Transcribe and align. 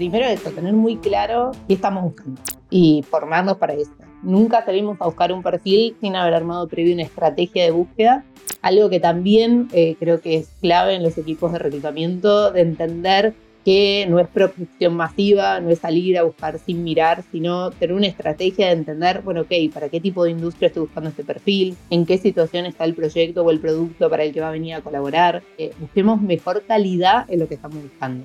primero 0.00 0.24
eso, 0.24 0.50
tener 0.52 0.72
muy 0.72 0.96
claro 0.96 1.50
qué 1.68 1.74
estamos 1.74 2.02
buscando 2.04 2.40
y 2.70 3.04
formarnos 3.10 3.58
para 3.58 3.74
eso. 3.74 3.92
Nunca 4.22 4.64
salimos 4.64 4.98
a 4.98 5.04
buscar 5.04 5.30
un 5.30 5.42
perfil 5.42 5.94
sin 6.00 6.16
haber 6.16 6.32
armado 6.32 6.66
previo 6.68 6.94
una 6.94 7.02
estrategia 7.02 7.64
de 7.64 7.70
búsqueda, 7.70 8.24
algo 8.62 8.88
que 8.88 8.98
también 8.98 9.68
eh, 9.74 9.96
creo 10.00 10.22
que 10.22 10.36
es 10.36 10.48
clave 10.62 10.94
en 10.94 11.02
los 11.02 11.18
equipos 11.18 11.52
de 11.52 11.58
reclutamiento, 11.58 12.50
de 12.50 12.62
entender 12.62 13.34
que 13.62 14.06
no 14.08 14.18
es 14.18 14.28
prospección 14.28 14.96
masiva, 14.96 15.60
no 15.60 15.68
es 15.68 15.80
salir 15.80 16.16
a 16.16 16.22
buscar 16.22 16.58
sin 16.58 16.82
mirar, 16.82 17.22
sino 17.30 17.70
tener 17.70 17.94
una 17.94 18.06
estrategia 18.06 18.68
de 18.68 18.72
entender, 18.72 19.20
bueno, 19.20 19.42
ok, 19.42 19.52
¿para 19.70 19.90
qué 19.90 20.00
tipo 20.00 20.24
de 20.24 20.30
industria 20.30 20.68
estoy 20.68 20.84
buscando 20.84 21.10
este 21.10 21.24
perfil? 21.24 21.76
¿En 21.90 22.06
qué 22.06 22.16
situación 22.16 22.64
está 22.64 22.84
el 22.84 22.94
proyecto 22.94 23.44
o 23.44 23.50
el 23.50 23.60
producto 23.60 24.08
para 24.08 24.24
el 24.24 24.32
que 24.32 24.40
va 24.40 24.48
a 24.48 24.52
venir 24.52 24.76
a 24.76 24.80
colaborar? 24.80 25.42
Eh, 25.58 25.72
busquemos 25.78 26.22
mejor 26.22 26.62
calidad 26.66 27.26
en 27.28 27.40
lo 27.40 27.48
que 27.48 27.56
estamos 27.56 27.82
buscando. 27.82 28.24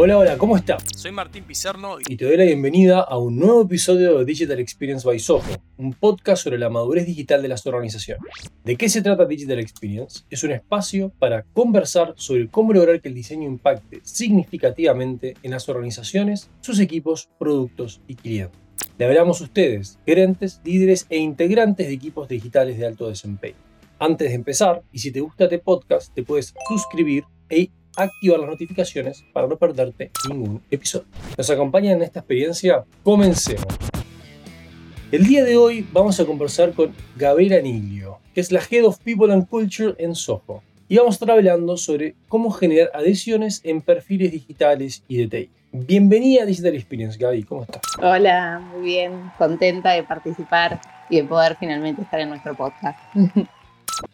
Hola, 0.00 0.16
hola, 0.16 0.38
¿cómo 0.38 0.56
estás? 0.56 0.84
Soy 0.94 1.10
Martín 1.10 1.42
Pizarno 1.42 1.96
y 1.98 2.14
te 2.14 2.24
doy 2.24 2.36
la 2.36 2.44
bienvenida 2.44 3.00
a 3.00 3.18
un 3.18 3.36
nuevo 3.36 3.62
episodio 3.62 4.16
de 4.16 4.24
Digital 4.24 4.60
Experience 4.60 5.04
by 5.04 5.18
Soho, 5.18 5.42
un 5.76 5.92
podcast 5.92 6.44
sobre 6.44 6.56
la 6.56 6.68
madurez 6.68 7.04
digital 7.04 7.42
de 7.42 7.48
las 7.48 7.66
organizaciones. 7.66 8.32
¿De 8.62 8.76
qué 8.76 8.88
se 8.88 9.02
trata 9.02 9.24
Digital 9.24 9.58
Experience? 9.58 10.20
Es 10.30 10.44
un 10.44 10.52
espacio 10.52 11.10
para 11.18 11.42
conversar 11.52 12.14
sobre 12.16 12.46
cómo 12.46 12.72
lograr 12.72 13.00
que 13.00 13.08
el 13.08 13.14
diseño 13.16 13.48
impacte 13.48 13.98
significativamente 14.04 15.34
en 15.42 15.50
las 15.50 15.68
organizaciones, 15.68 16.48
sus 16.60 16.78
equipos, 16.78 17.28
productos 17.36 18.00
y 18.06 18.14
clientes. 18.14 18.60
Le 18.98 19.04
hablamos 19.04 19.40
a 19.40 19.44
ustedes, 19.44 19.98
gerentes, 20.06 20.60
líderes 20.62 21.06
e 21.10 21.18
integrantes 21.18 21.88
de 21.88 21.94
equipos 21.94 22.28
digitales 22.28 22.78
de 22.78 22.86
alto 22.86 23.08
desempeño. 23.08 23.56
Antes 23.98 24.28
de 24.28 24.36
empezar, 24.36 24.80
y 24.92 25.00
si 25.00 25.10
te 25.10 25.18
gusta 25.18 25.46
este 25.46 25.58
podcast, 25.58 26.14
te 26.14 26.22
puedes 26.22 26.54
suscribir 26.68 27.24
e 27.50 27.70
activar 27.98 28.38
las 28.40 28.48
notificaciones 28.48 29.24
para 29.32 29.46
no 29.46 29.56
perderte 29.56 30.10
ningún 30.28 30.62
episodio. 30.70 31.06
¿Nos 31.36 31.50
acompañan 31.50 31.96
en 31.96 32.02
esta 32.02 32.20
experiencia? 32.20 32.84
Comencemos. 33.02 33.66
El 35.10 35.26
día 35.26 35.42
de 35.44 35.56
hoy 35.56 35.86
vamos 35.92 36.20
a 36.20 36.26
conversar 36.26 36.72
con 36.72 36.94
Gabriela 37.16 37.60
Nilio, 37.60 38.18
que 38.34 38.40
es 38.40 38.52
la 38.52 38.60
Head 38.60 38.84
of 38.84 38.98
People 39.00 39.32
and 39.32 39.48
Culture 39.48 39.94
en 39.98 40.14
Soho. 40.14 40.62
Y 40.88 40.96
vamos 40.96 41.14
a 41.14 41.16
estar 41.16 41.30
hablando 41.30 41.76
sobre 41.76 42.14
cómo 42.28 42.50
generar 42.50 42.90
adhesiones 42.94 43.60
en 43.64 43.80
perfiles 43.80 44.32
digitales 44.32 45.02
y 45.08 45.18
de 45.18 45.28
TI. 45.28 45.50
Bienvenida 45.72 46.44
a 46.44 46.46
Digital 46.46 46.74
Experience, 46.74 47.18
Gaby, 47.18 47.42
¿cómo 47.42 47.62
estás? 47.62 47.82
Hola, 48.00 48.58
muy 48.72 48.86
bien, 48.86 49.30
contenta 49.36 49.92
de 49.92 50.02
participar 50.02 50.80
y 51.10 51.16
de 51.16 51.24
poder 51.24 51.56
finalmente 51.58 52.02
estar 52.02 52.20
en 52.20 52.30
nuestro 52.30 52.54
podcast. 52.54 52.98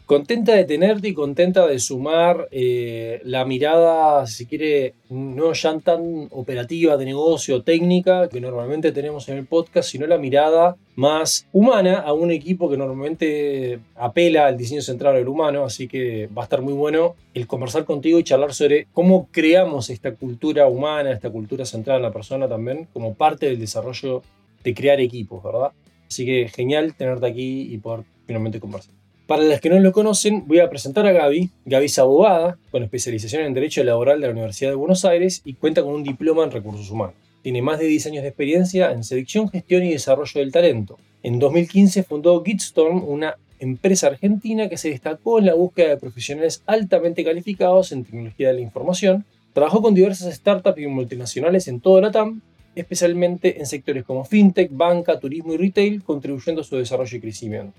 Contenta 0.06 0.54
de 0.54 0.64
tenerte 0.64 1.08
y 1.08 1.14
contenta 1.14 1.66
de 1.66 1.78
sumar 1.78 2.48
eh, 2.50 3.20
la 3.24 3.44
mirada, 3.44 4.26
si 4.26 4.46
quiere, 4.46 4.94
no 5.08 5.52
ya 5.52 5.78
tan 5.80 6.28
operativa 6.30 6.96
de 6.96 7.04
negocio, 7.04 7.62
técnica, 7.62 8.28
que 8.28 8.40
normalmente 8.40 8.92
tenemos 8.92 9.28
en 9.28 9.38
el 9.38 9.46
podcast, 9.46 9.90
sino 9.90 10.06
la 10.06 10.18
mirada 10.18 10.76
más 10.94 11.46
humana 11.52 11.98
a 11.98 12.12
un 12.12 12.30
equipo 12.30 12.70
que 12.70 12.76
normalmente 12.76 13.80
apela 13.96 14.46
al 14.46 14.56
diseño 14.56 14.82
central 14.82 15.14
del 15.14 15.28
humano, 15.28 15.64
así 15.64 15.88
que 15.88 16.28
va 16.28 16.42
a 16.42 16.44
estar 16.44 16.62
muy 16.62 16.74
bueno 16.74 17.14
el 17.34 17.46
conversar 17.46 17.84
contigo 17.84 18.18
y 18.18 18.24
charlar 18.24 18.54
sobre 18.54 18.86
cómo 18.92 19.28
creamos 19.32 19.90
esta 19.90 20.14
cultura 20.14 20.66
humana, 20.66 21.12
esta 21.12 21.30
cultura 21.30 21.64
central 21.64 21.96
en 21.96 22.02
la 22.02 22.12
persona 22.12 22.48
también, 22.48 22.88
como 22.92 23.14
parte 23.14 23.46
del 23.46 23.58
desarrollo 23.58 24.22
de 24.62 24.74
crear 24.74 25.00
equipos, 25.00 25.42
¿verdad? 25.42 25.72
Así 26.06 26.24
que 26.24 26.48
genial 26.48 26.94
tenerte 26.94 27.26
aquí 27.26 27.72
y 27.72 27.78
poder 27.78 28.04
finalmente 28.26 28.60
conversar. 28.60 29.03
Para 29.26 29.42
las 29.42 29.62
que 29.62 29.70
no 29.70 29.80
lo 29.80 29.92
conocen, 29.92 30.46
voy 30.46 30.58
a 30.58 30.68
presentar 30.68 31.06
a 31.06 31.12
Gaby. 31.12 31.48
Gaby 31.64 31.86
es 31.86 31.98
abogada 31.98 32.58
con 32.70 32.82
especialización 32.82 33.42
en 33.42 33.54
Derecho 33.54 33.82
Laboral 33.82 34.20
de 34.20 34.26
la 34.26 34.34
Universidad 34.34 34.68
de 34.68 34.76
Buenos 34.76 35.06
Aires 35.06 35.40
y 35.46 35.54
cuenta 35.54 35.82
con 35.82 35.94
un 35.94 36.02
diploma 36.02 36.44
en 36.44 36.50
Recursos 36.50 36.90
Humanos. 36.90 37.14
Tiene 37.40 37.62
más 37.62 37.78
de 37.78 37.86
10 37.86 38.06
años 38.08 38.22
de 38.22 38.28
experiencia 38.28 38.92
en 38.92 39.02
selección, 39.02 39.48
gestión 39.48 39.82
y 39.82 39.92
desarrollo 39.92 40.40
del 40.40 40.52
talento. 40.52 40.98
En 41.22 41.38
2015 41.38 42.02
fundó 42.02 42.44
Gitstorm, 42.44 43.02
una 43.02 43.38
empresa 43.60 44.08
argentina 44.08 44.68
que 44.68 44.76
se 44.76 44.90
destacó 44.90 45.38
en 45.38 45.46
la 45.46 45.54
búsqueda 45.54 45.88
de 45.88 45.96
profesionales 45.96 46.62
altamente 46.66 47.24
calificados 47.24 47.92
en 47.92 48.04
tecnología 48.04 48.48
de 48.48 48.54
la 48.54 48.60
información. 48.60 49.24
Trabajó 49.54 49.80
con 49.80 49.94
diversas 49.94 50.34
startups 50.34 50.78
y 50.78 50.86
multinacionales 50.86 51.66
en 51.68 51.80
todo 51.80 52.10
TAM, 52.10 52.42
especialmente 52.74 53.58
en 53.58 53.64
sectores 53.64 54.04
como 54.04 54.26
fintech, 54.26 54.68
banca, 54.70 55.18
turismo 55.18 55.54
y 55.54 55.56
retail, 55.56 56.02
contribuyendo 56.02 56.60
a 56.60 56.64
su 56.64 56.76
desarrollo 56.76 57.16
y 57.16 57.20
crecimiento. 57.22 57.72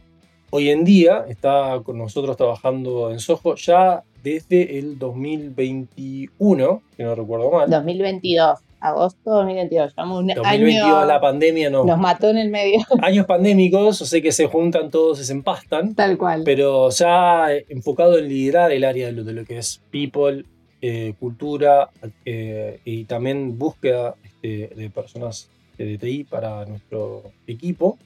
Hoy 0.57 0.69
en 0.69 0.85
día 0.85 1.25
está 1.27 1.81
con 1.83 1.97
nosotros 1.97 2.37
trabajando 2.37 3.11
en 3.11 3.19
Soho 3.19 3.55
ya 3.55 4.03
desde 4.23 4.79
el 4.79 4.97
2021, 4.97 6.81
que 6.95 7.03
no 7.03 7.13
recuerdo 7.13 7.51
mal. 7.51 7.69
2022 7.69 8.59
agosto 8.79 9.31
2022. 9.31 9.91
Llevamos 9.91 10.19
un 10.21 10.27
2022 10.27 11.07
la 11.07 11.19
pandemia 11.19 11.69
no. 11.69 11.83
Nos 11.83 11.99
mató 11.99 12.29
en 12.29 12.37
el 12.37 12.49
medio. 12.49 12.79
Años 13.01 13.25
pandémicos, 13.25 14.01
o 14.01 14.05
sé 14.05 14.21
que 14.21 14.31
se 14.31 14.45
juntan 14.45 14.89
todos, 14.91 15.19
se 15.19 15.33
empastan. 15.33 15.93
Tal 15.93 16.17
cual. 16.17 16.43
Pero 16.45 16.89
ya 16.89 17.47
enfocado 17.67 18.17
en 18.17 18.29
liderar 18.29 18.71
el 18.71 18.85
área 18.85 19.07
de 19.07 19.11
lo, 19.11 19.25
de 19.25 19.33
lo 19.33 19.43
que 19.43 19.57
es 19.57 19.81
people, 19.91 20.45
eh, 20.81 21.15
cultura 21.19 21.89
eh, 22.23 22.79
y 22.85 23.03
también 23.03 23.59
búsqueda 23.59 24.15
este, 24.23 24.73
de 24.73 24.89
personas 24.89 25.49
de 25.77 25.97
TI 25.97 26.23
para 26.23 26.65
nuestro 26.65 27.23
equipo. 27.45 27.97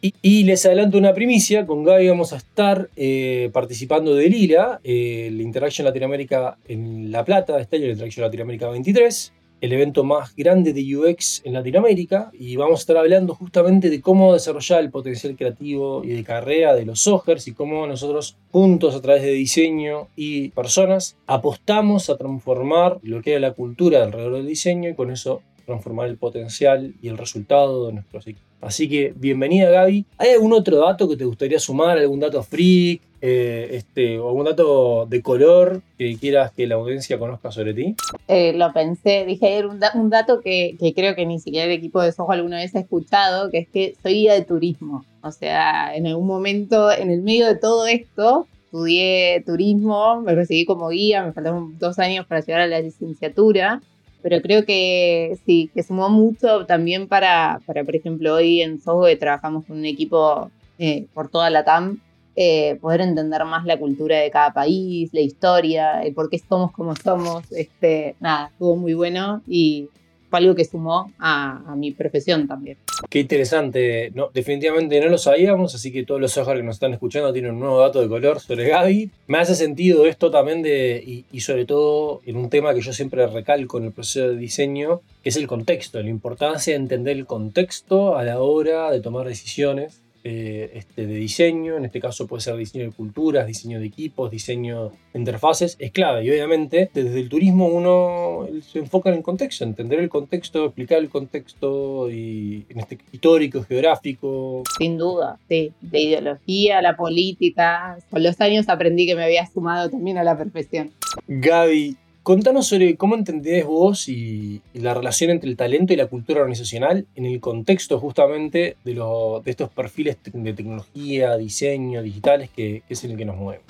Y, 0.00 0.44
les 0.44 0.64
adelanto 0.64 0.96
una 0.96 1.12
primicia, 1.12 1.66
con 1.66 1.82
Gaby 1.82 2.06
vamos 2.06 2.32
a 2.32 2.36
estar 2.36 2.88
eh, 2.94 3.50
participando 3.52 4.14
de 4.14 4.28
Lila, 4.28 4.80
eh, 4.84 5.28
la 5.32 5.42
Interaction 5.42 5.84
Latinoamérica 5.84 6.56
en 6.68 7.10
La 7.10 7.24
Plata, 7.24 7.58
este 7.58 7.76
año 7.76 7.86
la 7.86 7.92
Interaction 7.92 8.24
Latinoamérica 8.24 8.68
23, 8.68 9.32
el 9.60 9.72
evento 9.72 10.04
más 10.04 10.36
grande 10.36 10.72
de 10.72 10.96
UX 10.96 11.42
en 11.44 11.54
Latinoamérica, 11.54 12.30
y 12.32 12.54
vamos 12.54 12.78
a 12.78 12.82
estar 12.82 12.96
hablando 12.96 13.34
justamente 13.34 13.90
de 13.90 14.00
cómo 14.00 14.34
desarrollar 14.34 14.82
el 14.82 14.90
potencial 14.90 15.34
creativo 15.34 16.04
y 16.04 16.10
de 16.10 16.22
carrera 16.22 16.76
de 16.76 16.84
los 16.84 17.00
Sogers 17.00 17.48
y 17.48 17.52
cómo 17.52 17.84
nosotros 17.88 18.36
juntos 18.52 18.94
a 18.94 19.02
través 19.02 19.22
de 19.22 19.32
diseño 19.32 20.06
y 20.14 20.50
personas 20.50 21.16
apostamos 21.26 22.08
a 22.08 22.16
transformar 22.16 22.98
lo 23.02 23.20
que 23.20 23.32
era 23.32 23.40
la 23.40 23.52
cultura 23.52 24.04
alrededor 24.04 24.34
del 24.34 24.46
diseño 24.46 24.90
y 24.90 24.94
con 24.94 25.10
eso 25.10 25.42
transformar 25.68 26.08
el 26.08 26.16
potencial 26.16 26.94
y 27.02 27.08
el 27.08 27.18
resultado 27.18 27.88
de 27.88 27.92
nuestros 27.92 28.26
equipos. 28.26 28.48
Así 28.62 28.88
que 28.88 29.12
bienvenida 29.14 29.68
Gaby. 29.70 30.06
¿Hay 30.16 30.30
algún 30.30 30.54
otro 30.54 30.78
dato 30.78 31.06
que 31.06 31.16
te 31.16 31.26
gustaría 31.26 31.60
sumar? 31.60 31.98
¿Algún 31.98 32.20
dato 32.20 32.42
freak? 32.42 33.02
Eh, 33.20 33.70
este, 33.72 34.14
algún 34.14 34.44
dato 34.44 35.04
de 35.06 35.20
color 35.22 35.82
que 35.98 36.16
quieras 36.16 36.52
que 36.52 36.68
la 36.68 36.76
audiencia 36.76 37.18
conozca 37.18 37.50
sobre 37.50 37.74
ti? 37.74 37.96
Eh, 38.28 38.52
lo 38.54 38.72
pensé, 38.72 39.26
dije, 39.26 39.66
un, 39.66 39.80
un 39.94 40.08
dato 40.08 40.40
que, 40.40 40.76
que, 40.78 40.94
creo 40.94 41.16
que 41.16 41.26
ni 41.26 41.40
siquiera 41.40 41.66
el 41.66 41.72
equipo 41.72 42.00
de 42.00 42.12
Soho 42.12 42.30
alguna 42.30 42.58
vez 42.58 42.74
ha 42.74 42.80
escuchado, 42.80 43.50
que 43.50 43.58
es 43.58 43.68
que 43.68 43.96
soy 44.02 44.14
guía 44.14 44.34
de 44.34 44.44
turismo. 44.44 45.04
O 45.22 45.32
sea, 45.32 45.94
en 45.96 46.06
algún 46.06 46.28
momento, 46.28 46.92
en 46.92 47.10
el 47.10 47.20
medio 47.20 47.46
de 47.46 47.56
todo 47.56 47.86
esto, 47.88 48.46
estudié 48.66 49.42
turismo, 49.44 50.22
me 50.22 50.34
recibí 50.34 50.64
como 50.64 50.88
guía, 50.88 51.24
me 51.24 51.32
faltaron 51.32 51.76
dos 51.78 51.98
años 51.98 52.24
para 52.24 52.40
llegar 52.40 52.60
a 52.62 52.66
la 52.68 52.80
licenciatura 52.80 53.82
pero 54.22 54.40
creo 54.40 54.64
que 54.64 55.38
sí, 55.46 55.70
que 55.74 55.82
sumó 55.82 56.08
mucho 56.08 56.66
también 56.66 57.08
para, 57.08 57.60
para 57.66 57.84
por 57.84 57.96
ejemplo, 57.96 58.34
hoy 58.34 58.62
en 58.62 58.80
Soho 58.80 59.06
trabajamos 59.18 59.64
con 59.64 59.78
un 59.78 59.84
equipo 59.84 60.50
eh, 60.78 61.06
por 61.14 61.28
toda 61.28 61.50
la 61.50 61.64
TAM, 61.64 62.00
eh, 62.36 62.76
poder 62.80 63.00
entender 63.00 63.44
más 63.44 63.64
la 63.64 63.78
cultura 63.78 64.18
de 64.18 64.30
cada 64.30 64.52
país, 64.52 65.10
la 65.12 65.20
historia, 65.20 66.02
el 66.02 66.14
por 66.14 66.30
qué 66.30 66.38
somos 66.38 66.72
como 66.72 66.94
somos, 66.94 67.50
este, 67.50 68.14
nada, 68.20 68.48
estuvo 68.52 68.76
muy 68.76 68.94
bueno 68.94 69.42
y 69.46 69.88
fue 70.28 70.38
algo 70.38 70.54
que 70.54 70.64
sumó 70.64 71.12
a, 71.18 71.74
mi 71.76 71.92
profesión 71.92 72.46
también. 72.46 72.78
Qué 73.08 73.20
interesante, 73.20 74.10
no, 74.14 74.30
definitivamente 74.32 75.00
no 75.00 75.08
lo 75.08 75.18
sabíamos, 75.18 75.74
así 75.74 75.92
que 75.92 76.04
todos 76.04 76.20
los 76.20 76.36
ojos 76.36 76.54
que 76.54 76.62
nos 76.62 76.76
están 76.76 76.92
escuchando 76.92 77.32
tienen 77.32 77.52
un 77.52 77.60
nuevo 77.60 77.80
dato 77.80 78.00
de 78.00 78.08
color 78.08 78.40
sobre 78.40 78.68
Gaby. 78.68 79.10
Me 79.26 79.38
hace 79.38 79.54
sentido 79.54 80.06
esto 80.06 80.30
también 80.30 80.62
de, 80.62 81.24
y, 81.30 81.40
sobre 81.40 81.64
todo 81.64 82.20
en 82.26 82.36
un 82.36 82.50
tema 82.50 82.74
que 82.74 82.80
yo 82.80 82.92
siempre 82.92 83.26
recalco 83.26 83.78
en 83.78 83.84
el 83.84 83.92
proceso 83.92 84.28
de 84.28 84.36
diseño, 84.36 85.00
que 85.22 85.28
es 85.28 85.36
el 85.36 85.46
contexto, 85.46 86.02
la 86.02 86.10
importancia 86.10 86.72
de 86.72 86.80
entender 86.80 87.16
el 87.16 87.26
contexto 87.26 88.16
a 88.16 88.24
la 88.24 88.40
hora 88.40 88.90
de 88.90 89.00
tomar 89.00 89.26
decisiones 89.26 90.00
eh, 90.24 90.70
este, 90.74 91.06
de 91.06 91.14
diseño, 91.14 91.76
en 91.76 91.84
este 91.84 92.00
caso 92.00 92.26
puede 92.26 92.42
ser 92.42 92.56
diseño 92.56 92.84
de 92.84 92.90
culturas, 92.90 93.46
diseño 93.46 93.80
de 93.80 93.86
equipos, 93.86 94.30
diseño 94.30 94.92
de 95.12 95.18
interfaces, 95.20 95.76
es 95.78 95.92
clave. 95.92 96.24
Y 96.24 96.30
obviamente 96.30 96.90
desde 96.92 97.20
el 97.20 97.28
turismo 97.28 97.66
uno 97.66 98.46
se 98.62 98.80
enfoca 98.80 99.10
en 99.10 99.16
el 99.16 99.22
contexto, 99.22 99.64
entender 99.64 100.00
el 100.00 100.08
contexto, 100.08 100.66
explicar 100.66 100.98
el 100.98 101.08
contexto 101.08 102.10
y, 102.10 102.66
en 102.68 102.80
este, 102.80 102.98
histórico, 103.12 103.62
geográfico. 103.62 104.62
Sin 104.78 104.98
duda, 104.98 105.38
sí, 105.48 105.72
de 105.80 106.00
ideología, 106.00 106.82
la 106.82 106.96
política. 106.96 107.98
Con 108.10 108.22
los 108.22 108.40
años 108.40 108.68
aprendí 108.68 109.06
que 109.06 109.14
me 109.14 109.24
había 109.24 109.46
sumado 109.46 109.88
también 109.88 110.18
a 110.18 110.24
la 110.24 110.36
perfección. 110.36 110.90
Gaby, 111.26 111.96
Contanos 112.22 112.66
sobre 112.66 112.96
cómo 112.96 113.14
entendés 113.14 113.64
vos 113.64 114.08
y, 114.08 114.60
la 114.74 114.92
relación 114.92 115.30
entre 115.30 115.48
el 115.48 115.56
talento 115.56 115.92
y 115.92 115.96
la 115.96 116.06
cultura 116.06 116.40
organizacional 116.40 117.06
en 117.14 117.24
el 117.24 117.40
contexto 117.40 117.98
justamente 117.98 118.76
de, 118.84 119.40
estos 119.46 119.70
perfiles 119.70 120.18
de 120.32 120.52
tecnología, 120.52 121.36
diseño, 121.36 122.02
digitales 122.02 122.50
que, 122.50 122.82
es 122.88 123.04
el 123.04 123.16
que 123.16 123.24
nos 123.24 123.36
mueve. 123.36 123.62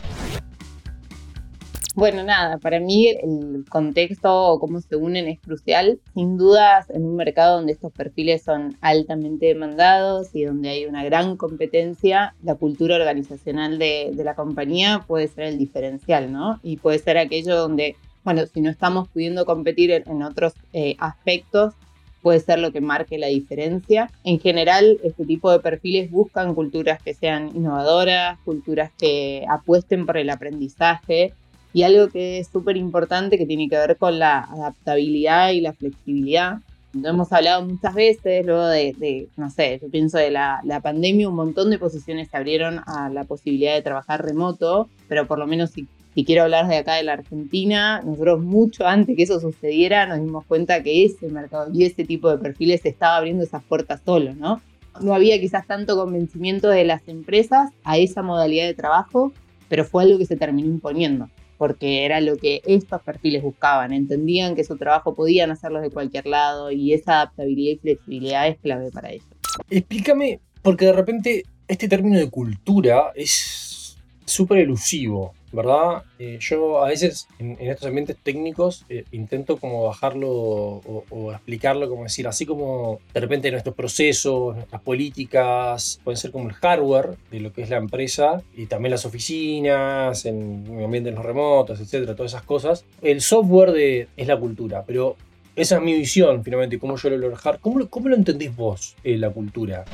Bueno, 1.99 2.23
nada, 2.23 2.59
para 2.59 2.79
mí 2.79 3.09
el 3.09 3.65
contexto 3.69 4.33
o 4.33 4.61
cómo 4.61 4.81
se 4.81 4.95
unen 4.95 5.27
es 5.27 5.41
crucial. 5.41 5.99
Sin 6.15 6.37
dudas, 6.37 6.89
en 6.91 7.05
un 7.05 7.17
mercado 7.17 7.57
donde 7.57 7.73
estos 7.73 7.93
perfiles 7.93 8.43
son 8.45 8.77
altamente 8.81 9.47
demandados 9.47 10.33
y 10.33 10.45
donde 10.45 10.69
hay 10.69 10.87
una 10.87 11.03
gran 11.03 11.37
competencia, 11.37 12.37
la 12.45 12.55
cultura 12.55 12.95
organizacional 12.95 13.81
de, 13.81 14.13
la 14.15 14.37
compañía 14.37 15.05
puede 15.09 15.27
ser 15.27 15.47
el 15.47 15.59
diferencial, 15.59 16.31
¿no? 16.31 16.61
Y 16.63 16.77
puede 16.77 17.01
ser 17.01 17.19
aquello 17.19 17.57
donde, 17.57 17.97
bueno, 18.25 18.45
si 18.47 18.61
no 18.61 18.71
estamos 18.71 19.09
pudiendo 19.09 19.45
competir 19.45 19.91
en, 19.91 20.23
otros 20.23 20.55
eh, 20.73 20.97
aspectos, 20.99 21.75
puede 22.23 22.41
ser 22.41 22.59
lo 22.59 22.73
que 22.73 22.81
marque 22.81 23.19
la 23.19 23.29
diferencia. 23.29 24.11
En 24.25 24.39
general, 24.41 24.99
este 25.03 25.25
tipo 25.25 25.51
de 25.51 25.61
perfiles 25.61 26.11
buscan 26.11 26.55
culturas 26.55 27.03
que 27.03 27.15
sean 27.15 27.51
innovadoras, 27.55 28.39
culturas 28.45 28.91
que 28.99 29.45
apuesten 29.49 30.07
por 30.07 30.19
el 30.19 30.31
aprendizaje 30.31 31.33
y 31.73 31.83
algo 31.83 32.09
que 32.09 32.39
es 32.39 32.49
súper 32.49 32.77
importante 32.77 33.39
que 33.39 33.47
tiene 33.47 33.69
que 33.69 33.77
ver 33.77 33.97
con 33.97 34.19
la 34.19 34.41
adaptabilidad 34.41 35.51
y 35.51 35.61
la 35.61 35.73
flexibilidad. 35.73 36.59
Lo 36.95 37.11
hemos 37.11 37.33
hablado 37.33 37.65
muchas 37.65 37.95
veces, 37.95 38.45
luego 38.47 38.67
de, 38.67 39.29
no 39.37 39.51
sé, 39.51 39.79
yo 39.81 39.91
pienso 39.91 40.17
de 40.17 40.31
la, 40.31 40.61
la, 40.65 40.81
pandemia, 40.81 41.29
un 41.29 41.37
montón 41.37 41.71
de 41.71 41.79
posiciones 41.79 42.29
se 42.31 42.37
abrieron 42.39 42.81
a 42.87 43.11
la 43.11 43.25
posibilidad 43.25 43.75
de 43.75 43.83
trabajar 43.83 44.25
remoto, 44.25 44.89
pero 45.07 45.27
por 45.27 45.39
lo 45.39 45.47
menos 45.47 45.71
si, 45.71 45.87
si 46.15 46.25
quiero 46.25 46.43
hablar 46.43 46.69
de 46.69 46.77
acá 46.77 46.95
de 46.95 47.03
la 47.03 47.15
Argentina, 47.15 48.03
nosotros 48.03 48.41
mucho 48.41 48.87
antes 48.87 49.17
que 49.17 49.23
eso 49.23 49.41
sucediera 49.41 50.07
nos 50.07 50.21
dimos 50.21 50.45
cuenta 50.47 50.83
que 50.83 51.05
ese 51.05 51.29
mercado 51.29 51.71
y 51.73 51.85
ese 51.85 52.05
tipo 52.05 52.31
de 52.31 52.39
perfiles 52.39 52.85
estaba 52.85 53.17
abriendo 53.17 53.45
esas 53.45 53.63
puertas 53.63 54.01
solo, 54.05 54.35
¿no? 54.35 54.61
No 55.01 55.15
había 55.15 55.39
quizás 55.39 55.67
tanto 55.67 55.97
convencimiento 55.97 56.69
de 56.69 56.85
las 56.85 57.07
empresas 57.07 57.71
a 57.85 57.99
esa 57.99 58.23
modalidad 58.23 58.67
de 58.67 58.75
trabajo, 58.75 59.33
pero 59.69 59.85
fue 59.85 60.03
algo 60.03 60.19
que 60.19 60.27
se 60.27 60.37
terminó 60.37 60.69
imponiendo 60.69 61.29
porque 61.59 62.05
era 62.05 62.21
lo 62.21 62.37
que 62.37 62.63
estos 62.65 63.03
perfiles 63.03 63.43
buscaban. 63.43 63.93
Entendían 63.93 64.55
que 64.55 64.65
su 64.65 64.77
trabajo 64.77 65.15
podían 65.15 65.51
hacerlo 65.51 65.81
de 65.81 65.91
cualquier 65.91 66.27
lado 66.27 66.71
y 66.71 66.95
esa 66.95 67.15
adaptabilidad 67.15 67.73
y 67.73 67.79
flexibilidad 67.79 68.49
es 68.49 68.59
clave 68.59 68.91
para 68.93 69.11
ellos. 69.11 69.27
Explícame, 69.69 70.41
porque 70.63 70.87
de 70.87 70.93
repente 70.93 71.45
este 71.67 71.89
término 71.89 72.19
de 72.19 72.31
cultura 72.31 73.13
es 73.15 73.99
súper 74.25 74.59
elusivo. 74.59 75.35
¿Verdad? 75.53 76.03
Eh, 76.19 76.39
yo 76.41 76.85
a 76.85 76.89
veces 76.89 77.29
en, 77.39 77.57
estos 77.61 77.87
ambientes 77.89 78.17
técnicos 78.23 78.85
eh, 78.89 79.05
intento 79.13 79.57
como 79.57 79.85
bajarlo 79.85 80.29
o, 80.31 81.33
explicarlo, 81.33 81.89
como 81.89 82.05
decir, 82.05 82.27
así 82.27 82.47
como 82.47 83.01
de 83.13 83.21
repente 83.21 83.51
nuestros 83.51 83.75
procesos, 83.75 84.55
nuestras 84.57 84.83
políticas 84.83 86.01
pueden 86.05 86.17
ser 86.17 86.31
como 86.31 86.49
el 86.49 86.55
hardware 86.55 87.17
de 87.31 87.41
lo 87.41 87.53
que 87.53 87.63
es 87.63 87.71
la 87.71 87.77
empresa 87.77 88.43
y 88.57 88.67
también 88.67 88.91
las 88.93 89.05
oficinas, 89.05 90.25
en 90.25 90.65
ambientes 90.83 91.15
remotos, 91.17 91.81
etcétera, 91.81 92.15
todas 92.15 92.33
esas 92.33 92.43
cosas. 92.43 92.85
El 93.03 93.21
software 93.21 93.73
de, 93.73 94.09
es 94.17 94.27
la 94.27 94.39
cultura, 94.39 94.85
pero 94.87 95.17
esa 95.57 95.77
es 95.77 95.83
mi 95.83 95.95
visión 95.95 96.45
finalmente, 96.45 96.79
cómo 96.79 96.97
yo 96.97 97.11
lo 97.11 97.17
logro 97.17 97.59
¿Cómo, 97.61 97.89
¿Cómo 97.89 98.09
lo 98.09 98.15
entendés 98.15 98.55
vos, 98.55 98.97
eh, 99.03 99.17
la 99.17 99.31
cultura? 99.31 99.85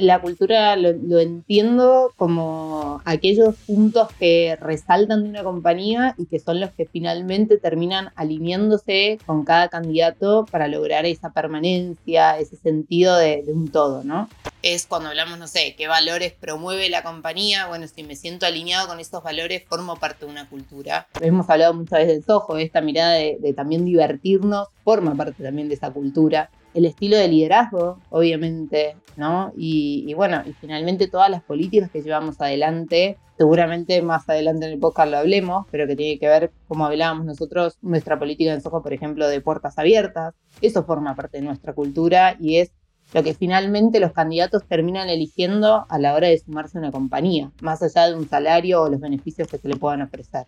La 0.00 0.20
cultura 0.20 0.76
lo, 0.76 1.18
entiendo 1.18 2.12
como 2.16 3.00
aquellos 3.04 3.54
puntos 3.66 4.08
que 4.18 4.56
resaltan 4.60 5.22
de 5.22 5.28
una 5.28 5.44
compañía 5.44 6.14
y 6.18 6.26
que 6.26 6.38
son 6.40 6.60
los 6.60 6.70
que 6.70 6.86
finalmente 6.86 7.58
terminan 7.58 8.10
alineándose 8.16 9.18
con 9.26 9.44
cada 9.44 9.68
candidato 9.68 10.46
para 10.50 10.68
lograr 10.68 11.06
esa 11.06 11.32
permanencia, 11.32 12.38
ese 12.38 12.56
sentido 12.56 13.16
de, 13.16 13.44
un 13.46 13.68
todo, 13.70 14.02
¿no? 14.04 14.28
Es 14.62 14.86
cuando 14.86 15.10
hablamos, 15.10 15.38
no 15.38 15.46
sé, 15.46 15.74
qué 15.76 15.86
valores 15.86 16.32
promueve 16.32 16.88
la 16.88 17.02
compañía. 17.02 17.66
Bueno, 17.66 17.86
si 17.86 18.02
me 18.02 18.16
siento 18.16 18.46
alineado 18.46 18.88
con 18.88 18.98
esos 18.98 19.22
valores, 19.22 19.62
formo 19.68 19.96
parte 19.96 20.24
de 20.24 20.32
una 20.32 20.48
cultura. 20.48 21.06
Hemos 21.20 21.48
hablado 21.50 21.74
muchas 21.74 21.98
veces 22.00 22.14
del 22.14 22.24
Soho, 22.24 22.56
esta 22.56 22.80
mirada 22.80 23.12
de 23.12 23.54
también 23.54 23.84
divertirnos, 23.84 24.68
forma 24.82 25.14
parte 25.14 25.42
también 25.42 25.68
de 25.68 25.74
esa 25.74 25.90
cultura 25.90 26.50
el 26.74 26.84
estilo 26.84 27.16
de 27.16 27.28
liderazgo, 27.28 27.98
obviamente, 28.10 28.96
¿no? 29.16 29.52
Y, 29.56 30.12
bueno, 30.14 30.42
y 30.44 30.52
finalmente 30.54 31.08
todas 31.08 31.30
las 31.30 31.42
políticas 31.42 31.90
que 31.90 32.02
llevamos 32.02 32.40
adelante, 32.40 33.16
seguramente 33.38 34.02
más 34.02 34.28
adelante 34.28 34.66
en 34.66 34.72
el 34.72 34.78
podcast 34.78 35.10
lo 35.10 35.18
hablemos, 35.18 35.66
pero 35.70 35.86
que 35.86 35.96
tiene 35.96 36.18
que 36.18 36.26
ver, 36.26 36.50
como 36.68 36.84
hablábamos 36.84 37.26
nosotros, 37.26 37.78
nuestra 37.80 38.18
política 38.18 38.52
en 38.52 38.60
Soho, 38.60 38.82
por 38.82 38.92
ejemplo, 38.92 39.28
de 39.28 39.40
puertas 39.40 39.78
abiertas, 39.78 40.34
eso 40.60 40.84
forma 40.84 41.14
parte 41.14 41.38
de 41.38 41.44
nuestra 41.44 41.72
cultura 41.72 42.36
y 42.40 42.56
es 42.56 42.72
lo 43.12 43.22
que 43.22 43.34
finalmente 43.34 44.00
los 44.00 44.12
candidatos 44.12 44.64
terminan 44.66 45.08
eligiendo 45.08 45.86
a 45.88 45.98
la 45.98 46.14
hora 46.14 46.28
de 46.28 46.38
sumarse 46.38 46.78
a 46.78 46.80
una 46.80 46.90
compañía, 46.90 47.52
más 47.60 47.82
allá 47.82 48.08
de 48.08 48.16
un 48.16 48.28
salario 48.28 48.82
o 48.82 48.88
los 48.88 49.00
beneficios 49.00 49.46
que 49.46 49.58
se 49.58 49.68
le 49.68 49.76
puedan 49.76 50.02
ofrecer. 50.02 50.46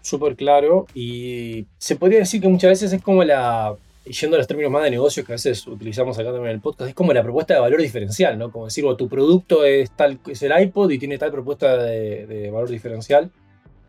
Súper 0.00 0.34
claro 0.34 0.86
y 0.94 1.66
se 1.78 1.94
podría 1.94 2.18
decir 2.18 2.40
que 2.40 2.48
muchas 2.48 2.70
veces 2.70 2.92
es 2.92 3.02
como 3.02 3.22
la 3.22 3.76
y 4.04 4.12
yendo 4.12 4.36
a 4.36 4.38
los 4.38 4.46
términos 4.46 4.72
más 4.72 4.84
de 4.84 4.90
negocios 4.90 5.24
que 5.24 5.32
a 5.32 5.36
veces 5.36 5.66
utilizamos 5.66 6.18
acá 6.18 6.32
también 6.32 6.50
en 6.50 6.54
el 6.56 6.60
podcast, 6.60 6.88
es 6.88 6.94
como 6.94 7.12
la 7.12 7.22
propuesta 7.22 7.54
de 7.54 7.60
valor 7.60 7.80
diferencial, 7.80 8.38
¿no? 8.38 8.50
Como 8.50 8.64
decir, 8.64 8.84
tu 8.96 9.08
producto 9.08 9.64
es 9.64 9.90
tal, 9.92 10.18
es 10.28 10.42
el 10.42 10.60
iPod 10.60 10.90
y 10.90 10.98
tiene 10.98 11.18
tal 11.18 11.30
propuesta 11.30 11.76
de, 11.82 12.50
valor 12.52 12.68
diferencial. 12.68 13.30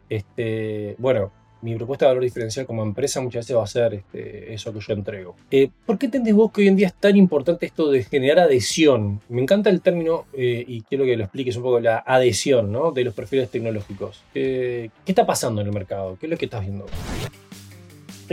Este, 0.10 0.96
bueno, 1.00 1.32
mi 1.62 1.76
propuesta 1.76 2.06
de 2.06 2.10
valor 2.10 2.24
diferencial 2.24 2.68
como 2.68 2.84
empresa 2.84 3.22
muchas 3.22 3.46
veces 3.46 3.58
va 3.58 3.64
a 3.64 3.68
ser 3.68 3.94
este, 3.96 4.54
eso 4.54 4.72
que 4.72 4.80
yo 4.82 4.94
entrego. 4.94 5.36
Eh, 5.50 5.70
¿Por 5.86 5.98
qué 5.98 6.06
entendés 6.06 6.36
vos 6.36 6.52
que 6.52 6.62
hoy 6.62 6.68
en 6.68 6.76
día 6.76 6.88
es 6.88 6.94
tan 6.94 7.16
importante 7.16 7.66
esto 7.66 7.90
de 7.90 8.04
generar 8.04 8.38
adhesión? 8.40 9.22
Me 9.30 9.42
encanta 9.42 9.72
el 9.72 9.82
término 9.82 10.26
eh, 10.34 10.64
y 10.68 10.82
quiero 10.82 11.06
que 11.06 11.18
lo 11.18 11.24
expliques 11.24 11.56
un 11.56 11.64
poco, 11.64 11.80
la 11.80 12.04
adhesión 12.06 12.72
¿no? 12.72 12.92
de 12.92 13.04
los 13.06 13.16
perfiles 13.16 13.50
tecnológicos. 13.50 14.22
¿Qué 14.34 14.92
está 15.08 15.26
pasando 15.26 15.62
en 15.62 15.68
el 15.68 15.74
mercado? 15.74 16.18
¿Qué 16.20 16.28
es 16.28 16.30
lo 16.30 16.38
que 16.38 16.46
estás 16.46 16.62
viendo? 16.62 16.86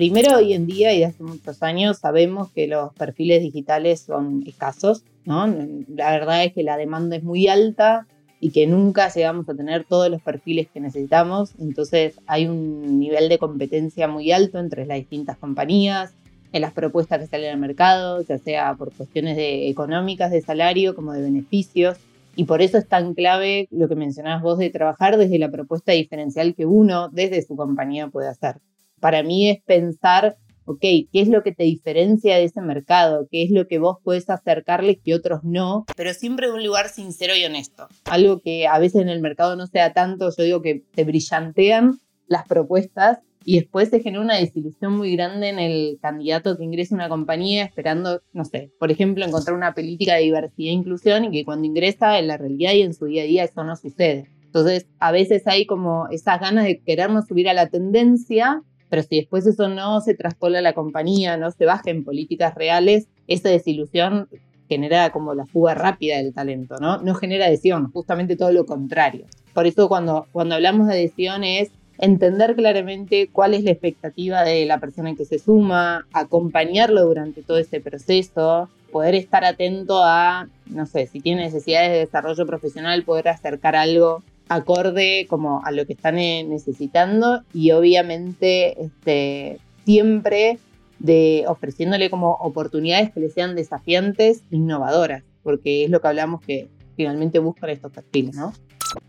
Primero, 0.00 0.38
hoy 0.38 0.55
en 0.55 0.67
día 0.67 0.94
y 0.94 1.02
hace 1.02 1.23
muchos 1.23 1.62
años 1.62 1.99
sabemos 1.99 2.50
que 2.52 2.67
los 2.67 2.91
perfiles 2.94 3.43
digitales 3.43 4.00
son 4.00 4.43
escasos, 4.47 5.05
¿no? 5.26 5.47
La 5.88 6.12
verdad 6.12 6.43
es 6.43 6.55
que 6.55 6.62
la 6.62 6.79
demanda 6.79 7.17
es 7.17 7.23
muy 7.23 7.49
alta 7.49 8.06
y 8.41 8.50
que 8.50 8.67
nunca 8.67 9.12
llegamos 9.12 9.47
a 9.47 9.55
tener 9.55 9.85
todos 9.85 10.08
los 10.08 10.23
perfiles 10.23 10.69
que 10.73 10.81
necesitamos, 10.81 11.52
entonces 11.58 12.19
hay 12.26 12.47
un 12.47 12.99
nivel 12.99 13.29
de 13.29 13.37
competencia 13.37 14.08
muy 14.08 14.32
alto 14.32 14.58
entre 14.58 14.87
las 14.87 14.97
distintas 14.97 15.37
compañías, 15.37 16.14
en 16.55 16.62
las 16.62 16.73
propuestas 16.73 17.20
que 17.20 17.26
salen 17.26 17.52
al 17.52 17.61
mercado, 17.61 18.23
ya 18.23 18.38
sea 18.38 18.75
por 18.76 18.94
cuestiones 18.94 19.37
de 19.37 19.69
económicas 19.69 20.31
de 20.31 20.41
salario 20.41 20.94
como 20.94 21.12
de 21.12 21.20
beneficios. 21.20 21.99
Y 22.37 22.44
por 22.44 22.62
eso 22.62 22.79
es 22.79 22.88
tan 22.88 23.12
clave 23.12 23.69
lo 23.70 23.87
que 23.87 23.97
mencionabas 23.97 24.43
vos 24.43 24.56
de 24.56 24.70
trabajar 24.70 25.19
desde 25.19 25.38
la 25.38 25.50
propuesta 25.50 25.93
diferencial 25.93 26.55
que 26.55 26.64
uno 26.64 27.11
desde 27.11 27.43
su 27.43 27.55
compañía 27.55 28.08
puede 28.08 28.29
hacer 28.29 28.62
para 29.00 29.23
mí 29.23 29.50
es 29.50 29.62
pensar, 29.62 30.37
ok, 30.64 30.81
¿qué 30.81 31.08
es 31.12 31.29
lo 31.29 31.43
que 31.43 31.52
te 31.52 31.64
diferencia 31.64 32.37
de 32.37 32.45
ese 32.45 32.61
mercado? 32.61 33.26
¿Qué 33.30 33.42
es 33.42 33.50
lo 33.50 33.66
que 33.66 33.78
vos 33.78 33.99
puedes 34.04 34.30
acercarles 34.30 34.99
que 35.04 35.14
otros 35.14 35.40
no? 35.42 35.85
Pero 35.97 36.14
siempre 36.14 36.47
de 36.47 36.52
un 36.52 36.64
lugar 36.64 36.88
sincero 36.88 37.35
y 37.35 37.45
honesto. 37.45 37.88
Algo 38.04 38.40
que 38.40 38.66
a 38.66 38.78
veces 38.78 39.02
en 39.02 39.09
el 39.09 39.21
mercado 39.21 39.57
no 39.57 39.66
sea 39.66 39.92
tanto, 39.92 40.30
yo 40.37 40.45
digo 40.45 40.62
que 40.62 40.85
te 40.95 41.04
brillantean 41.04 41.99
las 42.28 42.47
propuestas 42.47 43.19
y 43.45 43.59
después 43.59 43.88
se 43.88 44.00
genera 44.00 44.23
una 44.23 44.37
desilusión 44.37 44.97
muy 44.97 45.16
grande 45.16 45.49
en 45.49 45.59
el 45.59 45.99
candidato 46.00 46.57
que 46.57 46.64
ingresa 46.64 46.95
a 46.95 46.99
una 46.99 47.09
compañía 47.09 47.64
esperando, 47.64 48.21
no 48.33 48.45
sé, 48.45 48.71
por 48.78 48.90
ejemplo, 48.90 49.25
encontrar 49.25 49.57
una 49.57 49.75
política 49.75 50.14
de 50.14 50.23
diversidad 50.23 50.71
e 50.71 50.75
inclusión 50.75 51.25
y 51.25 51.30
que 51.30 51.45
cuando 51.45 51.66
ingresa 51.66 52.19
en 52.19 52.28
la 52.28 52.37
realidad 52.37 52.75
y 52.75 52.83
en 52.83 52.95
su 52.95 53.07
día 53.07 53.23
a 53.23 53.26
día 53.26 53.45
eso 53.45 53.64
no 53.64 53.76
sucede. 53.76 54.28
Entonces, 54.45 54.88
a 54.99 55.12
veces 55.12 55.47
hay 55.47 55.64
como 55.64 56.09
esas 56.11 56.40
ganas 56.40 56.64
de 56.64 56.80
querernos 56.80 57.26
subir 57.26 57.49
a 57.49 57.54
la 57.54 57.69
tendencia 57.69 58.62
pero 58.90 59.02
si 59.02 59.20
después 59.20 59.47
eso 59.47 59.68
no 59.68 60.00
se 60.00 60.14
traspola 60.14 60.59
a 60.59 60.62
la 60.62 60.75
compañía, 60.75 61.37
no 61.37 61.50
se 61.52 61.64
baja 61.64 61.90
en 61.90 62.04
políticas 62.04 62.54
reales, 62.54 63.06
esa 63.28 63.49
desilusión 63.49 64.28
genera 64.68 65.11
como 65.11 65.35
la 65.35 65.47
fuga 65.47 65.75
rápida 65.75 66.18
del 66.18 66.35
talento, 66.35 66.76
¿no? 66.80 66.99
No 66.99 67.14
genera 67.14 67.47
adhesión, 67.47 67.90
justamente 67.92 68.37
todo 68.37 68.52
lo 68.52 68.66
contrario. 68.66 69.26
Por 69.54 69.66
eso 69.66 69.88
cuando, 69.88 70.26
cuando 70.32 70.56
hablamos 70.56 70.87
de 70.87 70.94
adhesión 70.94 71.44
es 71.44 71.70
entender 71.99 72.56
claramente 72.56 73.28
cuál 73.32 73.54
es 73.54 73.62
la 73.62 73.73
expectativa 73.73 74.42
de 74.42 74.64
la 74.66 74.78
persona 74.78 75.14
que 75.14 75.25
se 75.25 75.38
suma, 75.38 76.06
acompañarlo 76.12 77.04
durante 77.04 77.42
todo 77.42 77.59
ese 77.59 77.80
proceso, 77.80 78.68
poder 78.90 79.14
estar 79.14 79.44
atento 79.44 80.02
a, 80.02 80.49
no 80.66 80.87
sé, 80.87 81.06
si 81.06 81.20
tiene 81.20 81.42
necesidades 81.42 81.92
de 81.92 81.99
desarrollo 81.99 82.47
profesional, 82.47 83.04
poder 83.04 83.28
acercar 83.28 83.76
algo 83.76 84.23
acorde 84.50 85.26
como 85.28 85.64
a 85.64 85.71
lo 85.71 85.87
que 85.87 85.92
están 85.92 86.19
eh, 86.19 86.45
necesitando 86.45 87.42
y 87.54 87.71
obviamente 87.71 88.83
este, 88.83 89.59
siempre 89.85 90.59
de 90.99 91.45
ofreciéndole 91.47 92.11
como 92.11 92.33
oportunidades 92.33 93.12
que 93.12 93.21
le 93.21 93.30
sean 93.30 93.54
desafiantes, 93.54 94.42
innovadoras, 94.50 95.23
porque 95.45 95.85
es 95.85 95.90
lo 95.90 96.00
que 96.00 96.09
hablamos 96.09 96.42
que 96.42 96.69
finalmente 96.97 97.38
buscan 97.38 97.71
estos 97.71 97.92
perfiles, 97.92 98.35
¿no? 98.35 98.52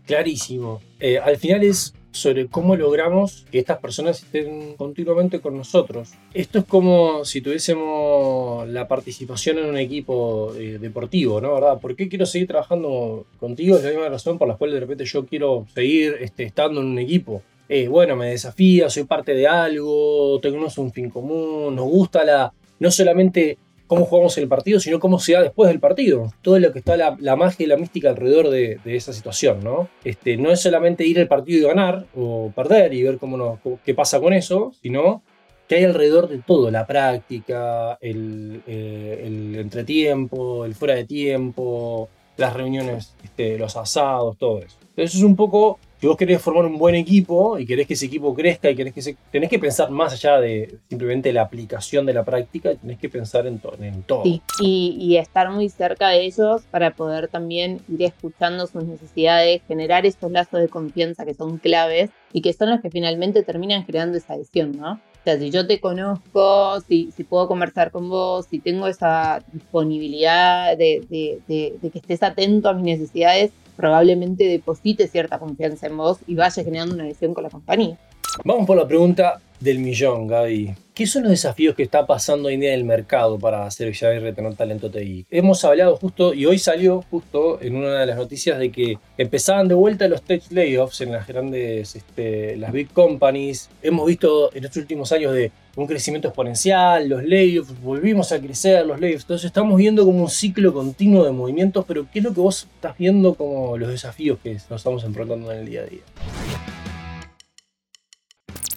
Clarísimo. 0.06 0.80
Eh, 1.00 1.18
al 1.18 1.36
final 1.36 1.64
es 1.64 1.92
sobre 2.12 2.46
cómo 2.46 2.76
logramos 2.76 3.44
que 3.50 3.58
estas 3.58 3.78
personas 3.78 4.22
estén 4.22 4.74
continuamente 4.76 5.40
con 5.40 5.56
nosotros. 5.56 6.12
Esto 6.34 6.60
es 6.60 6.64
como 6.64 7.24
si 7.24 7.40
tuviésemos 7.40 8.68
la 8.68 8.86
participación 8.86 9.58
en 9.58 9.66
un 9.66 9.78
equipo 9.78 10.54
eh, 10.54 10.78
deportivo, 10.80 11.40
¿no? 11.40 11.54
¿Verdad? 11.54 11.80
¿Por 11.80 11.96
qué 11.96 12.08
quiero 12.08 12.26
seguir 12.26 12.48
trabajando 12.48 13.26
contigo? 13.40 13.76
Es 13.76 13.82
la 13.82 13.90
misma 13.90 14.08
razón 14.08 14.38
por 14.38 14.46
la 14.46 14.56
cual 14.56 14.72
de 14.72 14.80
repente 14.80 15.04
yo 15.04 15.26
quiero 15.26 15.66
seguir 15.74 16.16
este, 16.20 16.44
estando 16.44 16.80
en 16.80 16.86
un 16.86 16.98
equipo. 16.98 17.42
eh, 17.68 17.88
bueno, 17.88 18.16
me 18.16 18.26
desafía, 18.26 18.90
soy 18.90 19.04
parte 19.04 19.32
de 19.34 19.46
algo, 19.46 20.38
tenemos 20.40 20.76
un 20.76 20.92
fin 20.92 21.08
común, 21.08 21.74
nos 21.74 21.86
gusta 21.86 22.22
la, 22.22 22.52
no 22.78 22.90
solamente 22.90 23.56
cómo 23.92 24.06
jugamos 24.06 24.38
el 24.38 24.48
partido, 24.48 24.80
sino 24.80 24.98
cómo 24.98 25.18
se 25.18 25.34
da 25.34 25.42
después 25.42 25.68
del 25.68 25.78
partido. 25.78 26.32
Todo 26.40 26.58
lo 26.58 26.72
que 26.72 26.78
está 26.78 26.96
la, 26.96 27.36
magia 27.36 27.64
y 27.64 27.66
la 27.66 27.76
mística 27.76 28.08
alrededor 28.08 28.48
de, 28.48 28.80
esa 28.86 29.12
situación, 29.12 29.62
¿no? 29.62 29.90
Este, 30.02 30.38
no 30.38 30.50
es 30.50 30.62
solamente 30.62 31.04
ir 31.06 31.20
al 31.20 31.28
partido 31.28 31.58
y 31.60 31.68
ganar 31.68 32.06
o 32.16 32.50
perder 32.56 32.94
y 32.94 33.02
ver 33.02 33.18
cómo 33.18 33.60
qué 33.84 33.92
pasa 33.92 34.18
con 34.18 34.32
eso, 34.32 34.72
sino 34.80 35.22
que 35.68 35.74
hay 35.74 35.84
alrededor 35.84 36.30
de 36.30 36.38
todo, 36.38 36.70
la 36.70 36.86
práctica, 36.86 37.98
el, 38.00 38.62
eh, 38.66 39.24
el 39.26 39.56
entretiempo, 39.56 40.64
el 40.64 40.74
fuera 40.74 40.94
de 40.94 41.04
tiempo, 41.04 42.08
las 42.38 42.54
reuniones, 42.54 43.14
este, 43.22 43.58
los 43.58 43.76
asados, 43.76 44.38
todo 44.38 44.60
eso. 44.60 44.78
Entonces 44.80 45.16
es 45.16 45.22
un 45.22 45.36
poco 45.36 45.78
si 46.02 46.08
vos 46.08 46.16
querés 46.16 46.42
formar 46.42 46.64
un 46.64 46.78
buen 46.78 46.96
equipo 46.96 47.60
y 47.60 47.64
querés 47.64 47.86
que 47.86 47.94
ese 47.94 48.06
equipo 48.06 48.34
crezca 48.34 48.68
y 48.68 48.74
querés 48.74 48.92
que 48.92 49.02
se, 49.02 49.16
tenés 49.30 49.48
que 49.48 49.60
pensar 49.60 49.88
más 49.92 50.12
allá 50.12 50.40
de 50.40 50.78
simplemente 50.88 51.32
la 51.32 51.42
aplicación 51.42 52.06
de 52.06 52.12
la 52.12 52.24
práctica, 52.24 52.74
tenés 52.74 52.98
que 52.98 53.08
pensar 53.08 53.46
en, 53.46 53.60
en 53.80 54.02
todo. 54.02 54.24
Sí, 54.24 54.42
y, 54.58 55.16
estar 55.16 55.48
muy 55.52 55.68
cerca 55.68 56.08
de 56.08 56.24
ellos 56.24 56.62
para 56.72 56.96
poder 56.96 57.28
también 57.28 57.80
ir 57.88 58.02
escuchando 58.02 58.66
sus 58.66 58.82
necesidades, 58.82 59.62
generar 59.68 60.04
esos 60.04 60.32
lazos 60.32 60.58
de 60.58 60.68
confianza 60.68 61.24
que 61.24 61.34
son 61.34 61.58
claves 61.58 62.10
y 62.32 62.42
que 62.42 62.52
son 62.52 62.70
los 62.70 62.80
que 62.80 62.90
finalmente 62.90 63.44
terminan 63.44 63.84
creando 63.84 64.18
esa 64.18 64.32
adhesión, 64.32 64.72
¿no? 64.72 64.94
O 64.94 65.22
sea, 65.22 65.38
si 65.38 65.52
yo 65.52 65.68
te 65.68 65.78
conozco, 65.78 66.80
si, 66.80 67.12
si 67.12 67.22
puedo 67.22 67.46
conversar 67.46 67.92
con 67.92 68.10
vos, 68.10 68.46
si 68.46 68.58
tengo 68.58 68.88
esa 68.88 69.44
disponibilidad 69.52 70.76
de, 70.76 71.06
de, 71.08 71.76
de 71.80 71.90
que 71.90 71.98
estés 72.00 72.24
atento 72.24 72.68
a 72.70 72.72
mis 72.72 72.98
necesidades, 72.98 73.52
probablemente 73.76 74.44
deposite 74.44 75.08
cierta 75.08 75.38
confianza 75.38 75.86
en 75.86 75.96
vos 75.96 76.18
y 76.26 76.34
vaya 76.34 76.62
generando 76.62 76.94
una 76.94 77.04
adhesión 77.04 77.34
con 77.34 77.44
la 77.44 77.50
compañía. 77.50 77.98
Vamos 78.44 78.66
por 78.66 78.76
la 78.76 78.86
pregunta 78.86 79.40
del 79.60 79.78
millón, 79.78 80.26
Gaby. 80.26 80.74
¿Qué 81.02 81.08
son 81.08 81.24
los 81.24 81.32
desafíos 81.32 81.74
que 81.74 81.82
está 81.82 82.06
pasando 82.06 82.46
hoy 82.46 82.54
en 82.54 82.60
día 82.60 82.74
en 82.74 82.78
el 82.78 82.84
mercado 82.84 83.36
para 83.36 83.66
hacer 83.66 83.88
y 83.88 84.18
retener 84.20 84.54
talento 84.54 84.88
TI? 84.88 85.26
Hemos 85.32 85.64
hablado 85.64 85.96
justo, 85.96 86.32
y 86.32 86.46
hoy 86.46 86.60
salió 86.60 87.02
justo 87.10 87.60
en 87.60 87.74
una 87.74 87.98
de 87.98 88.06
las 88.06 88.16
noticias 88.16 88.56
de 88.56 88.70
que 88.70 88.98
empezaban 89.18 89.66
de 89.66 89.74
vuelta 89.74 90.06
los 90.06 90.22
tech 90.22 90.44
layoffs 90.50 91.00
en 91.00 91.10
las 91.10 91.26
grandes, 91.26 91.96
este, 91.96 92.56
las 92.56 92.70
big 92.70 92.92
companies. 92.92 93.68
Hemos 93.82 94.06
visto 94.06 94.54
en 94.54 94.64
estos 94.64 94.76
últimos 94.76 95.10
años 95.10 95.34
de 95.34 95.50
un 95.74 95.88
crecimiento 95.88 96.28
exponencial, 96.28 97.08
los 97.08 97.24
layoffs, 97.24 97.82
volvimos 97.82 98.30
a 98.30 98.38
crecer 98.38 98.86
los 98.86 99.00
layoffs. 99.00 99.24
Entonces 99.24 99.46
estamos 99.46 99.76
viendo 99.76 100.04
como 100.04 100.22
un 100.22 100.30
ciclo 100.30 100.72
continuo 100.72 101.24
de 101.24 101.32
movimientos, 101.32 101.84
pero 101.84 102.06
¿qué 102.12 102.20
es 102.20 102.24
lo 102.24 102.32
que 102.32 102.40
vos 102.40 102.68
estás 102.76 102.96
viendo 102.96 103.34
como 103.34 103.76
los 103.76 103.88
desafíos 103.88 104.38
que 104.40 104.52
nos 104.52 104.80
estamos 104.80 105.02
enfrentando 105.02 105.50
en 105.50 105.58
el 105.58 105.66
día 105.66 105.80
a 105.80 105.86
día? 105.86 106.02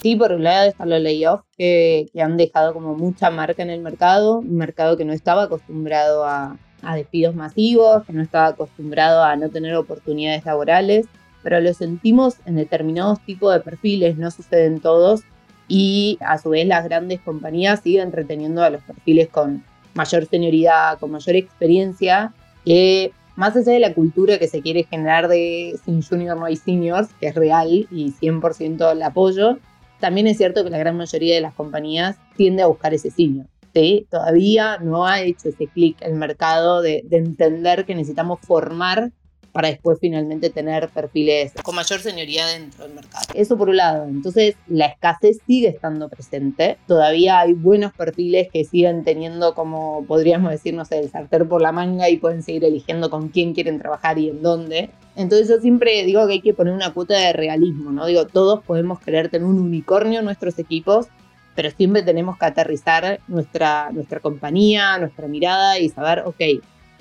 Sí, 0.02 0.16
por 0.16 0.32
un 0.32 0.44
lado 0.44 0.70
están 0.70 0.90
los 0.90 1.02
layoffs 1.02 1.46
que, 1.58 2.08
que, 2.14 2.22
han 2.22 2.38
dejado 2.38 2.74
como 2.74 2.96
mucha 2.96 3.32
marca 3.32 3.64
en 3.64 3.70
el 3.70 3.82
mercado, 3.82 4.40
un 4.40 4.56
mercado 4.56 4.98
que 4.98 5.06
no 5.06 5.14
estaba 5.14 5.44
acostumbrado 5.44 6.26
a, 6.26 6.58
a 6.82 6.96
despidos 6.96 7.36
masivos, 7.36 8.06
que 8.06 8.14
no 8.14 8.22
estaba 8.22 8.48
acostumbrado 8.48 9.24
a 9.24 9.36
no 9.36 9.50
tener 9.50 9.76
oportunidades 9.76 10.46
laborales, 10.46 11.08
pero 11.44 11.60
lo 11.60 11.74
sentimos 11.74 12.36
en 12.46 12.56
determinados 12.56 13.20
tipos 13.22 13.54
de 13.54 13.60
perfiles, 13.60 14.18
no 14.18 14.32
suceden 14.32 14.80
todos, 14.80 15.22
y 15.68 16.18
a 16.22 16.38
su 16.38 16.50
vez 16.50 16.68
las 16.68 16.84
grandes 16.84 17.20
compañías 17.22 17.82
siguen 17.82 18.12
reteniendo 18.12 18.64
a 18.64 18.70
los 18.70 18.84
perfiles 18.84 19.30
con 19.30 19.64
mayor 19.94 20.26
senioridad, 20.28 21.00
con 21.00 21.12
mayor 21.12 21.36
experiencia, 21.36 22.34
que 22.64 23.12
más 23.36 23.56
allá 23.56 23.74
de 23.74 23.80
la 23.80 23.94
cultura 23.94 24.40
que 24.40 24.48
se 24.48 24.62
quiere 24.62 24.84
generar 24.84 25.28
de 25.28 25.78
sin 25.84 26.02
junior 26.02 26.38
no 26.38 26.46
hay 26.46 26.56
seniors, 26.56 27.10
que 27.20 27.28
es 27.28 27.36
real 27.36 27.88
y 27.92 28.14
100% 28.22 28.92
el 28.92 29.04
apoyo, 29.04 29.58
también 30.00 30.28
es 30.28 30.38
cierto 30.38 30.64
que 30.64 30.70
la 30.70 30.78
gran 30.78 30.98
mayoría 30.98 31.36
de 31.36 31.42
las 31.42 31.54
compañías 31.54 32.18
tiende 32.36 32.64
a 32.64 32.68
buscar 32.68 32.94
ese. 32.94 33.12
¿sí? 33.12 34.08
Todavía 34.10 34.78
no 34.78 35.06
ha 35.06 35.22
hecho 35.22 35.50
ese 35.50 35.68
clic 35.68 35.98
el 36.02 36.16
mercado 36.16 36.82
de 36.82 37.06
entender 37.12 37.86
que 37.86 37.96
necesitamos 37.96 38.40
formar 38.42 39.12
para 39.56 39.70
después 39.70 40.00
finalmente 40.02 40.50
tener 40.50 40.90
perfiles 40.90 41.54
con 41.64 41.76
mayor 41.76 42.02
señoría 42.02 42.46
dentro 42.46 42.84
del 42.84 42.94
mercado. 42.94 43.26
Eso 43.34 43.58
por 43.58 43.70
un 43.70 43.78
lado. 43.78 44.04
Entonces, 44.04 44.56
la 44.68 44.88
escasez 44.88 45.38
sigue 45.48 45.70
estando 45.70 46.10
presente. 46.10 46.78
Todavía 46.88 47.40
hay 47.40 47.54
buenos 47.54 47.94
perfiles 47.94 48.50
que 48.52 48.66
siguen 48.66 49.06
teniendo, 49.06 49.56
como 49.56 50.04
podríamos 50.10 50.52
decir, 50.52 50.74
no 50.74 50.84
sé, 50.84 51.00
el 51.00 51.10
sartén 51.10 51.48
por 51.48 51.62
la 51.62 51.72
manga 51.72 52.10
y 52.10 52.18
pueden 52.18 52.44
seguir 52.44 52.66
eligiendo 52.66 53.10
con 53.10 53.30
quién 53.30 53.54
quieren 53.54 53.80
trabajar 53.80 54.20
y 54.20 54.28
en 54.28 54.42
dónde. 54.42 54.90
Entonces 55.16 55.48
yo 55.48 55.62
siempre 55.62 56.04
digo 56.04 56.28
que 56.28 56.34
hay 56.34 56.42
que 56.42 56.54
poner 56.54 56.74
una 56.74 56.94
cuota 56.94 57.18
de 57.18 57.32
realismo, 57.32 57.94
¿no? 57.94 58.08
Digo, 58.08 58.28
todos 58.28 58.62
podemos 58.62 59.00
querer 59.00 59.30
tener 59.30 59.48
un 59.48 59.60
unicornio 59.60 60.20
en 60.20 60.26
nuestros 60.26 60.60
equipos, 60.60 61.08
pero 61.56 61.72
siempre 61.72 62.04
tenemos 62.04 62.38
que 62.38 62.46
aterrizar 62.46 63.22
nuestra, 63.30 63.90
nuestra 63.94 64.20
compañía, 64.20 64.98
nuestra 64.98 65.30
mirada 65.30 65.80
y 65.80 65.88
saber, 65.88 66.24
ok, 66.26 66.42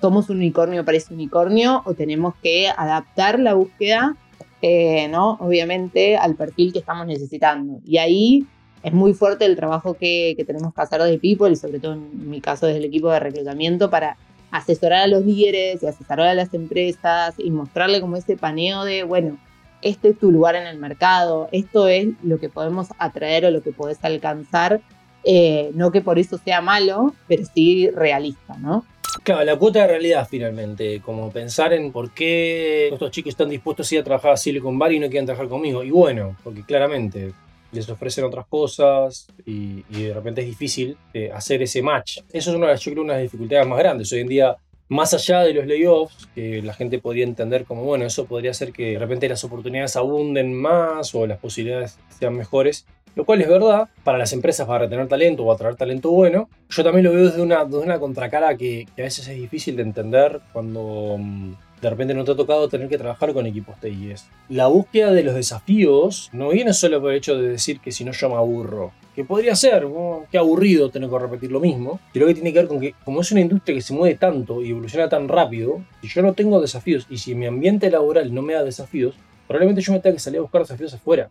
somos 0.04 0.28
un 0.28 0.36
unicornio 0.36 0.84
para 0.84 0.98
ese 0.98 1.14
unicornio 1.14 1.80
o 1.86 1.94
tenemos 1.94 2.34
que 2.42 2.68
adaptar 2.68 3.40
la 3.40 3.54
búsqueda, 3.54 4.14
eh, 4.60 5.08
¿no? 5.08 5.38
Obviamente 5.40 6.18
al 6.18 6.34
perfil 6.34 6.74
que 6.74 6.80
estamos 6.80 7.06
necesitando. 7.06 7.80
Y 7.86 7.96
ahí 7.96 8.46
es 8.82 8.92
muy 8.92 9.14
fuerte 9.14 9.46
el 9.46 9.56
trabajo 9.56 9.94
que, 9.94 10.34
que 10.36 10.44
tenemos 10.44 10.74
que 10.74 10.82
hacer 10.82 11.00
de 11.00 11.18
People 11.18 11.50
y 11.50 11.56
sobre 11.56 11.80
todo 11.80 11.94
en 11.94 12.28
mi 12.28 12.42
caso 12.42 12.66
desde 12.66 12.80
el 12.80 12.84
equipo 12.84 13.10
de 13.10 13.18
reclutamiento 13.18 13.88
para 13.88 14.18
asesorar 14.50 15.04
a 15.04 15.06
los 15.06 15.24
líderes 15.24 15.82
y 15.82 15.86
asesorar 15.86 16.28
a 16.28 16.34
las 16.34 16.52
empresas 16.52 17.34
y 17.38 17.50
mostrarle 17.50 18.02
como 18.02 18.16
ese 18.16 18.36
paneo 18.36 18.84
de, 18.84 19.04
bueno, 19.04 19.38
este 19.80 20.10
es 20.10 20.18
tu 20.18 20.30
lugar 20.30 20.54
en 20.54 20.66
el 20.66 20.76
mercado, 20.76 21.48
esto 21.50 21.88
es 21.88 22.08
lo 22.22 22.38
que 22.38 22.50
podemos 22.50 22.88
atraer 22.98 23.46
o 23.46 23.50
lo 23.50 23.62
que 23.62 23.72
podés 23.72 24.04
alcanzar, 24.04 24.82
eh, 25.24 25.70
no 25.74 25.90
que 25.90 26.02
por 26.02 26.18
eso 26.18 26.36
sea 26.36 26.60
malo, 26.60 27.14
pero 27.26 27.42
sí 27.54 27.88
realista, 27.88 28.58
¿no? 28.58 28.84
Claro, 29.24 29.42
la 29.42 29.56
cuota 29.56 29.80
de 29.80 29.86
realidad 29.88 30.28
finalmente, 30.30 31.00
como 31.00 31.30
pensar 31.30 31.72
en 31.72 31.92
por 31.92 32.10
qué 32.10 32.88
estos 32.88 33.10
chicos 33.10 33.30
están 33.30 33.48
dispuestos 33.48 33.90
a 33.90 33.94
ir 33.94 34.00
a 34.02 34.04
trabajar 34.04 34.32
a 34.32 34.36
Silicon 34.36 34.78
Valley 34.78 34.98
y 34.98 35.00
no 35.00 35.08
quieren 35.08 35.24
trabajar 35.24 35.48
conmigo. 35.48 35.82
Y 35.82 35.90
bueno, 35.90 36.36
porque 36.44 36.62
claramente 36.62 37.32
les 37.72 37.88
ofrecen 37.88 38.24
otras 38.24 38.46
cosas 38.46 39.26
y, 39.46 39.82
de 39.84 40.12
repente 40.12 40.42
es 40.42 40.46
difícil 40.46 40.98
eh, 41.14 41.30
hacer 41.32 41.62
ese 41.62 41.80
match. 41.80 42.18
Eso 42.30 42.50
es 42.50 42.56
una 42.56 42.66
de 42.66 42.72
las, 42.72 42.82
yo 42.82 42.92
creo, 42.92 43.02
una 43.02 43.14
de 43.14 43.22
las 43.22 43.32
dificultades 43.32 43.66
más 43.66 43.78
grandes. 43.78 44.12
Hoy 44.12 44.20
en 44.20 44.28
día, 44.28 44.56
más 44.88 45.14
allá 45.14 45.40
de 45.40 45.54
los 45.54 45.66
layoffs, 45.66 46.28
que 46.34 46.60
la 46.60 46.74
gente 46.74 46.98
podría 46.98 47.24
entender 47.24 47.64
como, 47.64 47.82
bueno, 47.82 48.04
eso 48.04 48.26
podría 48.26 48.50
hacer 48.50 48.72
que 48.72 48.92
de 48.92 48.98
repente 48.98 49.26
las 49.26 49.42
oportunidades 49.42 49.96
abunden 49.96 50.52
más 50.52 51.14
o 51.14 51.26
las 51.26 51.38
posibilidades 51.38 51.98
sean 52.10 52.36
mejores 52.36 52.84
lo 53.14 53.24
cual 53.24 53.40
es 53.40 53.48
verdad 53.48 53.88
para 54.02 54.18
las 54.18 54.32
empresas 54.32 54.66
para 54.66 54.80
retener 54.80 55.08
talento 55.08 55.44
o 55.44 55.52
atraer 55.52 55.76
talento 55.76 56.10
bueno. 56.10 56.48
Yo 56.68 56.82
también 56.82 57.04
lo 57.04 57.12
veo 57.12 57.24
desde 57.24 57.42
una, 57.42 57.98
contracara 57.98 58.56
que, 58.56 58.86
a 58.98 59.02
veces 59.02 59.28
es 59.28 59.36
difícil 59.36 59.76
de 59.76 59.82
entender 59.82 60.40
cuando 60.52 61.16
mm, 61.18 61.52
de 61.80 61.90
repente 61.90 62.14
no 62.14 62.24
te 62.24 62.32
ha 62.32 62.36
tocado 62.36 62.68
tener 62.68 62.88
que 62.88 62.98
trabajar 62.98 63.32
con 63.32 63.46
equipos 63.46 63.78
TI. 63.80 64.14
La 64.48 64.66
búsqueda 64.66 65.12
de 65.12 65.22
los 65.22 65.34
desafíos 65.34 66.30
no 66.32 66.48
viene 66.48 66.72
solo 66.72 67.00
por 67.00 67.10
el 67.10 67.18
hecho 67.18 67.36
de 67.36 67.48
decir 67.48 67.80
que 67.80 67.92
si 67.92 68.04
no 68.04 68.12
yo 68.12 68.30
me 68.30 68.36
aburro, 68.36 68.92
que 69.14 69.24
podría 69.24 69.54
ser, 69.54 69.86
qué 70.30 70.38
aburrido 70.38 70.90
tener 70.90 71.08
que 71.08 71.18
repetir 71.18 71.52
lo 71.52 71.60
mismo, 71.60 72.00
sino 72.12 72.26
que 72.26 72.34
tiene 72.34 72.52
que 72.52 72.58
ver 72.58 72.68
con 72.68 72.80
que 72.80 72.94
como 73.04 73.20
es 73.20 73.30
una 73.30 73.42
industria 73.42 73.76
que 73.76 73.82
se 73.82 73.94
mueve 73.94 74.16
tanto 74.16 74.62
y 74.62 74.70
evoluciona 74.70 75.08
tan 75.08 75.28
rápido, 75.28 75.84
si 76.00 76.08
yo 76.08 76.22
no 76.22 76.32
tengo 76.32 76.60
desafíos 76.60 77.06
y 77.08 77.18
si 77.18 77.34
mi 77.34 77.46
ambiente 77.46 77.90
laboral 77.90 78.34
no 78.34 78.42
me 78.42 78.54
da 78.54 78.64
desafíos, 78.64 79.14
probablemente 79.46 79.82
yo 79.82 79.92
me 79.92 80.00
tenga 80.00 80.14
que 80.14 80.20
salir 80.20 80.38
a 80.38 80.42
buscar 80.42 80.62
desafíos 80.62 80.94
afuera. 80.94 81.28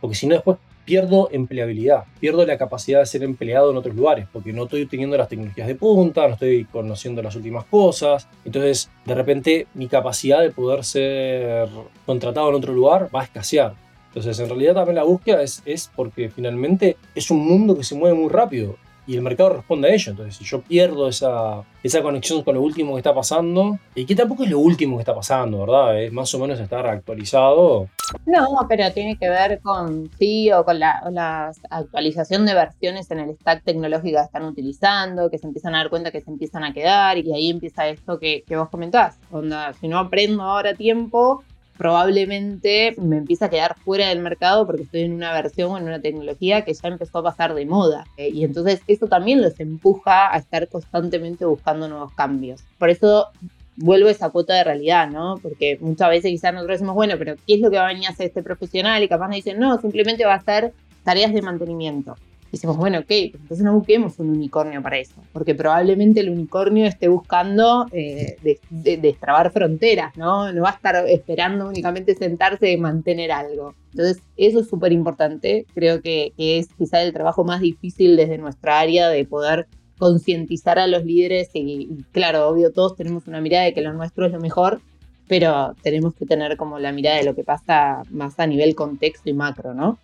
Porque 0.00 0.14
si 0.14 0.26
no 0.26 0.34
después 0.34 0.58
pierdo 0.86 1.28
empleabilidad, 1.32 2.04
pierdo 2.20 2.46
la 2.46 2.56
capacidad 2.56 3.00
de 3.00 3.06
ser 3.06 3.24
empleado 3.24 3.70
en 3.70 3.76
otros 3.76 3.94
lugares, 3.94 4.26
porque 4.32 4.52
no 4.52 4.64
estoy 4.64 4.86
teniendo 4.86 5.18
las 5.18 5.28
tecnologías 5.28 5.66
de 5.66 5.74
punta, 5.74 6.26
no 6.26 6.34
estoy 6.34 6.64
conociendo 6.64 7.20
las 7.20 7.36
últimas 7.36 7.64
cosas. 7.66 8.28
Entonces, 8.44 8.88
de 9.04 9.14
repente, 9.14 9.66
mi 9.74 9.88
capacidad 9.88 10.40
de 10.40 10.50
poder 10.50 10.84
ser 10.84 11.68
contratado 12.06 12.48
en 12.48 12.54
otro 12.54 12.72
lugar 12.72 13.10
va 13.14 13.22
a 13.22 13.24
escasear. 13.24 13.74
Entonces, 14.08 14.38
en 14.38 14.48
realidad 14.48 14.74
también 14.74 14.94
la 14.94 15.02
búsqueda 15.02 15.42
es, 15.42 15.62
es 15.66 15.90
porque 15.94 16.30
finalmente 16.30 16.96
es 17.14 17.30
un 17.30 17.44
mundo 17.44 17.76
que 17.76 17.84
se 17.84 17.96
mueve 17.96 18.16
muy 18.16 18.30
rápido 18.30 18.76
y 19.06 19.14
el 19.14 19.22
mercado 19.22 19.50
responde 19.50 19.88
a 19.88 19.94
ello. 19.94 20.12
Entonces, 20.12 20.36
si 20.36 20.44
yo 20.44 20.60
pierdo 20.60 21.08
esa, 21.08 21.62
esa 21.82 22.02
conexión 22.02 22.42
con 22.42 22.54
lo 22.54 22.62
último 22.62 22.94
que 22.94 23.00
está 23.00 23.14
pasando, 23.14 23.78
y 23.94 24.04
que 24.04 24.14
tampoco 24.14 24.44
es 24.44 24.50
lo 24.50 24.58
último 24.58 24.96
que 24.96 25.02
está 25.02 25.14
pasando, 25.14 25.60
¿verdad? 25.60 26.02
Es 26.02 26.12
más 26.12 26.32
o 26.34 26.38
menos 26.38 26.58
estar 26.58 26.86
actualizado. 26.86 27.88
No, 28.24 28.46
pero 28.68 28.92
tiene 28.92 29.16
que 29.16 29.28
ver 29.28 29.60
con, 29.60 30.10
sí, 30.18 30.50
o 30.52 30.64
con 30.64 30.78
la, 30.78 31.52
actualización 31.70 32.46
de 32.46 32.54
versiones 32.54 33.10
en 33.10 33.20
el 33.20 33.34
stack 33.36 33.64
tecnológico 33.64 34.18
que 34.18 34.24
están 34.24 34.44
utilizando, 34.44 35.30
que 35.30 35.38
se 35.38 35.46
empiezan 35.46 35.74
a 35.74 35.78
dar 35.78 35.90
cuenta 35.90 36.10
que 36.10 36.20
se 36.20 36.30
empiezan 36.30 36.64
a 36.64 36.72
quedar, 36.72 37.18
y 37.18 37.32
ahí 37.32 37.50
empieza 37.50 37.88
esto 37.88 38.18
que, 38.18 38.42
que 38.46 38.56
vos 38.56 38.68
comentás. 38.68 39.18
Onda, 39.30 39.72
si 39.74 39.88
no 39.88 39.98
aprendo 39.98 40.42
ahora 40.42 40.74
tiempo, 40.74 41.42
probablemente 41.76 42.94
me 42.98 43.18
empieza 43.18 43.46
a 43.46 43.50
quedar 43.50 43.76
fuera 43.78 44.08
del 44.08 44.20
mercado 44.20 44.66
porque 44.66 44.82
estoy 44.82 45.02
en 45.02 45.12
una 45.12 45.32
versión 45.32 45.72
o 45.72 45.78
en 45.78 45.84
una 45.84 46.00
tecnología 46.00 46.64
que 46.64 46.74
ya 46.74 46.88
empezó 46.88 47.18
a 47.18 47.22
pasar 47.22 47.54
de 47.54 47.66
moda. 47.66 48.06
Eh, 48.16 48.30
y 48.30 48.44
entonces 48.44 48.80
eso 48.86 49.06
también 49.06 49.42
los 49.42 49.58
empuja 49.60 50.32
a 50.32 50.38
estar 50.38 50.68
constantemente 50.68 51.44
buscando 51.44 51.88
nuevos 51.88 52.12
cambios. 52.12 52.62
Por 52.78 52.90
eso 52.90 53.28
vuelvo 53.76 54.08
a 54.08 54.12
esa 54.12 54.30
cuota 54.30 54.54
de 54.54 54.64
realidad, 54.64 55.08
¿no? 55.08 55.38
Porque 55.42 55.78
muchas 55.80 56.08
veces 56.08 56.30
quizás 56.30 56.52
nosotros 56.52 56.78
decimos, 56.78 56.94
bueno, 56.94 57.14
pero 57.18 57.36
¿qué 57.46 57.54
es 57.54 57.60
lo 57.60 57.70
que 57.70 57.76
va 57.76 57.84
a 57.84 57.92
venir 57.92 58.06
a 58.06 58.10
hacer 58.10 58.26
este 58.26 58.42
profesional? 58.42 59.02
Y 59.02 59.08
capaz 59.08 59.28
nos 59.28 59.36
dicen, 59.36 59.58
no, 59.58 59.78
simplemente 59.80 60.24
va 60.24 60.32
a 60.32 60.38
hacer 60.38 60.72
tareas 61.04 61.32
de 61.32 61.42
mantenimiento. 61.42 62.16
Y 62.48 62.52
decimos, 62.52 62.76
bueno, 62.76 62.98
ok, 62.98 63.06
pues 63.06 63.34
entonces 63.34 63.64
no 63.64 63.74
busquemos 63.74 64.18
un 64.18 64.30
unicornio 64.30 64.82
para 64.82 64.98
eso, 64.98 65.14
porque 65.32 65.54
probablemente 65.54 66.20
el 66.20 66.30
unicornio 66.30 66.86
esté 66.86 67.08
buscando 67.08 67.86
eh, 67.92 68.36
destrabar 68.70 69.50
fronteras, 69.50 70.16
¿no? 70.16 70.52
No 70.52 70.62
va 70.62 70.70
a 70.70 70.74
estar 70.74 70.96
esperando 71.08 71.68
únicamente 71.68 72.14
sentarse 72.14 72.70
y 72.70 72.76
mantener 72.76 73.32
algo. 73.32 73.74
Entonces, 73.90 74.22
eso 74.36 74.60
es 74.60 74.68
súper 74.68 74.92
importante. 74.92 75.66
Creo 75.74 76.00
que, 76.00 76.32
que 76.36 76.58
es 76.58 76.68
quizá 76.78 77.02
el 77.02 77.12
trabajo 77.12 77.44
más 77.44 77.60
difícil 77.60 78.16
desde 78.16 78.38
nuestra 78.38 78.78
área 78.78 79.08
de 79.08 79.24
poder 79.24 79.66
concientizar 79.98 80.78
a 80.78 80.86
los 80.86 81.04
líderes 81.04 81.50
y, 81.54 81.88
claro, 82.12 82.48
obvio, 82.48 82.72
todos 82.72 82.96
tenemos 82.96 83.26
una 83.26 83.40
mirada 83.40 83.64
de 83.64 83.74
que 83.74 83.80
lo 83.80 83.92
nuestro 83.92 84.26
es 84.26 84.32
lo 84.32 84.40
mejor, 84.40 84.80
pero 85.28 85.74
tenemos 85.82 86.14
que 86.14 86.26
tener 86.26 86.56
como 86.56 86.78
la 86.78 86.92
mirada 86.92 87.16
de 87.16 87.24
lo 87.24 87.34
que 87.34 87.44
pasa 87.44 88.02
más 88.10 88.38
a 88.38 88.46
nivel 88.46 88.74
contexto 88.74 89.30
y 89.30 89.32
macro, 89.32 89.74
¿no? 89.74 89.98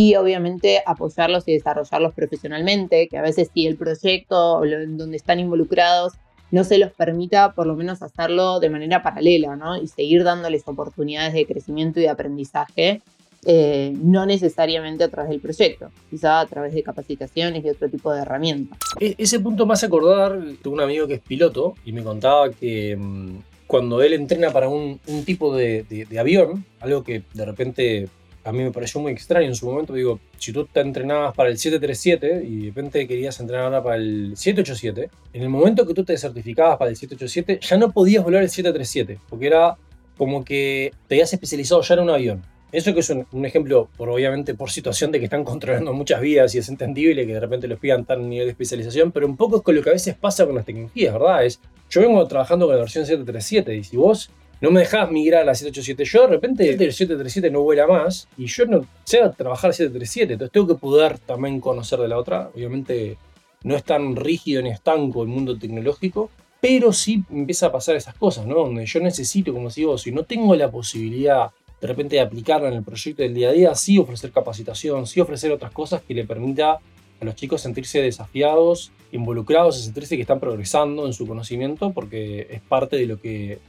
Y 0.00 0.14
obviamente 0.14 0.80
apoyarlos 0.86 1.48
y 1.48 1.54
desarrollarlos 1.54 2.14
profesionalmente, 2.14 3.08
que 3.08 3.18
a 3.18 3.22
veces 3.22 3.50
si 3.52 3.66
el 3.66 3.76
proyecto 3.76 4.64
en 4.64 4.96
donde 4.96 5.16
están 5.16 5.40
involucrados 5.40 6.12
no 6.52 6.62
se 6.62 6.78
los 6.78 6.92
permita 6.92 7.52
por 7.52 7.66
lo 7.66 7.74
menos 7.74 8.00
hacerlo 8.00 8.60
de 8.60 8.70
manera 8.70 9.02
paralela, 9.02 9.56
¿no? 9.56 9.76
Y 9.76 9.88
seguir 9.88 10.22
dándoles 10.22 10.62
oportunidades 10.66 11.34
de 11.34 11.46
crecimiento 11.46 11.98
y 11.98 12.04
de 12.04 12.10
aprendizaje 12.10 13.02
eh, 13.44 13.92
no 14.00 14.24
necesariamente 14.24 15.02
a 15.02 15.08
través 15.08 15.30
del 15.30 15.40
proyecto, 15.40 15.90
quizá 16.08 16.38
a 16.38 16.46
través 16.46 16.74
de 16.74 16.84
capacitaciones 16.84 17.64
y 17.64 17.68
otro 17.68 17.88
tipo 17.88 18.12
de 18.12 18.22
herramientas. 18.22 18.78
E, 19.00 19.16
ese 19.18 19.40
punto 19.40 19.66
más 19.66 19.82
acordar, 19.82 20.38
tengo 20.62 20.76
un 20.76 20.80
amigo 20.80 21.08
que 21.08 21.14
es 21.14 21.20
piloto 21.20 21.74
y 21.84 21.90
me 21.90 22.04
contaba 22.04 22.50
que 22.50 22.96
mm, 22.96 23.38
cuando 23.66 24.02
él 24.02 24.14
entrena 24.14 24.50
para 24.50 24.68
un, 24.68 24.98
tipo 25.24 25.54
de, 25.54 26.06
avión, 26.18 26.64
algo 26.80 27.04
que 27.04 27.22
de 27.34 27.44
repente 27.44 28.08
a 28.48 28.52
mí 28.52 28.62
me 28.62 28.72
pareció 28.72 28.98
muy 28.98 29.12
extraño 29.12 29.46
en 29.46 29.54
su 29.54 29.66
momento, 29.66 29.92
digo, 29.92 30.20
si 30.38 30.54
tú 30.54 30.64
te 30.64 30.80
entrenabas 30.80 31.34
para 31.34 31.50
el 31.50 31.58
737 31.58 32.46
y 32.46 32.60
de 32.60 32.66
repente 32.68 33.06
querías 33.06 33.38
entrenar 33.40 33.66
ahora 33.66 33.82
para 33.82 33.96
el 33.96 34.32
787, 34.36 35.10
en 35.34 35.42
el 35.42 35.50
momento 35.50 35.86
que 35.86 35.92
tú 35.92 36.02
te 36.02 36.16
certificabas 36.16 36.78
para 36.78 36.90
el 36.90 36.96
787 36.96 37.60
ya 37.60 37.76
no 37.76 37.92
podías 37.92 38.24
volar 38.24 38.42
el 38.42 38.48
737, 38.48 39.20
porque 39.28 39.46
era 39.48 39.76
como 40.16 40.44
que 40.46 40.92
te 41.06 41.16
habías 41.16 41.30
especializado 41.30 41.82
ya 41.82 41.94
en 41.94 42.00
un 42.00 42.10
avión. 42.10 42.42
Eso 42.72 42.94
que 42.94 43.00
es 43.00 43.10
un, 43.10 43.44
ejemplo, 43.44 43.88
por, 43.98 44.08
obviamente 44.08 44.54
por 44.54 44.70
situación 44.70 45.12
de 45.12 45.18
que 45.18 45.24
están 45.26 45.44
controlando 45.50 45.92
muchas 45.92 46.22
vidas 46.22 46.54
y 46.54 46.58
es 46.58 46.70
entendible 46.70 47.26
que 47.26 47.34
de 47.34 47.40
repente 47.40 47.68
los 47.68 47.78
pidan 47.78 48.06
tan 48.06 48.30
nivel 48.30 48.46
de 48.46 48.52
especialización, 48.52 49.12
pero 49.12 49.26
un 49.26 49.36
poco 49.36 49.58
es 49.58 49.62
con 49.62 49.74
lo 49.74 49.82
que 49.82 49.90
a 49.90 49.92
veces 49.92 50.14
pasa 50.14 50.46
con 50.46 50.54
las 50.54 50.64
tecnologías, 50.64 51.12
¿verdad? 51.12 51.44
Es, 51.44 51.60
yo 51.90 52.00
vengo 52.00 52.26
trabajando 52.26 52.64
con 52.64 52.76
la 52.76 52.80
versión 52.80 53.04
737 53.04 53.76
y 53.76 53.84
si 53.84 53.96
vos 53.98 54.30
no 54.60 54.70
me 54.70 54.80
dejás 54.80 55.10
migrar 55.10 55.42
a 55.42 55.44
la 55.44 55.54
787, 55.54 56.04
yo 56.04 56.22
de 56.22 56.34
repente 56.34 56.68
el 56.68 56.78
737 56.78 57.50
no 57.50 57.62
vuela 57.62 57.86
más 57.86 58.28
y 58.36 58.46
yo 58.46 58.66
no 58.66 58.86
sé 59.04 59.18
trabajar 59.36 59.72
737, 59.72 60.32
entonces 60.32 60.52
tengo 60.52 60.66
que 60.66 60.74
poder 60.74 61.18
también 61.18 61.60
conocer 61.60 62.00
de 62.00 62.08
la 62.08 62.18
otra. 62.18 62.50
Obviamente 62.54 63.18
no 63.62 63.76
es 63.76 63.84
tan 63.84 64.16
rígido 64.16 64.62
ni 64.62 64.70
estanco 64.70 65.22
el 65.22 65.28
mundo 65.28 65.58
tecnológico, 65.58 66.30
pero 66.60 66.92
sí 66.92 67.22
empieza 67.30 67.66
a 67.66 67.72
pasar 67.72 67.96
esas 67.96 68.14
cosas, 68.14 68.46
¿no? 68.46 68.56
Donde 68.56 68.84
yo 68.84 69.00
necesito, 69.00 69.52
como 69.52 69.70
si 69.70 69.84
vos, 69.84 70.02
si 70.02 70.10
no 70.10 70.24
tengo 70.24 70.54
la 70.56 70.70
posibilidad 70.70 71.50
de 71.80 71.86
repente 71.86 72.20
aplicarlo 72.20 72.66
en 72.66 72.74
el 72.74 72.82
proyecto 72.82 73.22
del 73.22 73.34
día 73.34 73.50
a 73.50 73.52
día, 73.52 73.74
sí 73.76 73.98
ofrecer 73.98 74.32
capacitación, 74.32 75.06
sí 75.06 75.20
ofrecer 75.20 75.52
otras 75.52 75.70
cosas 75.70 76.02
que 76.02 76.14
le 76.14 76.24
permita 76.24 76.78
a 77.20 77.24
los 77.24 77.36
chicos 77.36 77.60
sentirse 77.60 78.00
desafiados, 78.00 78.90
involucrados, 79.12 79.82
sentirse 79.82 80.16
que 80.16 80.22
están 80.22 80.40
progresando 80.40 81.06
en 81.06 81.12
su 81.12 81.26
conocimiento, 81.26 81.92
porque 81.92 82.48
es 82.50 82.60
parte 82.60 82.96
de 82.96 83.06
lo 83.06 83.20
que, 83.20 83.60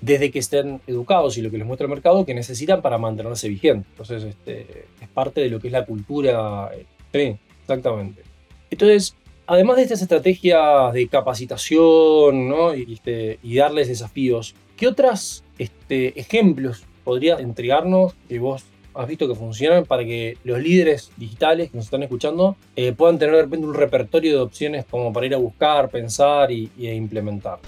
desde 0.00 0.30
que 0.30 0.38
estén 0.38 0.80
educados 0.86 1.38
y 1.38 1.42
lo 1.42 1.50
que 1.50 1.58
les 1.58 1.66
muestra 1.66 1.86
el 1.86 1.90
mercado, 1.90 2.24
que 2.24 2.34
necesitan 2.34 2.82
para 2.82 2.98
mantenerse 2.98 3.48
vigentes. 3.48 3.86
Entonces, 3.90 4.24
este, 4.24 4.86
es 5.00 5.08
parte 5.12 5.40
de 5.40 5.50
lo 5.50 5.60
que 5.60 5.68
es 5.68 5.72
la 5.72 5.84
cultura. 5.84 6.70
Sí, 7.12 7.36
exactamente. 7.62 8.22
Entonces, 8.70 9.14
además 9.46 9.76
de 9.76 9.82
estas 9.82 10.02
estrategias 10.02 10.92
de 10.92 11.08
capacitación 11.08 12.48
¿no? 12.48 12.74
y, 12.74 12.94
este, 12.94 13.38
y 13.42 13.56
darles 13.56 13.88
desafíos, 13.88 14.54
¿qué 14.76 14.86
otros 14.86 15.42
este, 15.58 16.18
ejemplos 16.20 16.84
podría 17.02 17.36
entregarnos 17.38 18.14
que 18.28 18.38
vos 18.38 18.64
has 18.94 19.06
visto 19.06 19.28
que 19.28 19.34
funcionan 19.34 19.84
para 19.84 20.04
que 20.04 20.36
los 20.44 20.60
líderes 20.60 21.10
digitales 21.16 21.70
que 21.70 21.76
nos 21.76 21.86
están 21.86 22.02
escuchando 22.02 22.56
eh, 22.74 22.92
puedan 22.92 23.18
tener 23.18 23.36
de 23.36 23.42
repente 23.42 23.66
un 23.66 23.74
repertorio 23.74 24.32
de 24.32 24.40
opciones 24.40 24.84
como 24.90 25.12
para 25.12 25.26
ir 25.26 25.34
a 25.34 25.38
buscar, 25.38 25.88
pensar 25.88 26.50
y, 26.50 26.70
y 26.76 26.88
implementar? 26.88 27.60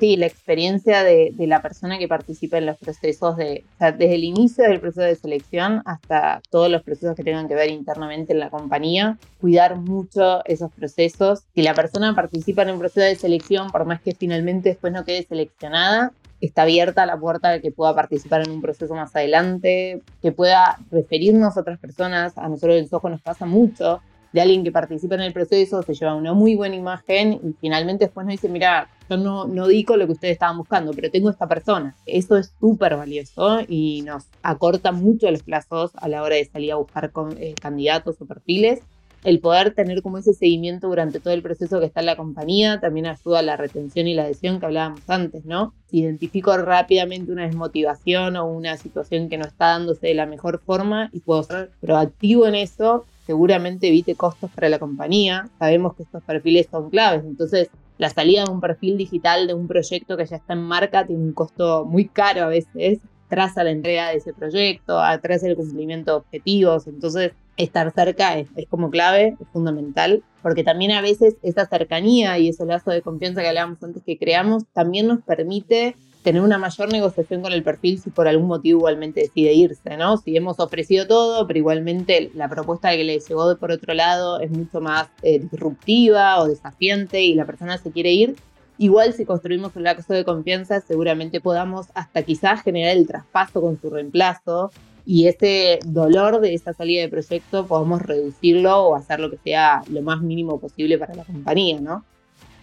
Sí, 0.00 0.16
la 0.16 0.24
experiencia 0.24 1.04
de, 1.04 1.34
la 1.40 1.60
persona 1.60 1.98
que 1.98 2.08
participa 2.08 2.56
en 2.56 2.64
los 2.64 2.78
procesos, 2.78 3.36
de, 3.36 3.66
desde 3.78 4.14
el 4.14 4.24
inicio 4.24 4.64
del 4.64 4.80
proceso 4.80 5.02
de 5.02 5.14
selección 5.14 5.82
hasta 5.84 6.40
todos 6.48 6.70
los 6.70 6.82
procesos 6.82 7.14
que 7.14 7.22
tengan 7.22 7.48
que 7.48 7.54
ver 7.54 7.68
internamente 7.68 8.32
en 8.32 8.38
la 8.38 8.48
compañía, 8.48 9.18
cuidar 9.42 9.76
mucho 9.76 10.42
esos 10.46 10.72
procesos. 10.72 11.40
Si 11.54 11.60
la 11.60 11.74
persona 11.74 12.14
participa 12.14 12.62
en 12.62 12.70
un 12.70 12.78
proceso 12.78 13.04
de 13.04 13.14
selección, 13.14 13.70
por 13.70 13.84
más 13.84 14.00
que 14.00 14.14
finalmente 14.14 14.70
después 14.70 14.90
no 14.90 15.04
quede 15.04 15.24
seleccionada, 15.24 16.12
está 16.40 16.62
abierta 16.62 17.04
la 17.04 17.18
puerta 17.18 17.50
de 17.50 17.60
que 17.60 17.70
pueda 17.70 17.94
participar 17.94 18.40
en 18.40 18.52
un 18.52 18.62
proceso 18.62 18.94
más 18.94 19.14
adelante, 19.14 20.00
que 20.22 20.32
pueda 20.32 20.78
referirnos 20.90 21.58
a 21.58 21.60
otras 21.60 21.78
personas. 21.78 22.38
A 22.38 22.48
nosotros 22.48 22.76
en 22.76 22.88
Soho 22.88 23.10
nos 23.10 23.20
pasa 23.20 23.44
mucho 23.44 24.00
de 24.32 24.40
alguien 24.40 24.62
que 24.64 24.72
participa 24.72 25.16
en 25.16 25.22
el 25.22 25.32
proceso, 25.32 25.82
se 25.82 25.94
lleva 25.94 26.14
una 26.14 26.32
muy 26.32 26.54
buena 26.54 26.76
imagen 26.76 27.32
y 27.32 27.54
finalmente 27.60 28.04
después 28.04 28.26
nos 28.26 28.32
dice, 28.32 28.48
mira, 28.48 28.88
yo 29.08 29.16
no, 29.16 29.46
no 29.46 29.66
digo 29.66 29.96
lo 29.96 30.06
que 30.06 30.12
ustedes 30.12 30.32
estaban 30.34 30.58
buscando, 30.58 30.92
pero 30.92 31.10
tengo 31.10 31.30
esta 31.30 31.48
persona. 31.48 31.96
Eso 32.06 32.36
es 32.36 32.54
súper 32.60 32.96
valioso 32.96 33.60
y 33.66 34.02
nos 34.02 34.26
acorta 34.42 34.92
mucho 34.92 35.30
los 35.30 35.42
plazos 35.42 35.90
a 35.96 36.08
la 36.08 36.22
hora 36.22 36.36
de 36.36 36.44
salir 36.44 36.72
a 36.72 36.76
buscar 36.76 37.10
con, 37.10 37.36
eh, 37.38 37.54
candidatos 37.60 38.20
o 38.20 38.26
perfiles. 38.26 38.80
El 39.22 39.40
poder 39.40 39.74
tener 39.74 40.00
como 40.00 40.16
ese 40.16 40.32
seguimiento 40.32 40.88
durante 40.88 41.20
todo 41.20 41.34
el 41.34 41.42
proceso 41.42 41.78
que 41.78 41.86
está 41.86 42.00
en 42.00 42.06
la 42.06 42.16
compañía 42.16 42.80
también 42.80 43.04
ayuda 43.04 43.40
a 43.40 43.42
la 43.42 43.56
retención 43.56 44.06
y 44.06 44.14
la 44.14 44.22
adhesión 44.22 44.60
que 44.60 44.66
hablábamos 44.66 45.02
antes, 45.08 45.44
¿no? 45.44 45.74
Si 45.90 45.98
identifico 45.98 46.56
rápidamente 46.56 47.30
una 47.30 47.46
desmotivación 47.46 48.36
o 48.36 48.46
una 48.46 48.78
situación 48.78 49.28
que 49.28 49.36
no 49.36 49.44
está 49.44 49.72
dándose 49.72 50.06
de 50.06 50.14
la 50.14 50.24
mejor 50.24 50.62
forma 50.64 51.10
y 51.12 51.20
puedo 51.20 51.42
ser 51.42 51.70
proactivo 51.82 52.46
en 52.46 52.54
eso, 52.54 53.04
seguramente 53.30 53.86
evite 53.86 54.16
costos 54.16 54.50
para 54.50 54.68
la 54.68 54.80
compañía. 54.80 55.48
Sabemos 55.60 55.94
que 55.94 56.02
estos 56.02 56.20
perfiles 56.24 56.66
son 56.68 56.90
claves, 56.90 57.22
entonces 57.24 57.70
la 57.96 58.10
salida 58.10 58.42
de 58.44 58.50
un 58.50 58.60
perfil 58.60 58.96
digital 58.96 59.46
de 59.46 59.54
un 59.54 59.68
proyecto 59.68 60.16
que 60.16 60.26
ya 60.26 60.34
está 60.34 60.54
en 60.54 60.62
marca 60.62 61.06
tiene 61.06 61.22
un 61.22 61.32
costo 61.32 61.84
muy 61.84 62.08
caro 62.08 62.42
a 62.42 62.48
veces, 62.48 62.98
tras 63.28 63.56
a 63.56 63.62
la 63.62 63.70
entrega 63.70 64.08
de 64.08 64.16
ese 64.16 64.32
proyecto, 64.32 64.98
atrás 64.98 65.44
el 65.44 65.54
cumplimiento 65.54 66.10
de 66.10 66.16
objetivos, 66.16 66.88
entonces 66.88 67.30
estar 67.56 67.92
cerca 67.92 68.36
es, 68.36 68.48
es, 68.56 68.66
como 68.68 68.90
clave, 68.90 69.36
es 69.38 69.46
fundamental, 69.52 70.24
porque 70.42 70.64
también 70.64 70.90
a 70.90 71.02
veces 71.02 71.36
esa 71.44 71.68
cercanía 71.68 72.36
y 72.40 72.48
ese 72.48 72.66
lazo 72.66 72.90
de 72.90 73.00
confianza 73.00 73.42
que 73.42 73.48
hablábamos 73.48 73.80
antes 73.84 74.02
que 74.02 74.18
creamos 74.18 74.64
también 74.72 75.06
nos 75.06 75.22
permite 75.22 75.94
tener 76.22 76.42
una 76.42 76.58
mayor 76.58 76.92
negociación 76.92 77.40
con 77.40 77.52
el 77.52 77.62
perfil 77.62 78.00
si 78.00 78.10
por 78.10 78.28
algún 78.28 78.46
motivo 78.46 78.80
igualmente 78.80 79.20
decide 79.20 79.54
irse, 79.54 79.96
¿no? 79.96 80.16
Si 80.18 80.36
hemos 80.36 80.60
ofrecido 80.60 81.06
todo, 81.06 81.46
pero 81.46 81.58
igualmente 81.58 82.30
la 82.34 82.48
propuesta 82.48 82.90
que 82.90 83.04
le 83.04 83.18
llegó 83.18 83.48
de 83.48 83.56
por 83.56 83.70
otro 83.70 83.94
lado 83.94 84.40
es 84.40 84.50
mucho 84.50 84.80
más 84.80 85.08
eh, 85.22 85.38
disruptiva 85.38 86.40
o 86.40 86.48
desafiante 86.48 87.22
y 87.22 87.34
la 87.34 87.46
persona 87.46 87.78
se 87.78 87.90
quiere 87.90 88.12
ir, 88.12 88.36
igual 88.76 89.14
si 89.14 89.24
construimos 89.24 89.74
un 89.76 89.84
lazo 89.84 90.12
de 90.12 90.24
confianza 90.24 90.80
seguramente 90.80 91.40
podamos 91.40 91.86
hasta 91.94 92.22
quizás 92.22 92.62
generar 92.62 92.96
el 92.96 93.06
traspaso 93.06 93.60
con 93.60 93.80
su 93.80 93.88
reemplazo 93.90 94.70
y 95.06 95.26
ese 95.26 95.80
dolor 95.84 96.40
de 96.40 96.54
esa 96.54 96.74
salida 96.74 97.02
de 97.02 97.08
proyecto 97.08 97.66
podamos 97.66 98.02
reducirlo 98.02 98.84
o 98.84 98.94
hacer 98.94 99.20
lo 99.20 99.30
que 99.30 99.38
sea 99.38 99.82
lo 99.88 100.02
más 100.02 100.20
mínimo 100.20 100.60
posible 100.60 100.98
para 100.98 101.14
la 101.14 101.24
compañía, 101.24 101.80
¿no? 101.80 102.04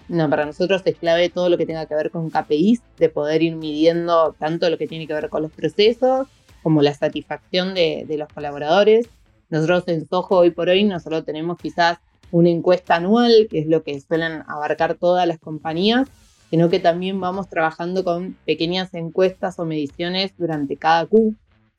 No, 0.10 0.30
para 0.30 0.46
nosotros 0.46 0.82
es 0.86 0.96
clave 0.96 1.30
todo 1.30 1.50
lo 1.50 1.58
que 1.58 1.65
tenga 1.65 1.86
que 1.86 1.96
ver 1.96 2.12
con 2.12 2.30
KPIs, 2.30 2.82
de 2.98 3.10
poder 3.10 3.41
ir 3.41 3.56
midiendo 3.56 4.36
tanto 4.39 4.70
lo 4.70 4.78
que 4.78 4.88
tiene 4.88 5.06
que 5.06 5.13
ver 5.13 5.30
con 5.30 5.41
los 5.41 5.52
procesos 5.52 6.28
como 6.63 6.82
la 6.82 6.93
satisfacción 6.93 7.74
de, 7.74 8.06
los 8.10 8.28
colaboradores. 8.30 9.08
Nosotros 9.50 9.84
en 9.88 10.08
Soho 10.08 10.38
hoy 10.38 10.52
por 10.52 10.70
hoy 10.70 10.84
no 10.84 11.00
solo 11.00 11.24
tenemos 11.24 11.58
quizás 11.58 11.98
una 12.32 12.50
encuesta 12.50 12.96
anual, 12.96 13.48
que 13.50 13.60
es 13.60 13.67
lo 13.67 13.84
que 13.84 14.00
suelen 14.02 14.43
abarcar 14.48 14.96
todas 14.96 15.28
las 15.28 15.39
compañías, 15.39 16.10
sino 16.50 16.70
que 16.70 16.80
también 16.80 17.20
vamos 17.20 17.50
trabajando 17.50 18.04
con 18.04 18.36
pequeñas 18.46 18.93
encuestas 18.93 19.60
o 19.60 19.65
mediciones 19.65 20.34
durante 20.38 20.78
cada 20.78 21.06
Q, 21.06 21.36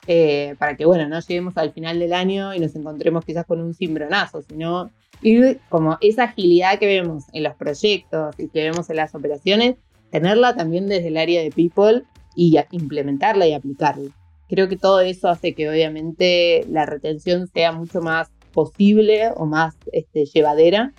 eh, 0.07 0.55
para 0.57 0.75
que, 0.75 0.85
bueno, 0.85 1.07
no 1.07 1.19
lleguemos 1.19 1.57
al 1.57 1.71
final 1.71 1.99
del 1.99 2.13
año 2.13 2.53
y 2.53 2.59
nos 2.59 2.75
encontremos 2.75 3.25
quizás 3.25 3.45
con 3.45 3.61
un 3.61 3.73
cimbronazo, 3.73 4.41
sino 4.41 4.91
y 5.21 5.55
como 5.69 5.97
esa 6.01 6.25
agilidad 6.25 6.79
que 6.79 6.87
vemos 6.87 7.25
en 7.33 7.43
los 7.43 7.55
proyectos 7.55 8.35
y 8.39 8.47
que 8.49 8.63
vemos 8.63 8.89
en 8.89 8.95
las 8.95 9.15
operaciones, 9.15 9.75
tenerla 10.11 10.55
también 10.55 10.87
desde 10.87 11.09
el 11.09 11.17
área 11.17 11.41
de 11.41 11.51
people 11.51 12.03
y 12.35 12.57
implementarla 12.71 13.47
y 13.47 13.53
aplicarla. 13.53 14.11
Creo 14.47 14.67
que 14.67 14.77
todo 14.77 15.01
eso 15.01 15.27
hace 15.27 15.53
que 15.53 15.69
obviamente 15.69 16.65
la 16.69 16.85
retención 16.85 17.47
sea 17.47 17.71
mucho 17.71 18.01
más 18.01 18.31
posible 18.53 19.29
o 19.35 19.45
más 19.45 19.75
este, 19.91 20.25
llevadera 20.25 20.93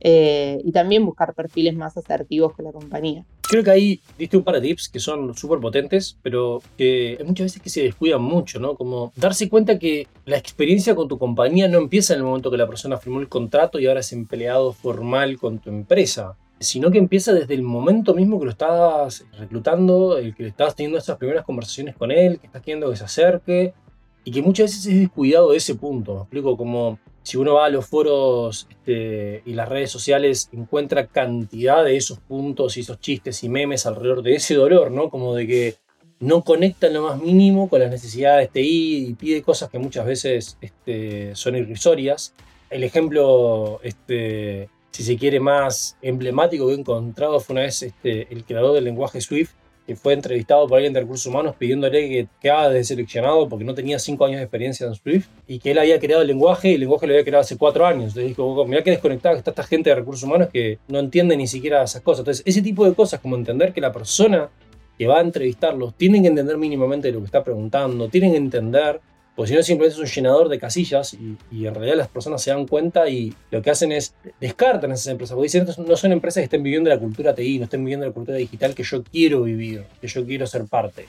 eh, 0.00 0.60
y 0.64 0.72
también 0.72 1.04
buscar 1.04 1.34
perfiles 1.34 1.74
más 1.74 1.96
asertivos 1.96 2.54
con 2.54 2.64
la 2.64 2.72
compañía. 2.72 3.24
Creo 3.52 3.64
que 3.64 3.70
ahí 3.70 4.00
diste 4.18 4.38
un 4.38 4.44
par 4.44 4.54
de 4.54 4.62
tips 4.62 4.88
que 4.88 4.98
son 4.98 5.34
súper 5.34 5.60
potentes, 5.60 6.16
pero 6.22 6.62
que 6.78 7.18
muchas 7.26 7.44
veces 7.44 7.60
que 7.60 7.68
se 7.68 7.82
descuidan 7.82 8.22
mucho, 8.22 8.58
¿no? 8.58 8.76
Como 8.76 9.12
darse 9.14 9.50
cuenta 9.50 9.78
que 9.78 10.06
la 10.24 10.38
experiencia 10.38 10.94
con 10.94 11.06
tu 11.06 11.18
compañía 11.18 11.68
no 11.68 11.76
empieza 11.76 12.14
en 12.14 12.20
el 12.20 12.24
momento 12.24 12.50
que 12.50 12.56
la 12.56 12.66
persona 12.66 12.96
firmó 12.96 13.20
el 13.20 13.28
contrato 13.28 13.78
y 13.78 13.86
ahora 13.86 14.00
es 14.00 14.10
empleado 14.14 14.72
formal 14.72 15.36
con 15.36 15.58
tu 15.58 15.68
empresa 15.68 16.38
sino 16.60 16.92
que 16.92 16.98
empieza 16.98 17.32
desde 17.32 17.54
el 17.54 17.62
momento 17.62 18.14
mismo 18.14 18.38
que 18.38 18.44
lo 18.44 18.52
estás 18.52 19.26
reclutando, 19.36 20.16
el 20.16 20.32
que 20.32 20.46
estás 20.46 20.76
teniendo 20.76 20.96
esas 20.96 21.18
primeras 21.18 21.44
conversaciones 21.44 21.96
con 21.96 22.12
él, 22.12 22.38
que 22.38 22.46
estás 22.46 22.62
queriendo 22.62 22.88
que 22.88 22.96
se 22.96 23.04
acerque, 23.04 23.74
y 24.24 24.30
que 24.30 24.42
muchas 24.42 24.70
veces 24.70 24.86
es 24.86 25.00
descuidado 25.00 25.50
de 25.50 25.56
ese 25.56 25.74
punto. 25.74 26.14
Me 26.14 26.20
explico 26.20 26.56
como 26.56 26.98
si 27.22 27.36
uno 27.36 27.54
va 27.54 27.66
a 27.66 27.70
los 27.70 27.86
foros 27.86 28.66
este, 28.70 29.42
y 29.46 29.54
las 29.54 29.68
redes 29.68 29.90
sociales 29.90 30.48
encuentra 30.52 31.06
cantidad 31.06 31.84
de 31.84 31.96
esos 31.96 32.18
puntos 32.18 32.76
y 32.76 32.80
esos 32.80 33.00
chistes 33.00 33.42
y 33.44 33.48
memes 33.48 33.86
alrededor 33.86 34.22
de 34.22 34.34
ese 34.34 34.54
dolor, 34.54 34.90
¿no? 34.90 35.08
Como 35.08 35.34
de 35.34 35.46
que 35.46 35.74
no 36.22 36.42
conecta 36.42 36.86
en 36.86 36.94
lo 36.94 37.02
más 37.02 37.20
mínimo 37.20 37.68
con 37.68 37.80
las 37.80 37.90
necesidades 37.90 38.50
TI 38.50 39.08
y 39.08 39.14
pide 39.14 39.42
cosas 39.42 39.70
que 39.70 39.78
muchas 39.78 40.06
veces 40.06 40.56
este, 40.60 41.34
son 41.34 41.56
irrisorias. 41.56 42.32
El 42.70 42.84
ejemplo, 42.84 43.80
este, 43.82 44.68
si 44.92 45.02
se 45.02 45.16
quiere, 45.16 45.40
más 45.40 45.96
emblemático 46.00 46.66
que 46.66 46.74
he 46.74 46.78
encontrado 46.78 47.40
fue 47.40 47.54
una 47.54 47.62
vez 47.62 47.82
este, 47.82 48.32
el 48.32 48.44
creador 48.44 48.74
del 48.74 48.84
lenguaje 48.84 49.20
Swift, 49.20 49.52
que 49.86 49.96
fue 49.96 50.12
entrevistado 50.12 50.66
por 50.66 50.76
alguien 50.76 50.92
de 50.92 51.00
recursos 51.00 51.26
humanos 51.26 51.54
pidiéndole 51.58 52.08
que 52.08 52.28
quedara 52.40 52.70
deseleccionado 52.70 53.48
porque 53.48 53.64
no 53.64 53.74
tenía 53.74 53.98
cinco 53.98 54.24
años 54.24 54.38
de 54.38 54.44
experiencia 54.44 54.86
en 54.86 54.94
Swift 54.94 55.28
y 55.46 55.58
que 55.58 55.72
él 55.72 55.78
había 55.78 55.98
creado 55.98 56.22
el 56.22 56.28
lenguaje 56.28 56.70
y 56.70 56.74
el 56.74 56.80
lenguaje 56.80 57.06
lo 57.06 57.14
había 57.14 57.24
creado 57.24 57.42
hace 57.42 57.56
cuatro 57.56 57.86
años. 57.86 58.08
Entonces 58.08 58.28
dijo, 58.28 58.64
mira 58.66 58.82
qué 58.82 58.90
desconectada 58.90 59.36
está 59.36 59.50
esta 59.50 59.64
gente 59.64 59.90
de 59.90 59.96
recursos 59.96 60.22
humanos 60.22 60.48
que 60.52 60.78
no 60.88 60.98
entiende 60.98 61.36
ni 61.36 61.46
siquiera 61.46 61.82
esas 61.82 62.02
cosas. 62.02 62.20
Entonces, 62.20 62.42
ese 62.46 62.62
tipo 62.62 62.84
de 62.84 62.94
cosas 62.94 63.20
como 63.20 63.36
entender 63.36 63.72
que 63.72 63.80
la 63.80 63.92
persona 63.92 64.50
que 64.98 65.06
va 65.06 65.18
a 65.18 65.22
entrevistarlos 65.22 65.94
tienen 65.96 66.22
que 66.22 66.28
entender 66.28 66.56
mínimamente 66.58 67.10
lo 67.10 67.20
que 67.20 67.26
está 67.26 67.42
preguntando, 67.42 68.08
tienen 68.08 68.32
que 68.32 68.36
entender 68.36 69.00
pues 69.34 69.48
si 69.48 69.56
no 69.56 69.62
simplemente 69.62 69.94
es 69.94 70.08
un 70.08 70.14
llenador 70.14 70.48
de 70.48 70.58
casillas 70.58 71.14
y, 71.14 71.66
en 71.66 71.74
realidad 71.74 71.96
las 71.96 72.08
personas 72.08 72.42
se 72.42 72.50
dan 72.50 72.66
cuenta 72.66 73.08
y 73.08 73.34
lo 73.50 73.62
que 73.62 73.70
hacen 73.70 73.90
es 73.92 74.14
descartan 74.40 74.92
esas 74.92 75.06
empresas, 75.06 75.34
porque 75.34 75.46
dicen, 75.46 75.66
no 75.86 75.96
son 75.96 76.12
empresas 76.12 76.42
que 76.42 76.44
estén 76.44 76.62
viviendo 76.62 76.90
la 76.90 76.98
cultura 76.98 77.34
TI, 77.34 77.58
no 77.58 77.64
estén 77.64 77.82
viviendo 77.82 78.06
la 78.06 78.12
cultura 78.12 78.36
digital 78.36 78.74
que 78.74 78.82
yo 78.82 79.02
quiero 79.02 79.42
vivir, 79.42 79.84
que 80.00 80.08
yo 80.08 80.26
quiero 80.26 80.46
ser 80.46 80.66
parte. 80.66 81.06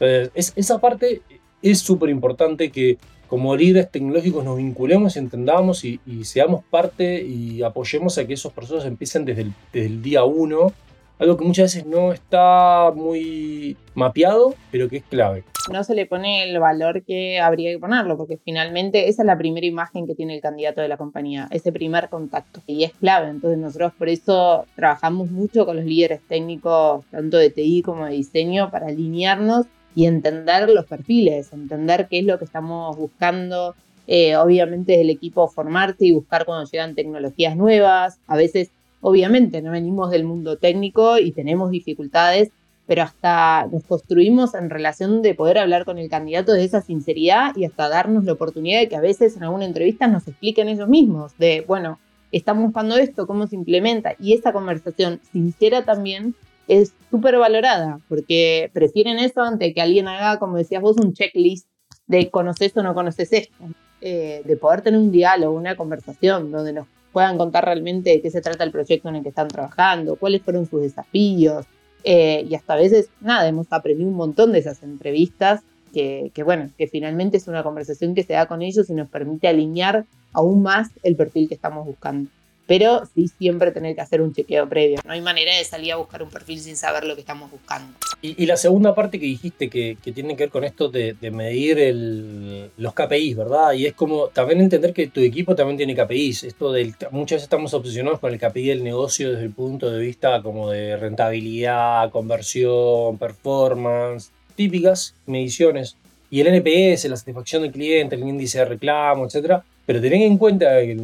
Entonces, 0.00 0.52
esa 0.56 0.80
parte 0.80 1.22
es 1.62 1.78
súper 1.78 2.10
importante 2.10 2.70
que 2.70 2.98
como 3.28 3.56
líderes 3.56 3.90
tecnológicos 3.90 4.44
nos 4.44 4.56
vinculemos 4.56 5.16
y 5.16 5.18
entendamos 5.20 5.84
y, 5.84 6.00
seamos 6.24 6.64
parte 6.64 7.22
y 7.22 7.62
apoyemos 7.62 8.18
a 8.18 8.26
que 8.26 8.34
esos 8.34 8.52
procesos 8.52 8.84
empiecen 8.84 9.24
desde 9.24 9.42
el, 9.42 9.52
desde 9.72 9.86
el 9.86 10.02
día 10.02 10.24
uno 10.24 10.72
algo 11.18 11.36
que 11.36 11.44
muchas 11.44 11.74
veces 11.74 11.86
no 11.86 12.12
está 12.12 12.90
muy 12.94 13.76
mapeado, 13.94 14.54
pero 14.70 14.88
que 14.88 14.98
es 14.98 15.04
clave. 15.04 15.44
No 15.72 15.82
se 15.82 15.94
le 15.94 16.04
pone 16.04 16.44
el 16.44 16.58
valor 16.58 17.04
que 17.04 17.40
habría 17.40 17.72
que 17.72 17.78
ponerlo, 17.78 18.18
porque 18.18 18.36
finalmente 18.36 19.08
esa 19.08 19.22
es 19.22 19.26
la 19.26 19.38
primera 19.38 19.66
imagen 19.66 20.06
que 20.06 20.14
tiene 20.14 20.34
el 20.34 20.42
candidato 20.42 20.82
de 20.82 20.88
la 20.88 20.98
compañía, 20.98 21.48
ese 21.50 21.72
primer 21.72 22.10
contacto, 22.10 22.60
y 22.66 22.84
es 22.84 22.92
clave. 22.92 23.30
Entonces 23.30 23.58
nosotros 23.58 23.92
por 23.96 24.08
eso 24.08 24.66
trabajamos 24.76 25.30
mucho 25.30 25.64
con 25.64 25.76
los 25.76 25.86
líderes 25.86 26.20
técnicos, 26.28 27.04
tanto 27.10 27.38
de 27.38 27.50
TI 27.50 27.82
como 27.82 28.04
de 28.04 28.12
diseño, 28.12 28.70
para 28.70 28.88
alinearnos 28.88 29.66
y 29.94 30.06
entender 30.06 30.68
los 30.68 30.84
perfiles, 30.84 31.52
entender 31.52 32.08
qué 32.10 32.18
es 32.18 32.26
lo 32.26 32.38
que 32.38 32.44
estamos 32.44 32.96
buscando. 32.96 33.74
Eh, 34.06 34.36
obviamente 34.36 35.00
el 35.00 35.08
equipo 35.08 35.48
formarse 35.48 36.04
y 36.04 36.12
buscar 36.12 36.44
cuando 36.44 36.68
llegan 36.70 36.94
tecnologías 36.94 37.56
nuevas. 37.56 38.18
A 38.26 38.36
veces 38.36 38.70
Obviamente 39.06 39.60
no 39.60 39.72
venimos 39.72 40.10
del 40.10 40.24
mundo 40.24 40.56
técnico 40.56 41.18
y 41.18 41.32
tenemos 41.32 41.70
dificultades, 41.70 42.48
pero 42.86 43.02
hasta 43.02 43.66
nos 43.70 43.84
construimos 43.84 44.54
en 44.54 44.70
relación 44.70 45.20
de 45.20 45.34
poder 45.34 45.58
hablar 45.58 45.84
con 45.84 45.98
el 45.98 46.08
candidato 46.08 46.54
de 46.54 46.64
esa 46.64 46.80
sinceridad 46.80 47.54
y 47.54 47.66
hasta 47.66 47.90
darnos 47.90 48.24
la 48.24 48.32
oportunidad 48.32 48.80
de 48.80 48.88
que 48.88 48.96
a 48.96 49.02
veces 49.02 49.36
en 49.36 49.42
alguna 49.42 49.66
entrevista 49.66 50.06
nos 50.06 50.26
expliquen 50.26 50.70
ellos 50.70 50.88
mismos, 50.88 51.36
de, 51.36 51.62
bueno, 51.68 51.98
estamos 52.32 52.64
buscando 52.64 52.96
esto, 52.96 53.26
cómo 53.26 53.46
se 53.46 53.56
implementa. 53.56 54.14
Y 54.18 54.32
esa 54.32 54.54
conversación 54.54 55.20
sincera 55.30 55.84
también 55.84 56.34
es 56.66 56.94
súper 57.10 57.36
valorada, 57.36 58.00
porque 58.08 58.70
prefieren 58.72 59.18
eso 59.18 59.42
antes 59.42 59.74
que 59.74 59.82
alguien 59.82 60.08
haga, 60.08 60.38
como 60.38 60.56
decías 60.56 60.80
vos, 60.80 60.96
un 60.96 61.12
checklist 61.12 61.68
de 62.06 62.30
conoces 62.30 62.74
o 62.78 62.82
no 62.82 62.94
conoces 62.94 63.34
esto. 63.34 63.66
Eh, 64.00 64.40
de 64.46 64.56
poder 64.56 64.80
tener 64.80 64.98
un 64.98 65.12
diálogo, 65.12 65.54
una 65.54 65.76
conversación 65.76 66.50
donde 66.50 66.72
nos 66.72 66.86
puedan 67.14 67.38
contar 67.38 67.64
realmente 67.64 68.10
de 68.10 68.20
qué 68.20 68.30
se 68.30 68.42
trata 68.42 68.64
el 68.64 68.72
proyecto 68.72 69.08
en 69.08 69.16
el 69.16 69.22
que 69.22 69.30
están 69.30 69.48
trabajando, 69.48 70.16
cuáles 70.16 70.42
fueron 70.42 70.66
sus 70.66 70.82
desafíos. 70.82 71.64
Eh, 72.02 72.44
y 72.50 72.54
hasta 72.54 72.74
a 72.74 72.76
veces, 72.76 73.08
nada, 73.20 73.48
hemos 73.48 73.68
aprendido 73.70 74.10
un 74.10 74.16
montón 74.16 74.52
de 74.52 74.58
esas 74.58 74.82
entrevistas 74.82 75.62
que, 75.94 76.32
que, 76.34 76.42
bueno, 76.42 76.68
que 76.76 76.88
finalmente 76.88 77.36
es 77.36 77.48
una 77.48 77.62
conversación 77.62 78.14
que 78.14 78.24
se 78.24 78.34
da 78.34 78.46
con 78.46 78.60
ellos 78.60 78.90
y 78.90 78.94
nos 78.94 79.08
permite 79.08 79.48
alinear 79.48 80.04
aún 80.32 80.62
más 80.62 80.90
el 81.04 81.14
perfil 81.14 81.48
que 81.48 81.54
estamos 81.54 81.86
buscando 81.86 82.28
pero 82.66 83.02
sí 83.14 83.28
siempre 83.28 83.72
tener 83.72 83.94
que 83.94 84.00
hacer 84.00 84.22
un 84.22 84.32
chequeo 84.32 84.68
previo. 84.68 84.98
No 85.04 85.12
hay 85.12 85.20
manera 85.20 85.54
de 85.56 85.64
salir 85.64 85.92
a 85.92 85.96
buscar 85.96 86.22
un 86.22 86.30
perfil 86.30 86.60
sin 86.60 86.76
saber 86.76 87.04
lo 87.04 87.14
que 87.14 87.20
estamos 87.20 87.50
buscando. 87.50 87.92
Y, 88.22 88.46
la 88.46 88.56
segunda 88.56 88.94
parte 88.94 89.20
que 89.20 89.26
dijiste 89.26 89.68
que, 89.68 89.98
tiene 90.14 90.36
que 90.36 90.44
ver 90.44 90.50
con 90.50 90.64
esto 90.64 90.88
de, 90.88 91.16
medir 91.30 92.70
los 92.76 92.94
KPIs, 92.94 93.36
¿verdad? 93.36 93.72
Y 93.72 93.86
es 93.86 93.92
como 93.92 94.28
también 94.28 94.60
entender 94.60 94.92
que 94.94 95.08
tu 95.08 95.20
equipo 95.20 95.54
también 95.54 95.76
tiene 95.76 95.94
KPIs. 95.94 96.44
Esto 96.44 96.72
del, 96.72 96.94
muchas 97.10 97.36
veces 97.36 97.44
estamos 97.44 97.74
obsesionados 97.74 98.20
con 98.20 98.32
el 98.32 98.38
KPI 98.38 98.68
del 98.68 98.84
negocio 98.84 99.30
desde 99.30 99.44
el 99.44 99.52
punto 99.52 99.90
de 99.90 100.00
vista 100.00 100.42
como 100.42 100.70
de 100.70 100.96
rentabilidad, 100.96 102.10
conversión, 102.10 103.18
performance, 103.18 104.30
típicas 104.54 105.14
mediciones. 105.26 105.96
Y 106.30 106.40
el 106.40 106.48
NPS, 106.48 107.04
la 107.04 107.16
satisfacción 107.16 107.62
del 107.62 107.72
cliente, 107.72 108.16
el 108.16 108.22
índice 108.22 108.58
de 108.58 108.64
reclamo, 108.64 109.26
etcétera, 109.26 109.64
pero 109.86 110.00
tened 110.00 110.22
en 110.22 110.38
cuenta 110.38 110.80
que 110.80 110.96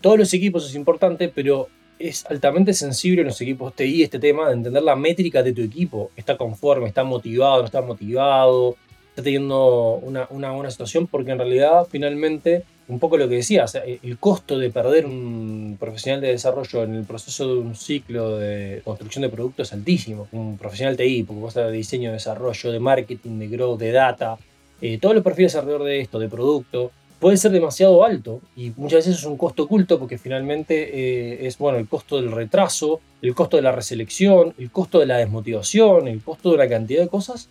todos 0.00 0.18
los 0.18 0.32
equipos 0.32 0.68
es 0.68 0.74
importante, 0.74 1.28
pero 1.28 1.68
es 1.98 2.24
altamente 2.26 2.72
sensible 2.72 3.22
en 3.22 3.28
los 3.28 3.40
equipos 3.40 3.74
TI 3.74 4.04
este 4.04 4.18
tema 4.18 4.48
de 4.48 4.54
entender 4.54 4.82
la 4.82 4.96
métrica 4.96 5.42
de 5.42 5.52
tu 5.52 5.62
equipo. 5.62 6.10
¿Está 6.16 6.36
conforme? 6.36 6.86
¿Está 6.86 7.04
motivado? 7.04 7.60
¿No 7.60 7.66
está 7.66 7.82
motivado? 7.82 8.76
¿Está 9.10 9.22
teniendo 9.22 9.94
una, 10.02 10.26
buena 10.52 10.70
situación? 10.70 11.08
Porque 11.08 11.32
en 11.32 11.38
realidad, 11.38 11.88
finalmente, 11.90 12.62
un 12.86 13.00
poco 13.00 13.16
lo 13.16 13.28
que 13.28 13.36
decía, 13.36 13.64
el 13.84 14.18
costo 14.18 14.56
de 14.58 14.70
perder 14.70 15.06
un 15.06 15.76
profesional 15.78 16.20
de 16.20 16.28
desarrollo 16.28 16.84
en 16.84 16.94
el 16.94 17.04
proceso 17.04 17.52
de 17.52 17.60
un 17.60 17.74
ciclo 17.74 18.38
de 18.38 18.80
construcción 18.84 19.22
de 19.22 19.28
producto 19.28 19.62
es 19.62 19.72
altísimo. 19.72 20.28
Un 20.30 20.56
profesional 20.56 20.96
TI, 20.96 21.24
porque 21.24 21.40
vos 21.40 21.54
de 21.54 21.72
diseño, 21.72 22.10
de 22.10 22.14
desarrollo, 22.14 22.70
de 22.70 22.78
marketing, 22.78 23.40
de 23.40 23.48
growth, 23.48 23.80
de 23.80 23.90
data, 23.90 24.38
eh, 24.80 24.98
todos 24.98 25.16
los 25.16 25.24
perfiles 25.24 25.56
alrededor 25.56 25.82
de 25.84 26.00
esto, 26.00 26.20
de 26.20 26.28
producto, 26.28 26.92
puede 27.18 27.36
ser 27.36 27.50
demasiado 27.50 28.04
alto 28.04 28.40
y 28.56 28.72
muchas 28.76 29.06
veces 29.06 29.18
es 29.20 29.24
un 29.24 29.36
costo 29.36 29.64
oculto 29.64 29.98
porque 29.98 30.18
finalmente 30.18 30.90
eh, 30.92 31.46
es 31.46 31.58
bueno 31.58 31.78
el 31.78 31.88
costo 31.88 32.16
del 32.20 32.30
retraso, 32.30 33.00
el 33.22 33.34
costo 33.34 33.56
de 33.56 33.62
la 33.62 33.72
reselección, 33.72 34.54
el 34.58 34.70
costo 34.70 35.00
de 35.00 35.06
la 35.06 35.16
desmotivación, 35.16 36.08
el 36.08 36.22
costo 36.22 36.50
de 36.50 36.56
una 36.56 36.68
cantidad 36.68 37.02
de 37.02 37.08
cosas 37.08 37.48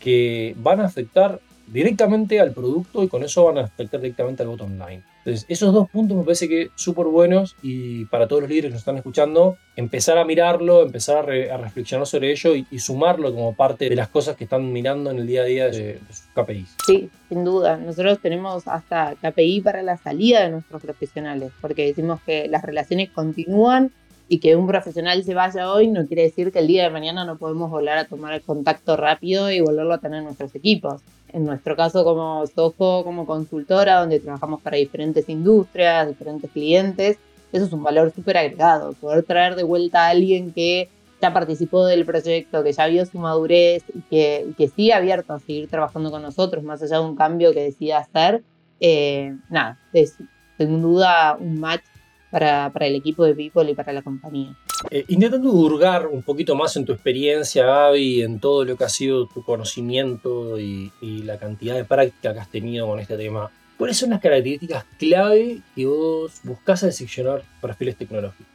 que 0.00 0.54
van 0.58 0.80
a 0.80 0.86
afectar 0.86 1.40
directamente 1.72 2.40
al 2.40 2.52
producto 2.52 3.02
y 3.02 3.08
con 3.08 3.22
eso 3.22 3.44
van 3.44 3.58
a 3.58 3.62
afectar 3.62 4.00
directamente 4.00 4.42
al 4.42 4.48
bottom 4.48 4.72
line. 4.72 5.02
Entonces, 5.24 5.44
esos 5.48 5.72
dos 5.72 5.88
puntos 5.90 6.16
me 6.16 6.24
parece 6.24 6.48
que 6.48 6.70
súper 6.74 7.06
buenos 7.06 7.54
y 7.62 8.06
para 8.06 8.26
todos 8.26 8.42
los 8.42 8.50
líderes 8.50 8.70
que 8.70 8.72
nos 8.72 8.80
están 8.80 8.96
escuchando, 8.96 9.56
empezar 9.76 10.16
a 10.18 10.24
mirarlo, 10.24 10.82
empezar 10.82 11.30
a, 11.30 11.56
reflexionar 11.58 12.06
sobre 12.06 12.32
ello 12.32 12.54
y, 12.54 12.78
sumarlo 12.78 13.32
como 13.34 13.54
parte 13.54 13.88
de 13.88 13.96
las 13.96 14.08
cosas 14.08 14.36
que 14.36 14.44
están 14.44 14.72
mirando 14.72 15.10
en 15.10 15.18
el 15.18 15.26
día 15.26 15.42
a 15.42 15.44
día 15.44 15.64
de, 15.66 15.94
de 15.94 16.00
sus 16.08 16.26
KPIs. 16.34 16.76
Sí, 16.86 17.10
sin 17.28 17.44
duda. 17.44 17.76
Nosotros 17.76 18.18
tenemos 18.20 18.66
hasta 18.66 19.14
KPI 19.20 19.60
para 19.60 19.82
la 19.82 19.98
salida 19.98 20.42
de 20.42 20.50
nuestros 20.50 20.80
profesionales, 20.80 21.52
porque 21.60 21.86
decimos 21.86 22.20
que 22.22 22.48
las 22.48 22.62
relaciones 22.62 23.10
continúan 23.10 23.92
y 24.30 24.38
que 24.38 24.54
un 24.54 24.68
profesional 24.68 25.24
se 25.24 25.34
vaya 25.34 25.72
hoy 25.72 25.88
no 25.88 26.06
quiere 26.06 26.22
decir 26.22 26.52
que 26.52 26.60
el 26.60 26.68
día 26.68 26.84
de 26.84 26.90
mañana 26.90 27.24
no 27.24 27.36
podemos 27.36 27.68
volver 27.68 27.98
a 27.98 28.04
tomar 28.04 28.32
el 28.32 28.42
contacto 28.42 28.96
rápido 28.96 29.50
y 29.50 29.60
volverlo 29.60 29.92
a 29.92 29.98
tener 29.98 30.20
en 30.20 30.26
nuestros 30.26 30.54
equipos. 30.54 31.02
En 31.32 31.44
nuestro 31.44 31.76
caso 31.76 32.04
como 32.04 32.46
Soho, 32.46 33.04
como 33.04 33.26
consultora, 33.26 34.00
donde 34.00 34.20
trabajamos 34.20 34.60
para 34.60 34.76
diferentes 34.76 35.28
industrias, 35.28 36.08
diferentes 36.08 36.50
clientes, 36.50 37.18
eso 37.52 37.64
es 37.64 37.72
un 37.72 37.82
valor 37.82 38.12
súper 38.12 38.36
agregado. 38.36 38.92
Poder 38.94 39.24
traer 39.24 39.56
de 39.56 39.62
vuelta 39.62 40.06
a 40.06 40.10
alguien 40.10 40.52
que 40.52 40.88
ya 41.20 41.32
participó 41.32 41.84
del 41.84 42.06
proyecto, 42.06 42.62
que 42.62 42.72
ya 42.72 42.86
vio 42.86 43.04
su 43.04 43.18
madurez 43.18 43.84
y 43.94 44.00
que, 44.02 44.46
que 44.56 44.68
sigue 44.68 44.94
abierto 44.94 45.34
a 45.34 45.40
seguir 45.40 45.68
trabajando 45.68 46.10
con 46.10 46.22
nosotros, 46.22 46.64
más 46.64 46.82
allá 46.82 46.98
de 46.98 47.04
un 47.04 47.16
cambio 47.16 47.52
que 47.52 47.62
decida 47.62 47.98
hacer, 47.98 48.42
eh, 48.80 49.36
nada, 49.50 49.78
es 49.92 50.16
sin 50.56 50.82
duda 50.82 51.36
un 51.38 51.60
match 51.60 51.84
para, 52.30 52.70
para, 52.72 52.86
el 52.86 52.94
equipo 52.94 53.24
de 53.24 53.34
People 53.34 53.70
y 53.70 53.74
para 53.74 53.92
la 53.92 54.02
compañía. 54.02 54.56
Eh, 54.90 55.04
intentando 55.08 55.50
hurgar 55.50 56.06
un 56.06 56.22
poquito 56.22 56.54
más 56.54 56.76
en 56.76 56.84
tu 56.84 56.92
experiencia, 56.92 57.66
Gaby, 57.66 58.22
en 58.22 58.40
todo 58.40 58.64
lo 58.64 58.76
que 58.76 58.84
ha 58.84 58.88
sido 58.88 59.26
tu 59.26 59.42
conocimiento 59.42 60.58
y, 60.58 60.92
y, 61.00 61.22
la 61.22 61.38
cantidad 61.38 61.74
de 61.74 61.84
práctica 61.84 62.32
que 62.32 62.40
has 62.40 62.50
tenido 62.50 62.86
con 62.86 62.98
este 63.00 63.16
tema, 63.16 63.50
¿Cuáles 63.80 63.96
son 63.96 64.10
las 64.10 64.20
características 64.20 64.84
clave 64.98 65.62
que 65.74 65.86
vos 65.86 66.40
buscás 66.44 66.84
al 66.84 66.92
seleccionar 66.92 67.44
perfiles 67.62 67.96
tecnológicos? 67.96 68.46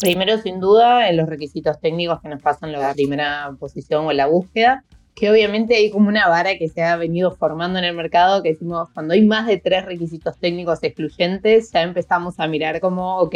Primero, 0.00 0.38
sin 0.38 0.58
duda, 0.58 1.10
en 1.10 1.18
los 1.18 1.28
requisitos 1.28 1.78
técnicos 1.80 2.18
que 2.22 2.30
nos 2.30 2.40
pasan 2.40 2.70
en 2.70 2.80
la 2.80 2.94
primera 2.94 3.54
posición 3.60 4.06
o 4.06 4.10
en 4.10 4.16
la 4.16 4.26
búsqueda, 4.26 4.84
que 5.16 5.30
obviamente 5.30 5.74
hay 5.74 5.90
como 5.90 6.08
una 6.08 6.28
vara 6.28 6.56
que 6.56 6.68
se 6.68 6.84
ha 6.84 6.94
venido 6.96 7.34
formando 7.34 7.80
en 7.80 7.86
el 7.86 7.96
mercado, 7.96 8.42
que 8.42 8.50
decimos, 8.50 8.88
cuando 8.94 9.14
hay 9.14 9.22
más 9.22 9.48
de 9.48 9.56
tres 9.56 9.84
requisitos 9.84 10.36
técnicos 10.36 10.78
excluyentes, 10.82 11.72
ya 11.72 11.82
empezamos 11.82 12.38
a 12.38 12.46
mirar 12.46 12.78
como, 12.80 13.18
ok, 13.18 13.34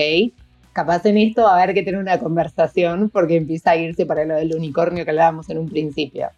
capaz 0.72 1.04
en 1.06 1.18
esto 1.18 1.42
va 1.42 1.58
a 1.58 1.62
haber 1.62 1.74
que 1.74 1.82
tener 1.82 1.98
una 1.98 2.20
conversación 2.20 3.10
porque 3.10 3.36
empieza 3.36 3.72
a 3.72 3.76
irse 3.76 4.06
para 4.06 4.24
lo 4.24 4.36
del 4.36 4.54
unicornio 4.54 5.04
que 5.04 5.10
hablábamos 5.10 5.50
en 5.50 5.58
un 5.58 5.68
principio 5.68 6.28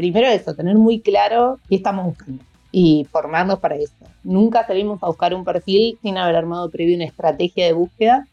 primero 0.00 0.28
eso, 0.28 0.54
tener 0.54 0.76
muy 0.76 1.00
claro 1.00 1.58
qué 1.68 1.76
estamos 1.76 2.06
buscando 2.06 2.42
y 2.72 3.06
formarnos 3.10 3.58
para 3.58 3.74
eso. 3.74 3.92
Nunca 4.24 4.66
salimos 4.66 5.02
a 5.02 5.08
buscar 5.08 5.34
un 5.34 5.44
perfil 5.44 5.98
sin 6.00 6.16
haber 6.16 6.36
armado 6.36 6.70
previo 6.70 6.96
una 6.96 7.04
estrategia 7.04 7.66
de 7.66 7.74
búsqueda, 7.74 8.26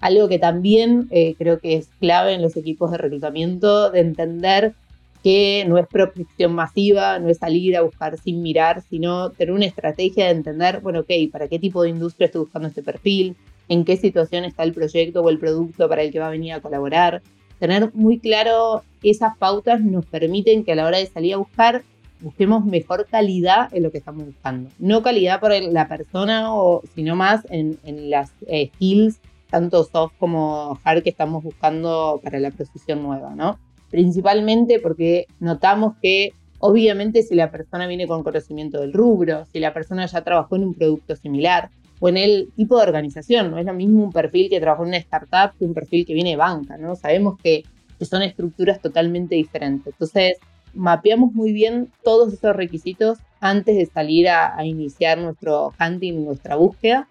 algo 0.00 0.28
que 0.28 0.38
también 0.38 1.08
eh, 1.10 1.34
creo 1.38 1.58
que 1.58 1.76
es 1.76 1.88
clave 2.00 2.34
en 2.34 2.42
los 2.42 2.54
equipos 2.58 2.90
de 2.90 2.98
reclutamiento, 2.98 3.90
de 3.90 4.00
entender 4.00 4.74
que 5.22 5.64
no 5.66 5.78
es 5.78 5.86
prospección 5.86 6.54
masiva, 6.54 7.18
no 7.18 7.28
es 7.28 7.38
salir 7.38 7.76
a 7.76 7.82
buscar 7.82 8.18
sin 8.18 8.42
mirar, 8.42 8.82
sino 8.88 9.30
tener 9.30 9.54
una 9.54 9.66
estrategia 9.66 10.26
de 10.26 10.32
entender, 10.32 10.80
bueno, 10.80 11.00
ok, 11.00 11.10
¿para 11.32 11.48
qué 11.48 11.58
tipo 11.58 11.82
de 11.82 11.90
industria 11.90 12.26
estoy 12.26 12.42
buscando 12.42 12.68
este 12.68 12.82
perfil? 12.82 13.36
¿En 13.68 13.84
qué 13.84 13.96
situación 13.96 14.44
está 14.44 14.62
el 14.62 14.72
proyecto 14.72 15.22
o 15.22 15.28
el 15.28 15.38
producto 15.38 15.88
para 15.88 16.02
el 16.02 16.12
que 16.12 16.20
va 16.20 16.28
a 16.28 16.30
venir 16.30 16.52
a 16.52 16.60
colaborar? 16.60 17.22
tener 17.58 17.94
muy 17.94 18.18
claro 18.18 18.82
esas 19.02 19.36
pautas 19.36 19.80
nos 19.80 20.04
permiten 20.06 20.64
que 20.64 20.72
a 20.72 20.74
la 20.74 20.86
hora 20.86 20.98
de 20.98 21.06
salir 21.06 21.34
a 21.34 21.38
buscar 21.38 21.82
busquemos 22.20 22.64
mejor 22.64 23.06
calidad 23.06 23.72
en 23.74 23.82
lo 23.82 23.90
que 23.90 23.98
estamos 23.98 24.26
buscando. 24.26 24.70
No 24.78 25.02
calidad 25.02 25.38
por 25.38 25.52
la 25.52 25.86
persona, 25.86 26.54
o, 26.54 26.82
sino 26.94 27.14
más 27.14 27.46
en, 27.50 27.78
las 28.10 28.32
eh, 28.46 28.70
skills, 28.74 29.20
tanto 29.50 29.84
soft 29.84 30.14
como 30.18 30.78
hard, 30.82 31.02
que 31.02 31.10
estamos 31.10 31.44
buscando 31.44 32.20
para 32.24 32.40
la 32.40 32.50
posición 32.50 33.02
nueva, 33.02 33.34
¿no? 33.34 33.58
Principalmente 33.96 34.78
porque 34.78 35.24
notamos 35.40 35.94
que, 36.02 36.34
obviamente, 36.58 37.22
si 37.22 37.34
la 37.34 37.50
persona 37.50 37.86
viene 37.86 38.06
con 38.06 38.22
conocimiento 38.22 38.82
del 38.82 38.92
rubro, 38.92 39.46
si 39.50 39.58
la 39.58 39.72
persona 39.72 40.04
ya 40.04 40.22
trabajó 40.22 40.56
en 40.56 40.64
un 40.64 40.74
producto 40.74 41.16
similar, 41.16 41.70
o 41.98 42.10
en 42.10 42.18
el 42.18 42.50
tipo 42.54 42.76
de 42.76 42.82
organización. 42.82 43.50
No 43.50 43.56
es 43.56 43.64
lo 43.64 43.72
mismo 43.72 44.04
un 44.04 44.12
perfil 44.12 44.50
que 44.50 44.60
trabaja 44.60 44.82
en 44.82 44.88
una 44.88 44.98
startup 44.98 45.56
que 45.58 45.64
un 45.64 45.72
perfil 45.72 46.04
que 46.04 46.12
viene 46.12 46.28
de 46.28 46.36
banca, 46.36 46.76
¿no? 46.76 46.94
Sabemos 46.94 47.38
que, 47.42 47.62
son 48.02 48.20
estructuras 48.20 48.82
totalmente 48.82 49.34
diferentes. 49.34 49.94
Entonces, 49.94 50.34
mapeamos 50.74 51.32
muy 51.32 51.54
bien 51.54 51.90
todos 52.04 52.34
esos 52.34 52.54
requisitos 52.54 53.16
antes 53.40 53.76
de 53.76 53.86
salir 53.86 54.28
a, 54.28 54.62
iniciar 54.66 55.16
nuestro 55.16 55.72
hunting, 55.80 56.22
nuestra 56.22 56.56
búsqueda, 56.56 57.08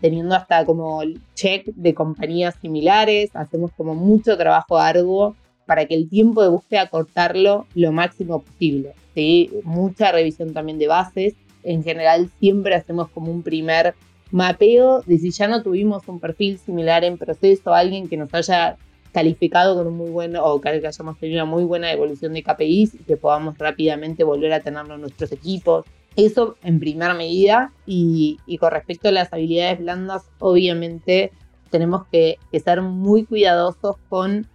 teniendo 0.00 0.36
hasta 0.36 0.64
como 0.64 1.02
check 1.34 1.66
de 1.74 1.94
compañías 1.94 2.54
similares, 2.62 3.34
hacemos 3.34 3.72
como 3.76 3.96
mucho 3.96 4.38
trabajo 4.38 4.78
arduo 4.78 5.34
para 5.68 5.84
que 5.84 5.94
el 5.94 6.08
tiempo 6.08 6.42
de 6.42 6.48
búsqueda 6.48 6.88
cortarlo 6.88 7.66
lo 7.74 7.92
máximo 7.92 8.40
posible. 8.40 8.94
¿sí? 9.14 9.50
Mucha 9.64 10.10
revisión 10.12 10.54
también 10.54 10.78
de 10.78 10.86
bases. 10.86 11.34
En 11.62 11.84
general 11.84 12.30
siempre 12.40 12.74
hacemos 12.74 13.10
como 13.10 13.30
un 13.30 13.42
primer 13.42 13.94
mapeo 14.30 15.02
de 15.02 15.18
si 15.18 15.30
ya 15.30 15.46
no 15.46 15.62
tuvimos 15.62 16.08
un 16.08 16.20
perfil 16.20 16.58
similar 16.58 17.04
en 17.04 17.18
proceso, 17.18 17.74
alguien 17.74 18.08
que 18.08 18.16
nos 18.16 18.32
haya 18.32 18.78
calificado 19.12 19.76
con 19.76 19.88
un 19.88 19.98
muy 19.98 20.08
buen 20.08 20.36
o 20.36 20.58
que 20.58 20.70
hayamos 20.70 21.18
tenido 21.18 21.42
una 21.42 21.50
muy 21.50 21.64
buena 21.64 21.92
evolución 21.92 22.32
de 22.32 22.42
KPIs 22.42 22.94
y 22.94 22.98
que 23.04 23.18
podamos 23.18 23.58
rápidamente 23.58 24.24
volver 24.24 24.54
a 24.54 24.60
tenerlo 24.60 24.94
en 24.94 25.02
nuestros 25.02 25.32
equipos. 25.32 25.84
Eso 26.16 26.56
en 26.62 26.80
primera 26.80 27.12
medida 27.12 27.74
y, 27.84 28.38
con 28.58 28.70
respecto 28.70 29.08
a 29.08 29.12
las 29.12 29.30
habilidades 29.34 29.80
blandas, 29.80 30.22
obviamente 30.38 31.30
tenemos 31.68 32.06
que, 32.10 32.38
que 32.50 32.58
ser 32.58 32.80
muy 32.80 33.26
cuidadosos 33.26 33.96
con 34.08 34.46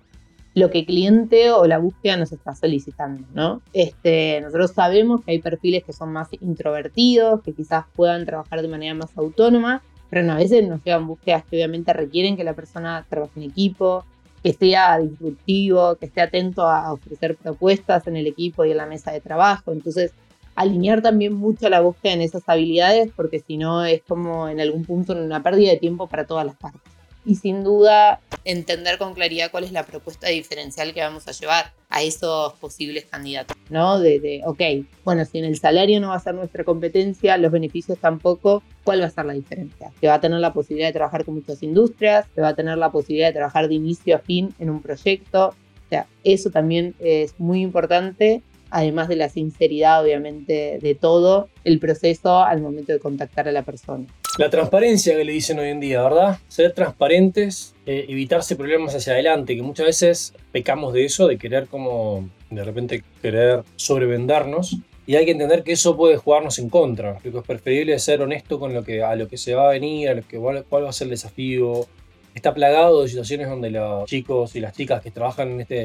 lo 0.55 0.69
que 0.69 0.79
el 0.79 0.85
cliente 0.85 1.51
o 1.51 1.65
la 1.65 1.79
búsqueda 1.79 2.17
nos 2.17 2.31
está 2.31 2.53
solicitando, 2.53 3.27
¿no? 3.33 3.61
Este, 3.73 4.39
nosotros 4.41 4.71
sabemos 4.71 5.23
que 5.23 5.31
hay 5.31 5.39
perfiles 5.39 5.83
que 5.83 5.93
son 5.93 6.13
más 6.13 6.29
introvertidos, 6.41 7.41
que 7.41 7.53
quizás 7.53 7.85
puedan 7.95 8.25
trabajar 8.25 8.61
de 8.61 8.67
manera 8.67 8.93
más 8.93 9.17
autónoma, 9.17 9.81
pero 10.09 10.31
a 10.31 10.35
veces 10.35 10.67
nos 10.67 10.83
llegan 10.83 11.07
búsquedas 11.07 11.43
que 11.45 11.55
obviamente 11.55 11.91
requieren 11.91 12.37
que 12.37 12.43
la 12.43 12.53
persona 12.53 13.03
trabaje 13.09 13.31
en 13.37 13.49
equipo, 13.49 14.05
que 14.43 14.53
sea 14.53 14.99
disruptivo, 14.99 15.95
que 15.95 16.05
esté 16.05 16.21
atento 16.21 16.67
a 16.67 16.93
ofrecer 16.93 17.35
propuestas 17.35 18.05
en 18.05 18.17
el 18.17 18.27
equipo 18.27 18.63
y 18.63 18.71
en 18.71 18.77
la 18.77 18.85
mesa 18.85 19.11
de 19.11 19.21
trabajo. 19.21 19.71
Entonces, 19.71 20.13
alinear 20.53 21.01
también 21.01 21.33
mucho 21.33 21.67
la 21.69 21.81
búsqueda 21.81 22.13
en 22.13 22.21
esas 22.21 22.43
habilidades, 22.45 23.11
porque 23.15 23.39
si 23.39 23.57
no 23.57 23.85
es 23.85 24.03
como 24.07 24.47
en 24.49 24.59
algún 24.59 24.85
punto 24.85 25.13
una 25.13 25.41
pérdida 25.41 25.71
de 25.71 25.77
tiempo 25.77 26.05
para 26.05 26.27
todas 26.27 26.45
las 26.45 26.55
partes 26.57 26.93
y 27.25 27.35
sin 27.35 27.63
duda 27.63 28.19
entender 28.45 28.97
con 28.97 29.13
claridad 29.13 29.51
cuál 29.51 29.63
es 29.63 29.71
la 29.71 29.85
propuesta 29.85 30.27
diferencial 30.27 30.93
que 30.93 31.01
vamos 31.01 31.27
a 31.27 31.31
llevar 31.31 31.73
a 31.89 32.01
esos 32.01 32.53
posibles 32.53 33.05
candidatos, 33.05 33.55
¿no? 33.69 33.99
De, 33.99 34.19
de, 34.19 34.41
ok, 34.45 34.85
bueno, 35.05 35.23
si 35.25 35.37
en 35.37 35.45
el 35.45 35.57
salario 35.59 36.01
no 36.01 36.09
va 36.09 36.15
a 36.15 36.19
ser 36.19 36.35
nuestra 36.35 36.63
competencia, 36.63 37.37
los 37.37 37.51
beneficios 37.51 37.99
tampoco, 37.99 38.63
¿cuál 38.83 39.01
va 39.01 39.05
a 39.05 39.09
ser 39.09 39.25
la 39.25 39.33
diferencia? 39.33 39.91
Que 40.01 40.07
va 40.07 40.15
a 40.15 40.21
tener 40.21 40.39
la 40.39 40.53
posibilidad 40.53 40.89
de 40.89 40.93
trabajar 40.93 41.23
con 41.23 41.35
muchas 41.35 41.61
industrias, 41.63 42.25
que 42.33 42.41
va 42.41 42.49
a 42.49 42.55
tener 42.55 42.77
la 42.77 42.91
posibilidad 42.91 43.27
de 43.27 43.33
trabajar 43.33 43.67
de 43.67 43.75
inicio 43.75 44.15
a 44.15 44.19
fin 44.19 44.53
en 44.59 44.69
un 44.69 44.81
proyecto, 44.81 45.49
o 45.49 45.89
sea, 45.89 46.07
eso 46.23 46.49
también 46.49 46.95
es 46.99 47.39
muy 47.39 47.61
importante 47.61 48.41
además 48.73 49.07
de 49.07 49.15
la 49.15 49.29
sinceridad, 49.29 50.03
obviamente, 50.03 50.79
de 50.81 50.95
todo 50.95 51.47
el 51.63 51.77
proceso 51.77 52.39
al 52.39 52.59
momento 52.59 52.91
de 52.91 52.97
contactar 52.97 53.47
a 53.47 53.51
la 53.51 53.61
persona. 53.61 54.07
La 54.39 54.49
transparencia 54.49 55.15
que 55.15 55.23
le 55.23 55.31
dicen 55.31 55.59
hoy 55.59 55.69
en 55.69 55.79
día, 55.79 56.01
¿verdad? 56.01 56.39
Ser 56.47 56.73
transparentes, 56.73 57.75
eh, 57.85 58.05
evitarse 58.09 58.55
problemas 58.55 58.95
hacia 58.95 59.13
adelante, 59.13 59.55
que 59.55 59.61
muchas 59.61 59.85
veces 59.85 60.33
pecamos 60.51 60.91
de 60.91 61.05
eso, 61.05 61.27
de 61.27 61.37
querer 61.37 61.67
como, 61.67 62.27
de 62.49 62.63
repente 62.63 63.03
querer 63.21 63.61
sobrevendernos. 63.75 64.77
Y 65.05 65.17
hay 65.17 65.25
que 65.25 65.31
entender 65.31 65.63
que 65.63 65.73
eso 65.73 65.95
puede 65.95 66.17
jugarnos 66.17 66.57
en 66.57 66.69
contra. 66.69 67.19
que 67.19 67.29
es 67.29 67.35
preferible 67.45 67.99
ser 67.99 68.23
honesto 68.23 68.59
con 68.59 68.73
lo 68.73 68.83
que, 68.83 69.03
a 69.03 69.15
lo 69.15 69.27
que 69.27 69.37
se 69.37 69.53
va 69.53 69.67
a 69.67 69.71
venir, 69.71 70.09
a 70.09 70.15
lo 70.15 70.23
que, 70.27 70.39
cuál 70.39 70.83
va 70.83 70.89
a 70.89 70.93
ser 70.93 71.05
el 71.05 71.11
desafío. 71.11 71.85
Está 72.33 72.55
plagado 72.55 73.03
de 73.03 73.09
situaciones 73.09 73.47
donde 73.47 73.69
los 73.69 74.09
chicos 74.09 74.55
y 74.55 74.61
las 74.61 74.75
chicas 74.75 75.03
que 75.03 75.11
trabajan 75.11 75.51
en 75.51 75.61
esta 75.61 75.75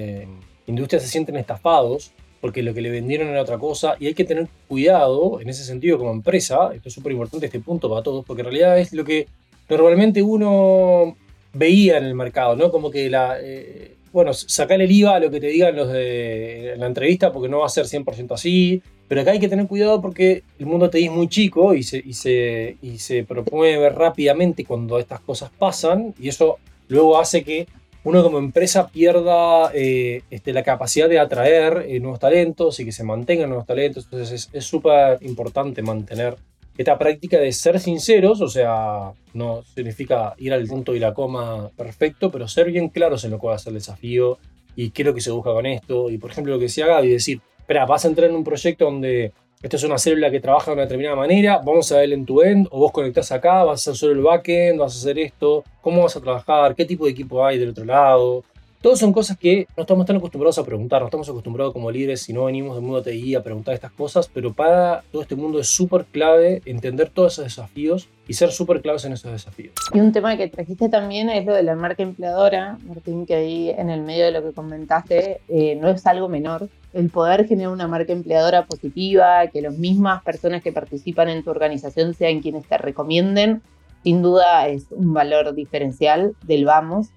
industria 0.67 1.01
se 1.01 1.09
sienten 1.09 1.37
estafados 1.37 2.13
porque 2.41 2.63
lo 2.63 2.75
que 2.75 2.81
le 2.81 2.91
vendieron 2.91 3.29
era 3.29 3.43
otra 3.43 3.59
cosa 3.59 3.97
y 3.99 4.07
hay 4.07 4.15
que 4.15 4.25
tener 4.25 4.49
cuidado 4.69 5.41
en 5.41 5.49
ese 5.49 5.65
sentido 5.65 5.99
como 5.99 6.13
empresa, 6.13 6.71
esto 6.75 6.89
es 6.89 6.95
súper 6.95 7.13
importante 7.13 7.47
este 7.47 7.61
punto 7.61 7.89
para 7.89 8.03
todos, 8.03 8.25
porque 8.25 8.43
en 8.43 8.47
realidad 8.47 8.79
es 8.79 8.93
lo 8.93 9.05
que 9.05 9.27
normalmente 9.69 10.23
uno 10.23 11.17
veía 11.53 11.99
en 11.99 12.05
el 12.05 12.15
mercado, 12.15 12.57
¿no? 12.57 12.71
Como 12.71 12.91
que 12.91 13.11
la... 13.11 13.37
Eh, 13.41 13.95
bueno, 14.13 14.33
sacar 14.33 14.81
el 14.81 14.91
IVA 14.91 15.17
a 15.17 15.21
lo 15.21 15.31
que 15.31 15.39
te 15.39 15.49
digan 15.49 15.77
los 15.77 15.93
de 15.93 16.75
la 16.79 16.87
entrevista 16.87 17.31
porque 17.31 17.49
no 17.49 17.59
va 17.59 17.67
a 17.67 17.69
ser 17.69 17.85
100% 17.85 18.33
así, 18.33 18.83
pero 19.07 19.21
acá 19.21 19.33
hay 19.33 19.39
que 19.39 19.49
tener 19.49 19.67
cuidado 19.67 20.01
porque 20.01 20.43
el 20.59 20.67
mundo 20.67 20.89
te 20.89 21.05
es 21.05 21.11
muy 21.11 21.29
chico 21.29 21.75
y 21.75 21.83
se, 21.83 21.99
y 21.99 22.15
se, 22.15 22.77
y 22.81 22.99
se 22.99 23.25
promueve 23.25 23.89
rápidamente 23.91 24.65
cuando 24.65 24.99
estas 24.99 25.21
cosas 25.21 25.51
pasan 25.59 26.15
y 26.19 26.29
eso 26.29 26.59
luego 26.89 27.19
hace 27.19 27.45
que 27.45 27.67
uno 28.05 28.23
como 28.23 28.39
empresa 28.39 28.89
pierda 28.89 29.71
eh, 29.75 30.23
este, 30.31 30.53
la 30.53 30.63
capacidad 30.63 31.09
de 31.09 31.19
atraer 31.19 31.85
eh, 31.89 32.01
nuevos 32.01 32.21
talentos 32.21 32.79
y 32.81 32.85
que 32.85 32.93
se 32.93 33.05
mantengan 33.05 33.49
nuevos 33.49 33.67
talentos. 33.67 34.05
Entonces 34.05 34.49
es 34.53 34.65
súper 34.65 35.19
importante 35.23 35.83
mantener 35.83 36.37
esta 36.79 36.97
práctica 36.97 37.41
de 37.41 37.53
ser 37.53 37.81
sinceros, 37.81 38.41
o 38.41 38.49
sea, 38.49 39.13
no 39.35 39.63
significa 39.75 40.35
ir 40.39 40.53
al 40.53 40.65
punto 40.67 40.95
y 40.95 41.01
la 41.01 41.13
coma 41.13 41.71
perfecto, 41.77 42.31
pero 42.31 42.47
ser 42.47 42.71
bien 42.71 42.89
claros 42.89 43.25
en 43.25 43.33
lo 43.33 43.41
que 43.41 43.49
va 43.49 43.57
a 43.57 43.59
ser 43.59 43.73
el 43.73 43.81
desafío 43.81 44.39
y 44.77 44.91
qué 44.91 45.03
es 45.03 45.07
lo 45.07 45.13
que 45.13 45.21
se 45.21 45.33
busca 45.33 45.51
con 45.51 45.67
esto. 45.67 46.09
Y 46.09 46.19
por 46.19 46.31
ejemplo, 46.31 46.53
lo 46.53 46.59
que 46.61 46.67
decía 46.67 46.87
Gaby, 46.87 47.09
decir, 47.09 47.41
espera, 47.59 47.85
vas 47.85 48.05
a 48.05 48.09
entrar 48.09 48.31
en 48.31 48.37
un 48.37 48.45
proyecto 48.45 48.85
donde 48.85 49.33
esto 49.63 49.77
es 49.77 49.83
una 49.83 49.99
célula 49.99 50.31
que 50.31 50.41
trabaja 50.41 50.71
de 50.71 50.75
una 50.75 50.83
determinada 50.83 51.17
manera, 51.17 51.59
vamos 51.65 51.91
a 51.91 51.99
ver 51.99 52.13
en 52.13 52.25
tu 52.25 52.43
end, 52.43 52.69
o 52.71 52.79
vos 52.79 52.93
conectás 52.93 53.33
acá, 53.33 53.65
vas 53.65 53.87
a 53.87 53.91
hacer 53.91 53.97
solo 53.97 54.13
el 54.13 54.21
backend, 54.21 54.79
vas 54.79 54.95
a 54.95 54.99
hacer 54.99 55.19
esto, 55.19 55.65
cómo 55.81 56.03
vas 56.03 56.17
a 56.17 56.21
trabajar, 56.21 56.75
qué 56.77 56.85
tipo 56.85 57.07
de 57.07 57.11
equipo 57.11 57.45
hay 57.45 57.59
del 57.59 57.71
otro 57.71 57.85
lado. 57.85 58.45
Todos 58.81 59.01
son 59.01 59.13
cosas 59.13 59.37
que 59.37 59.67
no 59.77 59.83
estamos 59.83 60.07
tan 60.07 60.17
acostumbrados 60.17 60.59
a 60.59 60.65
preguntar, 60.65 61.01
no 61.01 61.09
estamos 61.09 61.29
acostumbrados 61.29 61.73
como 61.73 61.91
líderes, 61.91 62.23
si 62.23 62.33
no 62.33 62.45
venimos 62.45 62.77
del 62.77 62.85
mundo 62.85 63.03
TI 63.03 63.35
a 63.35 63.43
preguntar 63.43 63.75
estas 63.75 63.91
cosas, 63.91 64.31
pero 64.33 64.53
para 64.53 65.03
todo 65.11 65.23
este 65.23 65.35
mundo 65.35 65.59
es 65.59 65.67
súper 65.67 66.05
clave 66.05 66.63
entender 66.65 67.11
todos 67.11 67.33
esos 67.35 67.45
desafíos 67.45 68.09
y 68.29 68.35
ser 68.35 68.53
súper 68.53 68.81
claves 68.81 69.05
en 69.05 69.15
esos 69.15 69.33
desafíos. 69.33 69.75
Y 69.93 69.99
un 69.99 70.13
tema 70.13 70.37
que 70.37 70.49
trajiste 70.49 70.89
también 70.89 71.29
es 71.29 71.45
lo 71.45 71.55
de 71.55 71.65
la 71.65 71.75
marca 71.75 72.05
empleadora, 72.05 72.79
Martín, 72.87 73.27
que 73.27 73.35
ahí 73.35 73.71
en 73.71 73.91
el 73.91 74.03
medio 74.03 74.27
de 74.27 74.31
lo 74.31 74.43
que 74.43 74.53
comentaste 74.53 75.41
eh, 75.49 75.75
no 75.77 75.89
es 75.89 76.07
algo 76.07 76.29
menor 76.29 76.69
el 76.93 77.11
poder 77.11 77.47
generar 77.47 77.73
una 77.73 77.87
marca 77.87 78.13
empleadora 78.13 78.65
positiva, 78.65 79.47
que 79.49 79.61
las 79.61 79.77
mismas 79.77 80.23
personas 80.23 80.63
que 80.63 80.73
participan 80.73 81.29
en 81.29 81.43
tu 81.43 81.51
organización 81.51 82.15
sean 82.15 82.41
quienes 82.41 82.67
te 82.67 82.79
recomienden, 82.79 83.63
sin 84.03 84.23
duda 84.23 84.69
es 84.69 84.87
un 84.91 85.13
valor 85.13 85.55
diferencial 85.55 86.35
del 86.45 86.65
vamos. 86.65 87.09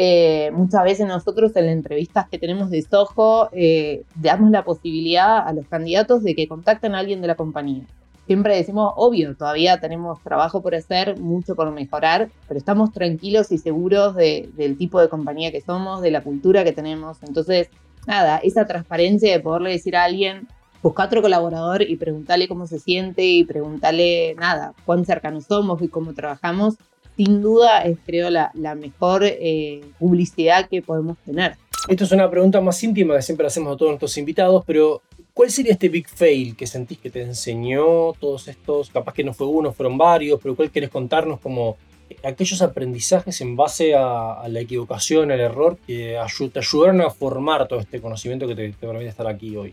Eh, 0.00 0.52
muchas 0.52 0.84
veces 0.84 1.08
nosotros 1.08 1.56
en 1.56 1.66
las 1.66 1.74
entrevistas 1.74 2.28
que 2.28 2.38
tenemos 2.38 2.70
de 2.70 2.82
Soho 2.82 3.48
eh, 3.50 4.04
damos 4.14 4.52
la 4.52 4.62
posibilidad 4.62 5.38
a 5.44 5.52
los 5.52 5.66
candidatos 5.66 6.22
de 6.22 6.36
que 6.36 6.46
contacten 6.46 6.94
a 6.94 7.00
alguien 7.00 7.20
de 7.20 7.26
la 7.26 7.34
compañía. 7.34 7.82
Siempre 8.28 8.54
decimos, 8.54 8.92
obvio, 8.94 9.34
todavía 9.36 9.80
tenemos 9.80 10.22
trabajo 10.22 10.62
por 10.62 10.76
hacer, 10.76 11.18
mucho 11.18 11.56
por 11.56 11.72
mejorar, 11.72 12.30
pero 12.46 12.58
estamos 12.58 12.92
tranquilos 12.92 13.50
y 13.50 13.58
seguros 13.58 14.14
del 14.14 14.76
tipo 14.78 15.00
de 15.00 15.08
compañía 15.08 15.50
que 15.50 15.62
somos, 15.62 16.00
de 16.00 16.12
la 16.12 16.22
cultura 16.22 16.62
que 16.62 16.70
tenemos. 16.70 17.18
Entonces, 17.24 17.68
nada, 18.06 18.38
esa 18.44 18.66
transparencia 18.66 19.32
de 19.32 19.40
poderle 19.40 19.72
decir 19.72 19.96
a 19.96 20.04
alguien, 20.04 20.46
busca 20.80 21.06
otro 21.06 21.22
colaborador 21.22 21.82
y 21.82 21.96
preguntarle 21.96 22.46
cómo 22.46 22.68
se 22.68 22.78
siente 22.78 23.24
y 23.24 23.42
preguntarle, 23.42 24.36
nada, 24.38 24.74
cuán 24.84 25.04
cercanos 25.04 25.46
somos 25.46 25.82
y 25.82 25.88
cómo 25.88 26.14
trabajamos, 26.14 26.76
sin 27.18 27.42
duda 27.42 27.82
es 27.82 27.98
creo 28.06 28.30
la, 28.30 28.52
mejor 28.76 29.24
eh, 29.24 29.80
publicidad 29.98 30.68
que 30.68 30.82
podemos 30.82 31.18
tener. 31.26 31.56
Esto 31.88 32.04
es 32.04 32.12
una 32.12 32.30
pregunta 32.30 32.60
más 32.60 32.80
íntima 32.84 33.16
que 33.16 33.22
siempre 33.22 33.44
hacemos 33.44 33.74
a 33.74 33.76
todos 33.76 33.90
nuestros 33.90 34.16
invitados, 34.18 34.62
pero 34.64 35.02
¿cuál 35.34 35.50
sería 35.50 35.72
este 35.72 35.88
big 35.88 36.08
fail 36.08 36.54
que 36.54 36.68
sentís 36.68 36.98
que 36.98 37.10
te 37.10 37.22
enseñó 37.22 38.12
todos 38.20 38.46
estos? 38.46 38.90
Capaz 38.90 39.14
que 39.14 39.24
no 39.24 39.34
fue 39.34 39.48
uno, 39.48 39.72
fueron 39.72 39.98
varios, 39.98 40.38
pero 40.40 40.54
¿cuál 40.54 40.70
querés 40.70 40.90
contarnos 40.90 41.40
como 41.40 41.76
aquellos 42.22 42.62
aprendizajes 42.62 43.40
en 43.40 43.56
base 43.56 43.96
a, 43.96 44.46
la 44.48 44.60
equivocación, 44.60 45.32
al 45.32 45.40
error, 45.40 45.76
que 45.88 46.16
te 46.52 46.58
ayudaron 46.58 47.00
a 47.00 47.10
formar 47.10 47.66
todo 47.66 47.80
este 47.80 48.00
conocimiento 48.00 48.46
que 48.46 48.54
te, 48.54 48.68
te 48.68 48.86
permite 48.86 49.08
estar 49.08 49.26
aquí 49.26 49.56
hoy? 49.56 49.72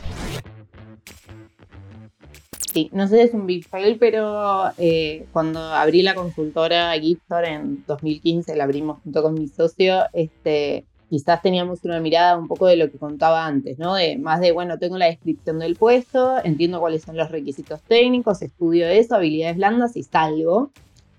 Sí, 2.76 2.90
no 2.92 3.08
sé 3.08 3.16
si 3.16 3.22
es 3.22 3.34
un 3.34 3.46
big 3.46 3.66
fail, 3.66 3.98
pero 3.98 4.70
eh, 4.78 5.28
cuando 5.32 5.62
abrí 5.62 6.02
la 6.02 6.14
consultora 6.14 6.92
Giptor 7.00 7.46
en 7.46 7.86
2015, 7.88 8.54
la 8.54 8.66
abrimos 8.66 9.02
junto 9.02 9.24
con 9.24 9.34
mi 9.34 9.48
socio, 9.48 10.04
este, 10.12 10.86
quizás 11.10 11.42
teníamos 11.42 11.86
una 11.86 12.02
mirada 12.02 12.38
un 12.38 12.50
poco 12.50 12.68
de 12.68 12.76
lo 12.76 12.92
que 12.92 12.98
contaba 12.98 13.46
antes, 13.46 13.80
¿no? 13.80 13.96
De 13.96 14.18
más 14.18 14.42
de, 14.42 14.52
bueno, 14.52 14.78
tengo 14.78 14.98
la 14.98 15.06
descripción 15.06 15.60
del 15.60 15.78
puesto, 15.78 16.36
entiendo 16.44 16.82
cuáles 16.82 17.04
son 17.04 17.16
los 17.16 17.32
requisitos 17.32 17.82
técnicos, 17.84 18.42
estudio 18.42 18.90
eso, 18.90 19.16
habilidades 19.16 19.56
blandas 19.56 19.96
y 19.96 20.04
salgo 20.04 20.72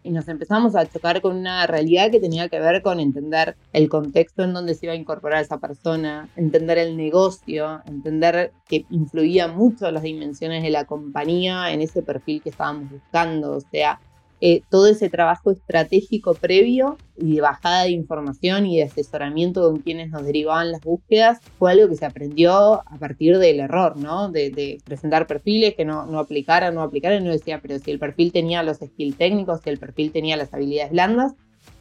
y 0.06 0.12
nos 0.12 0.28
empezamos 0.28 0.76
a 0.76 0.86
chocar 0.86 1.20
con 1.20 1.36
una 1.36 1.66
realidad 1.66 2.10
que 2.10 2.20
tenía 2.20 2.48
que 2.48 2.60
ver 2.60 2.80
con 2.80 3.00
entender 3.00 3.56
el 3.72 3.88
contexto 3.88 4.44
en 4.44 4.54
donde 4.54 4.74
se 4.74 4.86
iba 4.86 4.92
a 4.92 4.96
incorporar 4.96 5.42
esa 5.42 5.58
persona, 5.58 6.28
entender 6.36 6.78
el 6.78 6.96
negocio, 6.96 7.82
entender 7.86 8.52
que 8.68 8.86
influía 8.90 9.48
mucho 9.48 9.90
las 9.90 10.04
dimensiones 10.04 10.62
de 10.62 10.70
la 10.70 10.84
compañía 10.84 11.72
en 11.72 11.80
ese 11.80 12.02
perfil 12.02 12.40
que 12.40 12.50
estábamos 12.50 12.90
buscando, 12.90 13.56
o 13.56 13.60
sea, 13.60 14.00
eh, 14.40 14.60
todo 14.70 14.86
ese 14.86 15.08
trabajo 15.08 15.50
estratégico 15.50 16.34
previo 16.34 16.98
y 17.16 17.36
de 17.36 17.40
bajada 17.40 17.84
de 17.84 17.90
información 17.90 18.66
y 18.66 18.76
de 18.76 18.84
asesoramiento 18.84 19.62
con 19.62 19.80
quienes 19.80 20.10
nos 20.10 20.24
derivaban 20.24 20.72
las 20.72 20.82
búsquedas 20.82 21.40
fue 21.58 21.72
algo 21.72 21.88
que 21.88 21.96
se 21.96 22.04
aprendió 22.04 22.82
a 22.86 22.98
partir 22.98 23.38
del 23.38 23.60
error, 23.60 23.96
¿no? 23.96 24.30
De, 24.30 24.78
presentar 24.84 25.26
perfiles 25.26 25.74
que 25.74 25.86
no, 25.86 26.04
no 26.04 26.18
aplicaran, 26.18 26.74
no 26.74 26.82
aplicaran, 26.82 27.24
no 27.24 27.30
decía, 27.30 27.60
pero 27.62 27.78
si 27.78 27.90
el 27.90 27.98
perfil 27.98 28.30
tenía 28.30 28.62
los 28.62 28.76
skills 28.76 29.16
técnicos, 29.16 29.62
si 29.62 29.70
el 29.70 29.78
perfil 29.78 30.12
tenía 30.12 30.36
las 30.36 30.52
habilidades 30.52 30.92
blandas, 30.92 31.32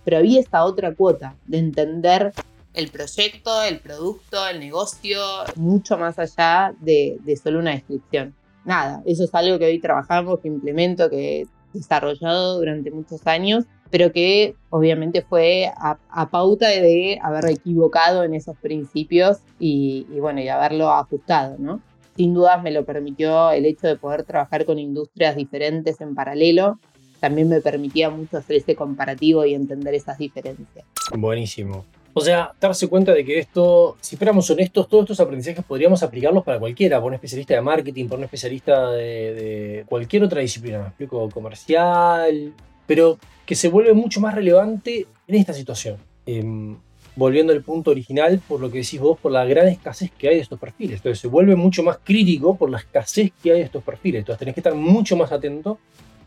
pero 0.06 0.18
había 0.18 0.39
esta 0.39 0.63
otra 0.63 0.96
cuota 0.96 1.36
de 1.48 1.58
entender 1.58 2.32
el 2.74 2.89
proyecto, 2.89 3.63
el 3.63 3.80
producto, 3.80 4.48
el 4.48 4.60
negocio, 4.60 5.20
mucho 5.56 5.98
más 5.98 6.18
allá 6.20 6.74
de, 6.80 7.18
de 7.24 7.36
solo 7.36 7.60
una 7.60 7.72
descripción 7.72 8.34
nada, 8.65 9.02
eso 9.06 9.24
es 9.24 9.34
algo 9.34 9.58
que 9.60 9.65
hoy 9.65 9.80
trabajamos, 9.80 10.39
que 10.39 10.48
implemento, 10.48 11.10
que 11.10 11.48
desarrollado 11.75 12.57
durante 12.57 12.89
muchos 12.91 13.25
años, 13.27 13.65
pero 13.91 14.11
que 14.11 14.55
obviamente 14.69 15.21
fue 15.21 15.71
a, 15.77 16.29
pauta 16.29 16.67
de 16.67 17.19
haber 17.21 17.51
equivocado 17.51 18.23
en 18.23 18.33
esos 18.33 18.57
principios 18.57 19.38
y, 19.59 20.05
bueno, 20.19 20.41
y 20.41 20.49
haberlo 20.49 20.89
ajustado, 20.91 21.57
¿no? 21.59 21.81
Sin 22.15 22.33
dudas 22.33 22.63
me 22.63 22.71
lo 22.71 22.85
permitió 22.85 23.51
el 23.51 23.65
hecho 23.65 23.88
de 23.88 23.97
poder 23.97 24.23
trabajar 24.23 24.65
con 24.65 24.79
industrias 24.79 25.35
diferentes 25.35 25.99
en 26.01 26.15
paralelo. 26.15 26.79
También 27.19 27.49
me 27.49 27.61
permitía 27.61 28.09
mucho 28.09 28.38
hacer 28.38 28.57
ese 28.57 28.75
comparativo 28.75 29.45
y 29.45 29.53
entender 29.53 29.93
esas 29.93 30.17
diferencias. 30.17 30.85
Buenísimo. 31.17 31.85
O 32.17 32.21
sea, 32.21 32.54
darse 32.62 32.88
cuenta 32.88 33.13
de 33.13 33.25
que 33.25 33.39
esto, 33.39 33.97
si 33.99 34.15
fuéramos 34.15 34.49
honestos, 34.49 34.88
todos 34.88 35.04
estos 35.04 35.19
aprendizajes 35.19 35.65
podríamos 35.65 36.01
aplicarlos 36.01 36.45
para 36.45 36.58
cualquiera, 36.60 36.95
para 36.95 37.08
un 37.08 37.13
especialista 37.15 37.56
de 37.56 37.60
marketing, 37.62 38.06
para 38.06 38.19
un 38.19 38.23
especialista 38.23 38.91
de, 38.91 39.84
cualquier 39.89 40.23
otra 40.23 40.39
disciplina, 40.39 40.80
me 40.80 40.88
explico, 40.88 41.30
comercial, 41.30 42.54
pero 42.88 43.19
que 43.45 43.54
se 43.54 43.67
vuelve 43.67 43.91
mucho 43.91 44.21
más 44.21 44.34
relevante 44.34 45.06
en 45.28 45.36
esta 45.36 45.51
situación. 45.51 45.97
Em, 46.25 46.78
volviendo 47.17 47.51
al 47.51 47.62
punto 47.62 47.91
original, 47.91 48.41
por 48.47 48.62
lo 48.62 48.71
que 48.71 48.78
decís 48.78 49.01
vos, 49.01 49.19
por 49.19 49.34
la 49.34 49.43
gran 49.43 49.67
escasez 49.67 50.10
que 50.17 50.30
hay 50.30 50.36
de 50.36 50.41
estos 50.41 50.58
perfiles. 50.58 50.99
Entonces 50.99 51.19
se 51.19 51.28
vuelve 51.28 51.58
mucho 51.58 51.84
más 51.84 51.97
crítico 52.01 52.56
por 52.56 52.69
la 52.69 52.78
escasez 52.78 53.34
que 53.43 53.51
hay 53.51 53.58
de 53.58 53.65
estos 53.65 53.84
perfiles. 53.84 54.19
Entonces 54.19 54.39
tenés 54.39 54.54
que 54.54 54.62
estar 54.62 54.73
mucho 54.73 55.17
más 55.17 55.34
atento 55.34 55.80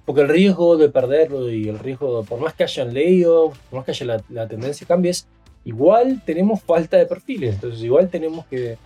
porque 0.05 0.23
el 0.23 0.29
riesgo 0.29 0.77
de 0.77 0.89
perderlo 0.89 1.51
y 1.51 1.69
el 1.69 1.79
riesgo, 1.79 2.25
por 2.25 2.41
más 2.41 2.55
que 2.55 2.65
haya 2.65 2.85
layoffs, 2.85 3.59
por 3.71 3.79
más 3.79 3.85
que 3.85 3.91
haya 3.91 4.07
la, 4.07 4.25
la 4.31 4.49
tendencia 4.49 4.87
cambies, 4.87 5.27
igual 5.69 6.23
tenemos 6.25 6.63
falta 6.63 6.97
de 6.97 7.05
perfiles, 7.05 7.57
entonces 7.57 7.83
igual 7.83 8.09
tenemos 8.09 8.47
que, 8.47 8.79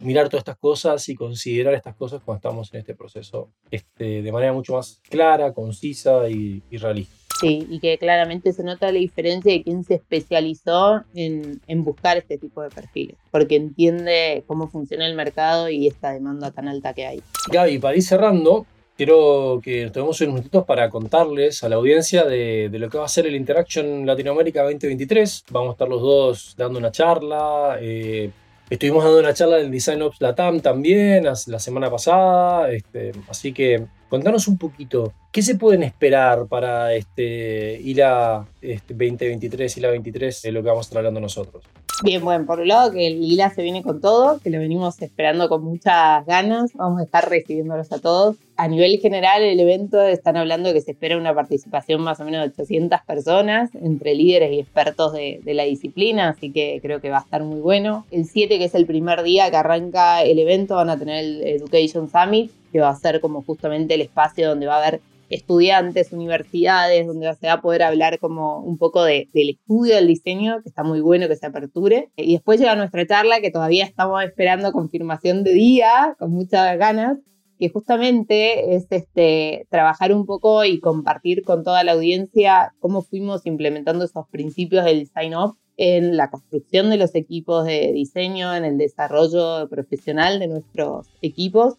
mirar 0.00 0.28
todas 0.28 0.42
estas 0.42 0.58
cosas 0.58 1.08
y 1.08 1.14
considerar 1.14 1.72
estas 1.72 1.94
cosas 1.96 2.20
cuando 2.22 2.36
estamos 2.36 2.74
en 2.74 2.80
este 2.80 2.94
proceso 2.94 3.48
este, 3.70 4.20
de 4.20 4.32
manera 4.32 4.52
mucho 4.52 4.74
más 4.74 5.00
clara, 5.08 5.54
concisa 5.54 6.28
y, 6.28 6.62
realista. 6.72 7.14
Sí, 7.40 7.66
y 7.70 7.80
que 7.80 7.96
claramente 7.96 8.52
se 8.52 8.62
nota 8.64 8.92
la 8.92 8.98
diferencia 8.98 9.50
de 9.50 9.62
quién 9.62 9.84
se 9.84 9.94
especializó 9.94 11.04
en, 11.14 11.62
en, 11.66 11.84
buscar 11.84 12.18
este 12.18 12.36
tipo 12.36 12.60
de 12.60 12.68
perfiles, 12.68 13.16
porque 13.30 13.56
entiende 13.56 14.44
cómo 14.46 14.68
funciona 14.68 15.06
el 15.06 15.14
mercado 15.14 15.70
y 15.70 15.86
esta 15.86 16.12
demanda 16.12 16.50
tan 16.50 16.68
alta 16.68 16.92
que 16.92 17.06
hay. 17.06 17.22
Gaby, 17.50 17.78
para 17.78 17.96
ir 17.96 18.02
cerrando, 18.02 18.66
quiero 18.98 19.60
que 19.62 19.90
tomemos 19.90 20.20
unos 20.20 20.34
minutitos 20.34 20.64
para 20.64 20.90
contarles 20.90 21.62
a 21.62 21.68
la 21.68 21.76
audiencia 21.76 22.24
de, 22.24 22.68
lo 22.72 22.90
que 22.90 22.98
va 22.98 23.04
a 23.04 23.08
ser 23.08 23.26
el 23.26 23.36
Interaction 23.36 24.04
Latinoamérica 24.04 24.64
2023. 24.64 25.44
Vamos 25.50 25.70
a 25.70 25.72
estar 25.72 25.88
los 25.88 26.02
dos 26.02 26.54
dando 26.58 26.80
una 26.80 26.90
charla. 26.90 27.78
Eh, 27.80 28.32
estuvimos 28.68 29.04
dando 29.04 29.20
una 29.20 29.32
charla 29.32 29.58
del 29.58 29.70
Design 29.70 30.02
Ops 30.02 30.20
Latam 30.20 30.60
también 30.60 31.24
la 31.24 31.36
semana 31.36 31.88
pasada. 31.88 32.72
Este, 32.72 33.12
así 33.28 33.52
que 33.52 33.86
contanos 34.08 34.48
un 34.48 34.58
poquito, 34.58 35.12
¿qué 35.30 35.42
se 35.42 35.56
pueden 35.56 35.82
esperar 35.82 36.46
para 36.46 36.94
este 36.94 37.80
ILA 37.82 38.46
este 38.60 38.94
2023, 38.94 39.76
ILA 39.78 39.90
23, 39.90 40.42
de 40.42 40.52
lo 40.52 40.62
que 40.62 40.68
vamos 40.68 40.86
a 40.86 40.88
estar 40.88 40.98
hablando 40.98 41.20
nosotros? 41.20 41.62
Bien, 42.04 42.24
bueno, 42.24 42.46
por 42.46 42.60
un 42.60 42.68
lado 42.68 42.92
que 42.92 43.08
el 43.08 43.24
ILA 43.24 43.50
se 43.50 43.62
viene 43.62 43.82
con 43.82 44.00
todo, 44.00 44.38
que 44.38 44.50
lo 44.50 44.60
venimos 44.60 45.02
esperando 45.02 45.48
con 45.48 45.64
muchas 45.64 46.24
ganas, 46.26 46.72
vamos 46.74 47.00
a 47.00 47.04
estar 47.04 47.28
recibiéndolos 47.28 47.90
a 47.90 47.98
todos. 47.98 48.36
A 48.56 48.68
nivel 48.68 48.98
general, 49.00 49.42
el 49.42 49.58
evento 49.58 50.00
están 50.02 50.36
hablando 50.36 50.68
de 50.68 50.74
que 50.74 50.80
se 50.80 50.92
espera 50.92 51.16
una 51.16 51.34
participación 51.34 52.00
más 52.02 52.20
o 52.20 52.24
menos 52.24 52.42
de 52.42 52.62
800 52.62 53.00
personas, 53.04 53.74
entre 53.74 54.14
líderes 54.14 54.52
y 54.52 54.60
expertos 54.60 55.12
de, 55.12 55.40
de 55.42 55.54
la 55.54 55.64
disciplina, 55.64 56.28
así 56.28 56.52
que 56.52 56.78
creo 56.80 57.00
que 57.00 57.10
va 57.10 57.18
a 57.18 57.22
estar 57.22 57.42
muy 57.42 57.58
bueno. 57.58 58.06
El 58.12 58.26
7, 58.26 58.58
que 58.58 58.64
es 58.66 58.76
el 58.76 58.86
primer 58.86 59.24
día 59.24 59.50
que 59.50 59.56
arranca 59.56 60.22
el 60.22 60.38
evento, 60.38 60.76
van 60.76 60.90
a 60.90 60.98
tener 60.98 61.24
el 61.24 61.42
Education 61.42 62.08
Summit, 62.08 62.52
que 62.72 62.80
va 62.80 62.90
a 62.90 62.96
ser 62.96 63.20
como 63.20 63.42
justamente 63.42 63.94
el 63.94 64.02
espacio 64.02 64.48
donde 64.48 64.66
va 64.66 64.76
a 64.76 64.86
haber 64.86 65.00
estudiantes, 65.30 66.12
universidades, 66.12 67.06
donde 67.06 67.32
se 67.34 67.46
va 67.46 67.54
a 67.54 67.60
poder 67.60 67.82
hablar 67.82 68.18
como 68.18 68.60
un 68.60 68.78
poco 68.78 69.04
de, 69.04 69.28
del 69.32 69.50
estudio 69.50 69.96
del 69.96 70.06
diseño, 70.06 70.62
que 70.62 70.68
está 70.68 70.82
muy 70.82 71.00
bueno 71.00 71.28
que 71.28 71.36
se 71.36 71.46
aperture. 71.46 72.10
Y 72.16 72.32
después 72.32 72.58
llega 72.58 72.74
nuestra 72.76 73.06
charla, 73.06 73.40
que 73.40 73.50
todavía 73.50 73.84
estamos 73.84 74.22
esperando 74.24 74.72
confirmación 74.72 75.44
de 75.44 75.52
día, 75.52 76.16
con 76.18 76.30
muchas 76.30 76.78
ganas, 76.78 77.18
que 77.58 77.68
justamente 77.68 78.76
es 78.76 78.86
este, 78.90 79.66
trabajar 79.68 80.12
un 80.12 80.26
poco 80.26 80.64
y 80.64 80.80
compartir 80.80 81.42
con 81.42 81.64
toda 81.64 81.82
la 81.84 81.92
audiencia 81.92 82.72
cómo 82.78 83.02
fuimos 83.02 83.46
implementando 83.46 84.04
esos 84.04 84.28
principios 84.30 84.84
del 84.84 85.00
design 85.00 85.34
up 85.34 85.56
en 85.76 86.16
la 86.16 86.30
construcción 86.30 86.90
de 86.90 86.96
los 86.96 87.14
equipos 87.14 87.64
de 87.64 87.92
diseño, 87.92 88.54
en 88.54 88.64
el 88.64 88.78
desarrollo 88.78 89.68
profesional 89.68 90.38
de 90.38 90.48
nuestros 90.48 91.08
equipos 91.20 91.78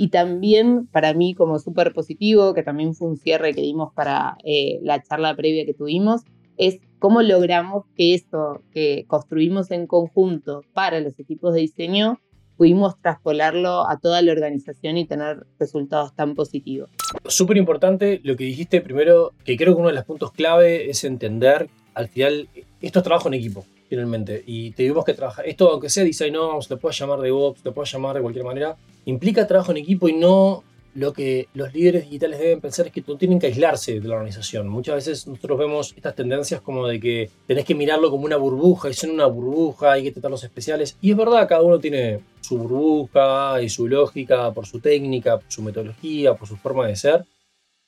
y 0.00 0.08
también 0.08 0.86
para 0.86 1.12
mí 1.12 1.34
como 1.34 1.58
súper 1.58 1.92
positivo, 1.92 2.54
que 2.54 2.62
también 2.62 2.94
fue 2.94 3.06
un 3.06 3.18
cierre 3.18 3.52
que 3.52 3.60
dimos 3.60 3.92
para 3.92 4.38
eh, 4.44 4.78
la 4.82 5.02
charla 5.02 5.36
previa 5.36 5.66
que 5.66 5.74
tuvimos, 5.74 6.22
es 6.56 6.78
cómo 6.98 7.20
logramos 7.20 7.84
que 7.94 8.14
esto 8.14 8.62
que 8.72 9.04
construimos 9.08 9.70
en 9.70 9.86
conjunto 9.86 10.62
para 10.72 11.00
los 11.00 11.18
equipos 11.18 11.52
de 11.52 11.60
diseño 11.60 12.18
pudimos 12.56 12.98
traspolarlo 13.02 13.86
a 13.90 13.98
toda 13.98 14.22
la 14.22 14.32
organización 14.32 14.96
y 14.96 15.04
tener 15.06 15.44
resultados 15.58 16.14
tan 16.14 16.34
positivos. 16.34 16.88
Súper 17.26 17.58
importante 17.58 18.22
lo 18.24 18.36
que 18.36 18.44
dijiste 18.44 18.80
primero, 18.80 19.32
que 19.44 19.58
creo 19.58 19.74
que 19.74 19.80
uno 19.80 19.88
de 19.88 19.96
los 19.96 20.06
puntos 20.06 20.32
clave 20.32 20.88
es 20.88 21.04
entender 21.04 21.68
al 21.92 22.08
final, 22.08 22.48
esto 22.80 23.00
es 23.00 23.02
trabajo 23.02 23.28
en 23.28 23.34
equipo 23.34 23.66
finalmente. 23.90 24.42
Y 24.46 24.70
tuvimos 24.70 25.04
que 25.04 25.12
trabajar. 25.14 25.46
Esto, 25.46 25.68
aunque 25.72 25.90
sea 25.90 26.04
Design 26.04 26.36
Ops, 26.36 26.70
lo 26.70 26.78
puedes 26.78 26.98
llamar 26.98 27.18
de 27.18 27.26
DevOps, 27.26 27.64
lo 27.64 27.74
puedes 27.74 27.92
llamar 27.92 28.14
de 28.14 28.22
cualquier 28.22 28.44
manera, 28.44 28.76
implica 29.04 29.46
trabajo 29.46 29.72
en 29.72 29.78
equipo 29.78 30.08
y 30.08 30.14
no 30.14 30.64
lo 30.94 31.12
que 31.12 31.48
los 31.54 31.72
líderes 31.72 32.04
digitales 32.04 32.40
deben 32.40 32.60
pensar 32.60 32.86
es 32.86 32.92
que 32.92 33.04
no 33.06 33.16
tienen 33.16 33.38
que 33.38 33.46
aislarse 33.46 34.00
de 34.00 34.08
la 34.08 34.14
organización. 34.14 34.68
Muchas 34.68 34.96
veces 34.96 35.26
nosotros 35.26 35.58
vemos 35.58 35.92
estas 35.96 36.16
tendencias 36.16 36.60
como 36.60 36.86
de 36.86 36.98
que 36.98 37.30
tenés 37.46 37.64
que 37.64 37.74
mirarlo 37.74 38.10
como 38.10 38.24
una 38.24 38.36
burbuja 38.36 38.90
y 38.90 38.94
son 38.94 39.10
una 39.10 39.26
burbuja, 39.26 39.92
hay 39.92 40.02
que 40.02 40.12
tratar 40.12 40.32
los 40.32 40.42
especiales. 40.42 40.96
Y 41.00 41.12
es 41.12 41.16
verdad, 41.16 41.48
cada 41.48 41.62
uno 41.62 41.78
tiene 41.78 42.20
su 42.40 42.58
burbuja 42.58 43.62
y 43.62 43.68
su 43.68 43.86
lógica 43.86 44.52
por 44.52 44.66
su 44.66 44.80
técnica, 44.80 45.38
por 45.38 45.50
su 45.50 45.62
metodología, 45.62 46.34
por 46.34 46.48
su 46.48 46.56
forma 46.56 46.86
de 46.86 46.96
ser 46.96 47.24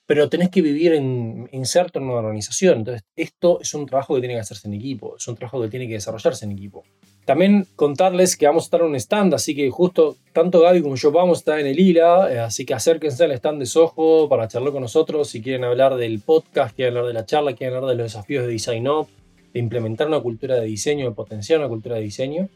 pero 0.05 0.29
tenés 0.29 0.49
que 0.49 0.61
vivir 0.61 0.93
en, 0.93 1.49
inserto 1.51 1.99
en 1.99 2.05
una 2.05 2.15
organización. 2.15 2.79
Entonces, 2.79 3.03
esto 3.15 3.59
es 3.61 3.73
un 3.73 3.85
trabajo 3.85 4.15
que 4.15 4.21
tiene 4.21 4.35
que 4.35 4.41
hacerse 4.41 4.67
en 4.67 4.73
equipo, 4.73 5.17
es 5.17 5.27
un 5.27 5.35
trabajo 5.35 5.61
que 5.61 5.69
tiene 5.69 5.87
que 5.87 5.93
desarrollarse 5.93 6.45
en 6.45 6.51
equipo. 6.51 6.83
También 7.25 7.67
contarles 7.77 8.35
que 8.35 8.47
vamos 8.47 8.63
a 8.63 8.67
estar 8.67 8.81
en 8.81 8.87
un 8.87 8.95
stand, 8.95 9.33
así 9.33 9.55
que 9.55 9.69
justo 9.69 10.17
tanto 10.33 10.59
Gaby 10.59 10.81
como 10.81 10.95
yo 10.95 11.11
vamos 11.11 11.37
a 11.37 11.39
estar 11.39 11.59
en 11.59 11.67
el 11.67 11.79
ILA, 11.79 12.33
eh, 12.33 12.39
así 12.39 12.65
que 12.65 12.73
acérquense 12.73 13.23
al 13.23 13.31
stand 13.31 13.59
de 13.59 13.65
Soho 13.65 14.27
para 14.27 14.49
charlar 14.49 14.73
con 14.73 14.81
nosotros 14.81 15.29
si 15.29 15.41
quieren 15.41 15.63
hablar 15.63 15.95
del 15.95 16.19
podcast, 16.19 16.75
quieren 16.75 16.97
hablar 16.97 17.07
de 17.07 17.13
la 17.13 17.25
charla, 17.25 17.53
quieren 17.53 17.77
hablar 17.77 17.91
de 17.91 17.97
los 17.97 18.11
desafíos 18.11 18.45
de 18.45 18.51
Design 18.51 18.89
Up, 18.89 19.07
de 19.53 19.59
implementar 19.59 20.07
una 20.07 20.19
cultura 20.19 20.55
de 20.55 20.65
diseño, 20.65 21.05
de 21.05 21.15
potenciar 21.15 21.59
una 21.59 21.69
cultura 21.69 21.95
de 21.95 22.01
diseño. 22.01 22.49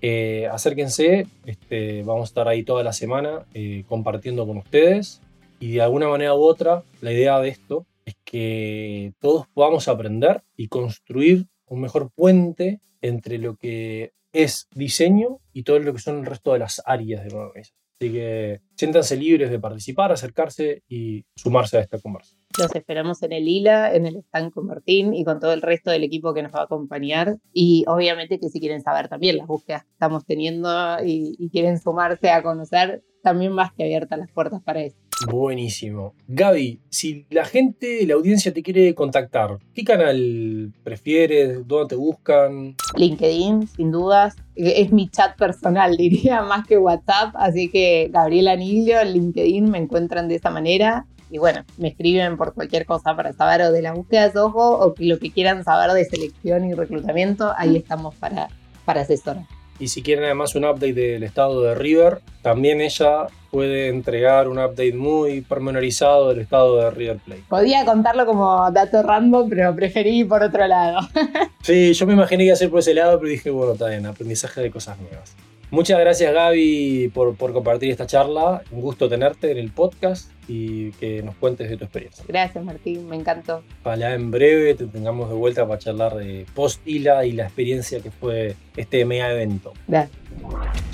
Eh, 0.00 0.48
acérquense, 0.50 1.26
este, 1.44 2.02
vamos 2.02 2.22
a 2.22 2.24
estar 2.24 2.48
ahí 2.48 2.62
toda 2.62 2.82
la 2.82 2.94
semana 2.94 3.44
eh, 3.52 3.84
compartiendo 3.86 4.46
con 4.46 4.56
ustedes 4.58 5.20
y 5.60 5.72
de 5.72 5.82
alguna 5.82 6.08
manera 6.08 6.34
u 6.34 6.42
otra 6.42 6.84
la 7.00 7.12
idea 7.12 7.38
de 7.40 7.48
esto 7.48 7.86
es 8.06 8.14
que 8.24 9.12
todos 9.20 9.46
podamos 9.52 9.88
aprender 9.88 10.42
y 10.56 10.68
construir 10.68 11.46
un 11.66 11.80
mejor 11.80 12.10
puente 12.14 12.80
entre 13.06 13.38
lo 13.38 13.56
que 13.56 14.12
es 14.32 14.68
diseño 14.74 15.40
y 15.52 15.62
todo 15.62 15.78
lo 15.78 15.92
que 15.92 16.00
son 16.00 16.18
el 16.18 16.26
resto 16.26 16.52
de 16.52 16.58
las 16.58 16.82
áreas 16.84 17.24
de 17.24 17.30
la 17.30 17.38
organización. 17.38 17.78
Así 17.98 18.12
que 18.12 18.60
siéntanse 18.76 19.16
libres 19.16 19.50
de 19.50 19.58
participar, 19.58 20.12
acercarse 20.12 20.82
y 20.88 21.24
sumarse 21.34 21.78
a 21.78 21.80
esta 21.80 21.98
conversación. 21.98 22.45
Los 22.58 22.74
esperamos 22.74 23.22
en 23.22 23.32
el 23.32 23.48
ILA, 23.48 23.94
en 23.94 24.06
el 24.06 24.16
stand 24.16 24.52
con 24.52 24.66
Martín 24.66 25.14
y 25.14 25.24
con 25.24 25.40
todo 25.40 25.52
el 25.52 25.62
resto 25.62 25.90
del 25.90 26.04
equipo 26.04 26.34
que 26.34 26.42
nos 26.42 26.52
va 26.52 26.60
a 26.60 26.64
acompañar. 26.64 27.36
Y 27.52 27.84
obviamente 27.86 28.38
que 28.38 28.48
si 28.48 28.60
quieren 28.60 28.82
saber 28.82 29.08
también 29.08 29.36
las 29.36 29.46
búsquedas 29.46 29.84
que 29.84 29.92
estamos 29.92 30.24
teniendo 30.24 30.68
y, 31.04 31.36
y 31.38 31.50
quieren 31.50 31.78
sumarse 31.78 32.30
a 32.30 32.42
conocer, 32.42 33.02
también 33.22 33.52
más 33.52 33.72
que 33.72 33.82
abiertas 33.84 34.18
las 34.18 34.30
puertas 34.30 34.62
para 34.62 34.82
eso. 34.82 34.96
Buenísimo. 35.28 36.14
Gaby, 36.28 36.80
si 36.90 37.26
la 37.30 37.44
gente, 37.44 38.06
la 38.06 38.14
audiencia 38.14 38.52
te 38.52 38.62
quiere 38.62 38.94
contactar, 38.94 39.58
¿qué 39.74 39.82
canal 39.82 40.72
prefieres? 40.84 41.66
¿Dónde 41.66 41.88
te 41.88 41.96
buscan? 41.96 42.76
LinkedIn, 42.96 43.66
sin 43.66 43.90
dudas. 43.90 44.36
Es 44.54 44.92
mi 44.92 45.08
chat 45.08 45.36
personal, 45.36 45.96
diría, 45.96 46.42
más 46.42 46.66
que 46.66 46.76
WhatsApp. 46.78 47.34
Así 47.34 47.70
que 47.70 48.10
Gabriel 48.12 48.48
Anilio, 48.48 49.00
en 49.00 49.12
LinkedIn 49.12 49.70
me 49.70 49.78
encuentran 49.78 50.28
de 50.28 50.36
esa 50.36 50.50
manera. 50.50 51.06
Y 51.30 51.38
bueno, 51.38 51.64
me 51.76 51.88
escriben 51.88 52.36
por 52.36 52.54
cualquier 52.54 52.86
cosa 52.86 53.16
para 53.16 53.32
saber 53.32 53.62
o 53.62 53.72
de 53.72 53.82
la 53.82 53.92
búsqueda 53.92 54.28
de 54.28 54.38
ojo 54.38 54.78
o 54.78 54.94
lo 54.98 55.18
que 55.18 55.30
quieran 55.30 55.64
saber 55.64 55.92
de 55.92 56.04
selección 56.04 56.64
y 56.64 56.74
reclutamiento. 56.74 57.52
Ahí 57.56 57.76
estamos 57.76 58.14
para, 58.14 58.48
para 58.84 59.02
asesorar. 59.02 59.44
Y 59.78 59.88
si 59.88 60.02
quieren 60.02 60.24
además 60.24 60.54
un 60.54 60.64
update 60.64 60.94
del 60.94 61.22
estado 61.22 61.62
de 61.62 61.74
River, 61.74 62.20
también 62.42 62.80
ella 62.80 63.26
puede 63.50 63.88
entregar 63.88 64.48
un 64.48 64.58
update 64.58 64.94
muy 64.94 65.42
pormenorizado 65.42 66.30
del 66.30 66.40
estado 66.40 66.76
de 66.76 66.90
River 66.90 67.18
Plate. 67.18 67.42
Podía 67.48 67.84
contarlo 67.84 68.24
como 68.24 68.70
dato 68.70 69.02
random, 69.02 69.48
pero 69.50 69.74
preferí 69.74 70.24
por 70.24 70.42
otro 70.42 70.66
lado. 70.66 71.00
sí, 71.62 71.92
yo 71.92 72.06
me 72.06 72.14
imaginé 72.14 72.38
que 72.38 72.46
iba 72.46 72.54
a 72.54 72.56
ser 72.56 72.70
por 72.70 72.80
ese 72.80 72.94
lado, 72.94 73.18
pero 73.18 73.30
dije, 73.30 73.50
bueno, 73.50 73.72
está 73.72 73.88
bien, 73.88 74.06
aprendizaje 74.06 74.62
de 74.62 74.70
cosas 74.70 74.98
nuevas. 74.98 75.34
Muchas 75.70 75.98
gracias 75.98 76.32
Gaby 76.32 77.10
por, 77.12 77.34
por, 77.36 77.52
compartir 77.52 77.90
esta 77.90 78.06
charla. 78.06 78.62
Un 78.70 78.80
gusto 78.80 79.08
tenerte 79.08 79.50
en 79.50 79.58
el 79.58 79.72
podcast 79.72 80.30
y 80.46 80.92
que 80.92 81.22
nos 81.22 81.34
cuentes 81.34 81.68
de 81.68 81.76
tu 81.76 81.84
experiencia. 81.84 82.24
Gracias 82.28 82.64
Martín, 82.64 83.08
me 83.08 83.16
encantó. 83.16 83.64
Ojalá 83.82 84.14
en 84.14 84.30
breve 84.30 84.74
te 84.74 84.86
tengamos 84.86 85.28
de 85.28 85.34
vuelta 85.34 85.66
para 85.66 85.78
charlar 85.80 86.14
de 86.14 86.46
post-ILA 86.54 87.26
y 87.26 87.32
la 87.32 87.44
experiencia 87.44 88.00
que 88.00 88.12
fue 88.12 88.54
este 88.76 89.04
mega 89.04 89.32
evento. 89.32 89.72
Gracias. 89.88 90.16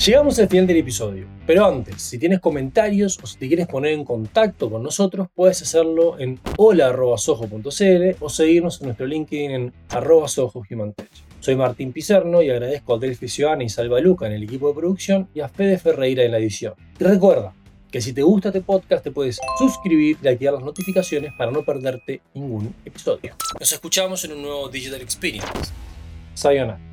Llegamos 0.07 0.39
al 0.39 0.49
final 0.49 0.66
del 0.66 0.79
episodio, 0.79 1.27
pero 1.47 1.66
antes, 1.66 2.01
si 2.01 2.18
tienes 2.18 2.41
comentarios 2.41 3.18
o 3.23 3.27
si 3.27 3.39
te 3.39 3.49
quieres 3.49 3.66
poner 3.66 3.93
en 3.93 4.05
contacto 4.05 4.70
con 4.70 4.83
nosotros, 4.83 5.29
puedes 5.35 5.61
hacerlo 5.62 6.18
en 6.18 6.41
hola.sojo.cl 6.57 8.16
o 8.20 8.29
seguirnos 8.29 8.81
en 8.81 8.87
nuestro 8.87 9.07
LinkedIn 9.07 9.51
en 9.51 9.73
arroba 9.91 10.29
soy 11.43 11.57
Martín 11.57 11.93
Pizerno 11.93 12.40
y 12.40 12.51
agradezco 12.51 12.95
a 12.95 12.99
Delphi 12.99 13.28
Ciudadana 13.28 13.64
y 13.64 13.68
Salva 13.68 13.99
Luca 14.01 14.26
en 14.26 14.32
el 14.32 14.45
equipo 14.45 14.68
de 14.68 14.74
producción 14.74 15.28
y 15.34 15.40
a 15.40 15.49
Fede 15.49 15.76
Ferreira 15.76 16.22
en 16.22 16.30
la 16.30 16.38
edición. 16.38 16.74
Y 17.01 17.03
recuerda 17.03 17.53
que 17.90 18.01
si 18.01 18.12
te 18.12 18.22
gusta 18.22 18.51
este 18.51 18.61
podcast 18.61 19.03
te 19.03 19.11
puedes 19.11 19.40
suscribir 19.59 20.16
y 20.22 20.28
activar 20.28 20.55
las 20.55 20.62
notificaciones 20.62 21.32
para 21.36 21.51
no 21.51 21.64
perderte 21.64 22.20
ningún 22.32 22.72
episodio. 22.84 23.34
Nos 23.59 23.72
escuchamos 23.72 24.24
en 24.24 24.32
un 24.34 24.43
nuevo 24.43 24.68
Digital 24.68 25.01
Experience. 25.01 25.72
Sayonara. 26.34 26.91